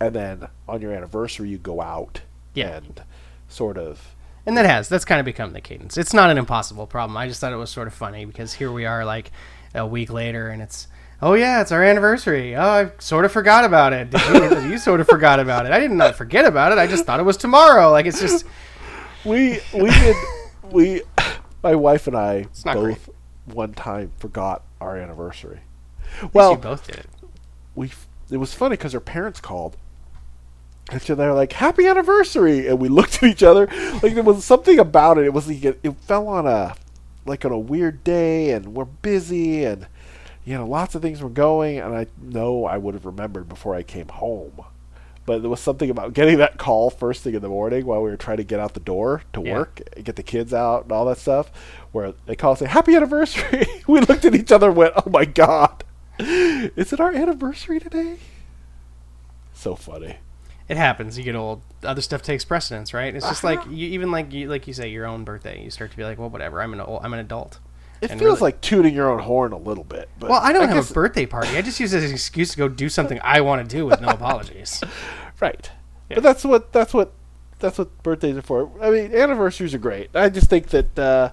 and 0.00 0.14
then 0.14 0.48
on 0.66 0.80
your 0.80 0.92
anniversary 0.92 1.50
you 1.50 1.58
go 1.58 1.82
out 1.82 2.22
Yeah. 2.54 2.76
and 2.76 3.02
sort 3.48 3.76
of 3.76 4.14
and 4.46 4.56
that 4.56 4.64
has 4.64 4.88
that's 4.88 5.04
kind 5.04 5.20
of 5.20 5.26
become 5.26 5.52
the 5.52 5.60
cadence. 5.60 5.98
It's 5.98 6.14
not 6.14 6.30
an 6.30 6.38
impossible 6.38 6.86
problem. 6.86 7.16
I 7.18 7.28
just 7.28 7.40
thought 7.40 7.52
it 7.52 7.56
was 7.56 7.68
sort 7.70 7.88
of 7.88 7.94
funny 7.94 8.24
because 8.24 8.54
here 8.54 8.72
we 8.72 8.86
are 8.86 9.04
like 9.04 9.30
a 9.74 9.86
week 9.86 10.10
later, 10.10 10.48
and 10.48 10.62
it's 10.62 10.86
oh 11.22 11.34
yeah, 11.34 11.62
it's 11.62 11.72
our 11.72 11.82
anniversary. 11.82 12.54
Oh, 12.56 12.68
I 12.68 12.90
sort 12.98 13.24
of 13.24 13.32
forgot 13.32 13.64
about 13.64 13.92
it. 13.92 14.12
You, 14.12 14.70
you 14.72 14.78
sort 14.78 15.00
of 15.00 15.06
forgot 15.06 15.40
about 15.40 15.64
it. 15.64 15.72
I 15.72 15.78
did 15.78 15.92
not 15.92 16.16
forget 16.16 16.44
about 16.44 16.72
it. 16.72 16.78
I 16.78 16.86
just 16.86 17.06
thought 17.06 17.20
it 17.20 17.22
was 17.22 17.36
tomorrow. 17.36 17.90
Like 17.90 18.06
it's 18.06 18.20
just 18.20 18.44
we 19.24 19.60
we 19.72 19.90
did 19.90 20.16
we 20.70 21.02
my 21.62 21.74
wife 21.74 22.06
and 22.06 22.16
I 22.16 22.46
both 22.64 23.08
one 23.46 23.72
time 23.72 24.12
forgot 24.18 24.64
our 24.80 24.96
anniversary. 24.96 25.60
well, 26.32 26.52
you 26.52 26.58
both 26.58 26.86
did 26.86 26.96
it. 26.96 27.06
we 27.74 27.92
it 28.30 28.38
was 28.38 28.52
funny 28.52 28.76
because 28.76 28.92
her 28.92 29.00
parents 29.00 29.40
called. 29.40 29.76
And 30.90 31.00
so 31.00 31.14
they 31.14 31.26
were 31.26 31.32
like, 31.32 31.52
"Happy 31.52 31.86
anniversary!" 31.86 32.66
And 32.66 32.80
we 32.80 32.88
looked 32.88 33.22
at 33.22 33.22
each 33.22 33.42
other 33.42 33.66
like 34.02 34.14
there 34.14 34.24
was 34.24 34.44
something 34.44 34.80
about 34.80 35.16
it. 35.16 35.24
It 35.24 35.32
was 35.32 35.46
like 35.46 35.64
it, 35.64 35.80
it 35.82 35.94
fell 35.94 36.26
on 36.26 36.46
a 36.46 36.74
like 37.24 37.44
on 37.44 37.52
a 37.52 37.58
weird 37.58 38.02
day, 38.02 38.50
and 38.50 38.74
we're 38.74 38.84
busy, 38.84 39.64
and 39.64 39.86
you 40.44 40.54
know 40.56 40.66
lots 40.66 40.94
of 40.94 41.02
things 41.02 41.22
were 41.22 41.28
going. 41.28 41.78
And 41.78 41.94
I 41.94 42.06
know 42.20 42.64
I 42.64 42.78
would 42.78 42.94
have 42.94 43.06
remembered 43.06 43.48
before 43.48 43.74
I 43.74 43.82
came 43.82 44.08
home, 44.08 44.60
but 45.26 45.40
there 45.40 45.50
was 45.50 45.60
something 45.60 45.90
about 45.90 46.14
getting 46.14 46.38
that 46.38 46.58
call 46.58 46.90
first 46.90 47.22
thing 47.22 47.34
in 47.34 47.42
the 47.42 47.48
morning 47.48 47.86
while 47.86 48.02
we 48.02 48.10
were 48.10 48.16
trying 48.16 48.38
to 48.38 48.44
get 48.44 48.60
out 48.60 48.74
the 48.74 48.80
door 48.80 49.22
to 49.32 49.42
Yeah. 49.42 49.54
work, 49.54 49.80
and 49.96 50.04
get 50.04 50.16
the 50.16 50.22
kids 50.22 50.52
out, 50.52 50.84
and 50.84 50.92
all 50.92 51.04
that 51.06 51.18
stuff. 51.18 51.50
Where 51.92 52.14
they 52.26 52.36
call 52.36 52.52
and 52.52 52.58
say, 52.58 52.66
"Happy 52.66 52.94
anniversary!" 52.96 53.66
we 53.86 54.00
looked 54.00 54.24
at 54.24 54.34
each 54.34 54.52
other, 54.52 54.68
and 54.68 54.76
went, 54.76 54.94
"Oh 54.96 55.10
my 55.10 55.24
god, 55.24 55.84
is 56.18 56.92
it 56.92 57.00
our 57.00 57.12
anniversary 57.12 57.78
today?" 57.80 58.18
So 59.54 59.76
funny. 59.76 60.16
It 60.68 60.76
happens. 60.76 61.18
You 61.18 61.24
get 61.24 61.34
old. 61.34 61.60
Other 61.82 62.00
stuff 62.00 62.22
takes 62.22 62.44
precedence, 62.44 62.94
right? 62.94 63.14
It's 63.14 63.26
just 63.28 63.44
uh-huh. 63.44 63.56
like 63.56 63.66
you, 63.70 63.88
even 63.88 64.10
like 64.10 64.32
you, 64.32 64.48
like 64.48 64.66
you 64.66 64.72
say, 64.72 64.88
your 64.88 65.06
own 65.06 65.24
birthday. 65.24 65.62
You 65.62 65.70
start 65.70 65.90
to 65.90 65.96
be 65.96 66.04
like, 66.04 66.18
well, 66.18 66.30
whatever. 66.30 66.62
I'm 66.62 66.72
an 66.72 66.80
old, 66.80 67.04
I'm 67.04 67.12
an 67.12 67.18
adult. 67.18 67.58
It 68.02 68.08
feels 68.08 68.20
really- 68.20 68.40
like 68.40 68.60
tooting 68.60 68.94
your 68.94 69.10
own 69.10 69.20
horn 69.20 69.52
a 69.52 69.56
little 69.58 69.84
bit. 69.84 70.08
But 70.18 70.30
Well, 70.30 70.40
I 70.42 70.52
don't 70.52 70.66
have 70.68 70.74
guess- 70.76 70.90
a 70.90 70.94
birthday 70.94 71.26
party. 71.26 71.56
I 71.56 71.62
just 71.62 71.78
use 71.80 71.92
it 71.94 71.98
as 71.98 72.04
an 72.04 72.12
excuse 72.12 72.50
to 72.52 72.56
go 72.58 72.68
do 72.68 72.88
something 72.88 73.20
I 73.22 73.40
want 73.40 73.68
to 73.68 73.76
do 73.76 73.86
with 73.86 74.00
no 74.00 74.08
apologies. 74.08 74.82
right. 75.40 75.70
Yeah. 76.08 76.16
But 76.16 76.22
that's 76.24 76.44
what 76.44 76.72
that's 76.72 76.92
what 76.92 77.12
that's 77.60 77.78
what 77.78 78.02
birthdays 78.02 78.36
are 78.36 78.42
for. 78.42 78.70
I 78.82 78.90
mean, 78.90 79.14
anniversaries 79.14 79.72
are 79.74 79.78
great. 79.78 80.10
I 80.16 80.28
just 80.28 80.50
think 80.50 80.68
that 80.68 80.98
uh, 80.98 81.30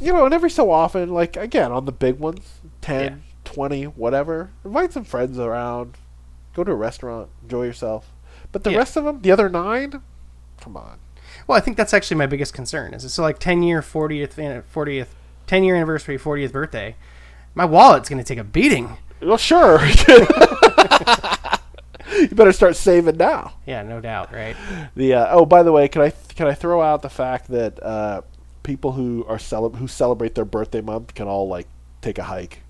you 0.00 0.12
know, 0.12 0.24
and 0.24 0.34
every 0.34 0.50
so 0.50 0.70
often, 0.70 1.08
like 1.08 1.36
again 1.36 1.72
on 1.72 1.84
the 1.86 1.92
big 1.92 2.18
ones, 2.18 2.60
10, 2.82 3.02
Yeah. 3.04 3.16
20, 3.44 3.84
whatever, 3.84 4.50
invite 4.64 4.92
some 4.92 5.04
friends 5.04 5.38
around, 5.38 5.96
go 6.54 6.64
to 6.64 6.72
a 6.72 6.74
restaurant, 6.74 7.28
enjoy 7.42 7.64
yourself. 7.64 8.12
But 8.52 8.62
the 8.64 8.72
Yeah. 8.72 8.78
rest 8.78 8.96
of 8.96 9.04
them, 9.04 9.20
the 9.22 9.30
other 9.30 9.48
nine, 9.48 10.02
come 10.60 10.76
on. 10.76 10.98
Well, 11.46 11.56
I 11.58 11.60
think 11.60 11.76
that's 11.76 11.94
actually 11.94 12.16
my 12.18 12.26
biggest 12.26 12.52
concern. 12.54 12.92
Is 12.94 13.04
it's 13.04 13.14
so 13.14 13.22
like 13.22 13.38
ten 13.38 13.62
year, 13.62 13.82
fortieth, 13.82 14.38
fortieth, 14.68 15.14
ten 15.46 15.64
year 15.64 15.76
anniversary, 15.76 16.16
fortieth 16.18 16.52
birthday. 16.52 16.96
My 17.54 17.64
wallet's 17.64 18.08
going 18.08 18.18
to 18.22 18.24
take 18.24 18.38
a 18.38 18.44
beating. 18.44 18.96
Well, 19.22 19.36
sure. 19.38 19.80
you 22.18 22.28
better 22.32 22.52
start 22.52 22.76
saving 22.76 23.16
now. 23.16 23.54
Yeah, 23.66 23.82
no 23.82 24.00
doubt, 24.00 24.32
right? 24.32 24.56
The 24.96 25.14
uh, 25.14 25.26
oh, 25.30 25.46
by 25.46 25.62
the 25.62 25.72
way, 25.72 25.88
can 25.88 26.02
I 26.02 26.10
can 26.34 26.46
I 26.46 26.54
throw 26.54 26.82
out 26.82 27.02
the 27.02 27.08
fact 27.10 27.48
that 27.48 27.82
uh, 27.82 28.22
people 28.62 28.92
who 28.92 29.24
are 29.28 29.38
cele- 29.38 29.70
who 29.70 29.86
celebrate 29.88 30.34
their 30.34 30.44
birthday 30.44 30.80
month 30.80 31.14
can 31.14 31.26
all 31.28 31.48
like 31.48 31.66
take 32.00 32.18
a 32.18 32.24
hike. 32.24 32.60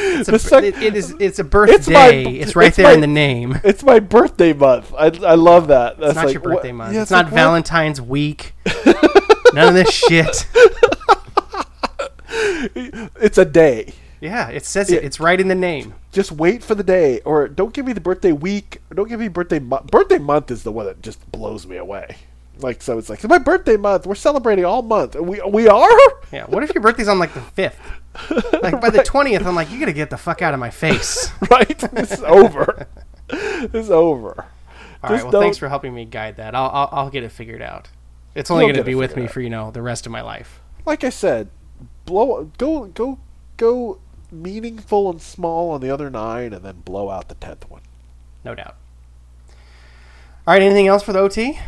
It's, 0.00 0.28
a, 0.28 0.38
sec- 0.48 0.64
it, 0.64 0.76
it 0.82 0.96
is. 0.96 1.14
It's 1.20 1.38
a 1.38 1.44
birthday. 1.44 1.74
It's 1.74 1.88
my- 1.88 2.08
It's, 2.08 2.56
right 2.56 2.68
it's 2.68 2.76
there 2.76 2.86
my- 2.86 2.92
in 2.94 3.00
the 3.00 3.06
name. 3.06 3.60
It's 3.64 3.82
my 3.82 4.00
birthday 4.00 4.52
month. 4.52 4.92
I, 4.96 5.06
I 5.06 5.34
love 5.34 5.68
that. 5.68 5.98
That's 5.98 6.10
It's 6.10 6.16
not 6.16 6.24
like, 6.26 6.34
your 6.34 6.42
what- 6.42 6.54
birthday 6.56 6.72
month. 6.72 6.94
yeah, 6.94 7.02
it's 7.02 7.10
not 7.10 7.26
like, 7.26 7.32
what? 7.32 7.38
Valentine's 7.38 8.00
week. 8.00 8.54
None 9.52 9.68
of 9.68 9.74
this 9.74 9.90
shit. 9.92 10.46
It's 12.74 13.38
a 13.38 13.44
day. 13.44 13.92
Yeah, 14.20 14.48
it 14.48 14.64
says 14.64 14.90
it. 14.90 14.94
Yeah. 15.02 15.06
It's 15.06 15.20
right 15.20 15.38
in 15.38 15.46
the 15.48 15.54
name. 15.54 15.94
Just 16.10 16.32
wait 16.32 16.64
for 16.64 16.74
the 16.74 16.82
day, 16.82 17.20
or 17.20 17.46
don't 17.46 17.72
give 17.72 17.86
me 17.86 17.92
the 17.92 18.00
birthday 18.00 18.32
week. 18.32 18.80
Don't 18.92 19.08
give 19.08 19.20
me 19.20 19.28
birthday 19.28 19.60
month. 19.60 19.90
Birthday 19.92 20.18
month 20.18 20.50
is 20.50 20.64
the 20.64 20.72
one 20.72 20.86
that 20.86 21.02
just 21.02 21.30
blows 21.30 21.66
me 21.66 21.76
away. 21.76 22.16
Like 22.58 22.82
so, 22.82 22.98
it's 22.98 23.08
like 23.08 23.20
it's 23.20 23.28
my 23.28 23.38
birthday 23.38 23.76
month. 23.76 24.06
We're 24.06 24.16
celebrating 24.16 24.64
all 24.64 24.82
month. 24.82 25.14
We 25.14 25.40
we 25.48 25.68
are. 25.68 25.88
Yeah. 26.32 26.46
What 26.46 26.64
if 26.64 26.74
your 26.74 26.82
birthday's 26.82 27.06
on 27.06 27.18
like 27.20 27.32
the 27.34 27.40
fifth? 27.40 27.78
Like 28.60 28.80
by 28.80 28.90
the 28.90 29.04
twentieth, 29.04 29.46
I'm 29.46 29.54
like, 29.54 29.70
you 29.70 29.78
gotta 29.78 29.92
get 29.92 30.10
the 30.10 30.16
fuck 30.18 30.42
out 30.42 30.52
of 30.52 30.58
my 30.58 30.70
face. 30.70 31.30
right? 31.50 31.70
It's 31.94 32.20
over. 32.22 32.88
It's 33.30 33.90
over. 33.90 34.46
All 35.02 35.10
right. 35.10 35.10
Just 35.12 35.24
Well, 35.24 35.32
don't- 35.32 35.42
thanks 35.42 35.58
for 35.58 35.68
helping 35.68 35.94
me 35.94 36.04
guide 36.06 36.38
that. 36.38 36.54
I'll 36.56 36.70
I'll, 36.70 36.88
I'll 36.92 37.10
get 37.10 37.22
it 37.22 37.30
figured 37.30 37.62
out. 37.62 37.88
It's 38.34 38.50
only 38.50 38.64
You'll 38.64 38.74
gonna 38.74 38.84
be 38.84 38.94
with 38.96 39.14
me 39.16 39.24
out. 39.24 39.30
for 39.30 39.40
you 39.40 39.50
know 39.50 39.70
the 39.70 39.82
rest 39.82 40.06
of 40.06 40.12
my 40.12 40.22
life. 40.22 40.60
Like 40.86 41.04
I 41.04 41.10
said, 41.10 41.50
blow 42.08 42.50
go 42.58 42.86
go 42.86 43.18
go 43.56 43.98
meaningful 44.30 45.10
and 45.10 45.20
small 45.20 45.70
on 45.70 45.80
the 45.80 45.90
other 45.90 46.10
nine, 46.10 46.52
and 46.52 46.64
then 46.64 46.80
blow 46.84 47.10
out 47.10 47.28
the 47.28 47.34
tenth 47.34 47.68
one. 47.70 47.82
No 48.44 48.54
doubt. 48.54 48.76
All 50.46 50.54
right. 50.54 50.62
Anything 50.62 50.86
else 50.86 51.02
for 51.02 51.12
the 51.12 51.18
OT? 51.18 51.58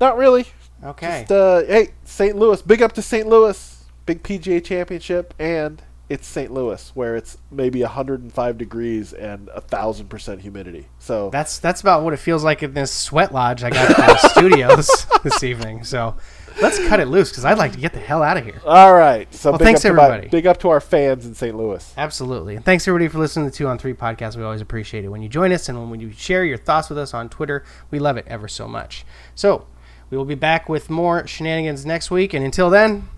Not 0.00 0.16
really. 0.16 0.46
Okay. 0.82 1.20
Just, 1.20 1.32
uh, 1.32 1.64
hey, 1.66 1.90
St. 2.04 2.36
Louis. 2.36 2.62
Big 2.62 2.82
up 2.82 2.92
to 2.92 3.02
St. 3.02 3.26
Louis. 3.26 3.84
Big 4.06 4.22
PGA 4.22 4.64
Championship, 4.64 5.34
and 5.38 5.82
it's 6.08 6.26
St. 6.26 6.50
Louis, 6.52 6.90
where 6.94 7.16
it's 7.16 7.36
maybe 7.50 7.82
105 7.82 8.56
degrees 8.58 9.12
and 9.12 9.48
a 9.50 9.60
thousand 9.60 10.08
percent 10.08 10.40
humidity. 10.40 10.86
So 10.98 11.28
That's 11.30 11.58
that's 11.58 11.80
about 11.82 12.02
what 12.02 12.14
it 12.14 12.18
feels 12.18 12.42
like 12.44 12.62
in 12.62 12.72
this 12.74 12.90
sweat 12.92 13.32
lodge 13.32 13.62
I 13.62 13.70
got 13.70 13.90
at 13.90 13.96
the 13.96 14.16
studios 14.28 15.06
this 15.22 15.42
evening. 15.44 15.84
So 15.84 16.16
let's 16.62 16.78
cut 16.88 16.98
it 17.00 17.08
loose 17.08 17.28
because 17.30 17.44
I'd 17.44 17.58
like 17.58 17.72
to 17.72 17.78
get 17.78 17.92
the 17.92 18.00
hell 18.00 18.22
out 18.22 18.36
of 18.38 18.44
here. 18.44 18.60
all 18.64 18.94
right. 18.94 19.32
So 19.34 19.50
Well, 19.50 19.58
thanks, 19.58 19.82
to 19.82 19.92
my- 19.92 20.02
everybody. 20.04 20.28
big 20.28 20.46
up 20.46 20.58
to 20.60 20.70
our 20.70 20.80
fans 20.80 21.26
in 21.26 21.34
St. 21.34 21.54
Louis. 21.54 21.92
Absolutely. 21.98 22.56
And 22.56 22.64
thanks 22.64 22.88
everybody 22.88 23.08
for 23.08 23.18
listening 23.18 23.44
to 23.46 23.50
the 23.50 23.56
Two 23.56 23.66
on 23.68 23.78
Three 23.78 23.92
podcast. 23.94 24.36
We 24.36 24.42
always 24.44 24.60
appreciate 24.62 25.04
it 25.04 25.08
when 25.08 25.22
you 25.22 25.28
join 25.28 25.52
us 25.52 25.68
and 25.68 25.90
when 25.90 26.00
you 26.00 26.10
share 26.12 26.44
your 26.44 26.56
thoughts 26.58 26.88
with 26.88 26.98
us 26.98 27.12
on 27.12 27.28
Twitter. 27.28 27.64
We 27.90 27.98
love 27.98 28.16
it 28.16 28.24
ever 28.28 28.48
so 28.48 28.66
much. 28.66 29.04
So 29.34 29.66
we 30.08 30.16
will 30.16 30.24
be 30.24 30.34
back 30.34 30.70
with 30.70 30.88
more 30.88 31.26
shenanigans 31.26 31.84
next 31.84 32.10
week. 32.10 32.32
And 32.32 32.42
until 32.44 32.70
then, 32.70 33.08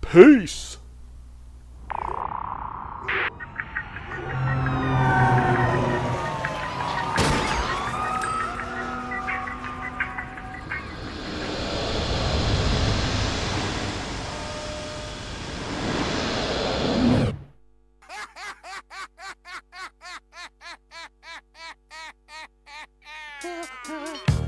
Peace. 0.00 0.78
Sailors 23.82 24.32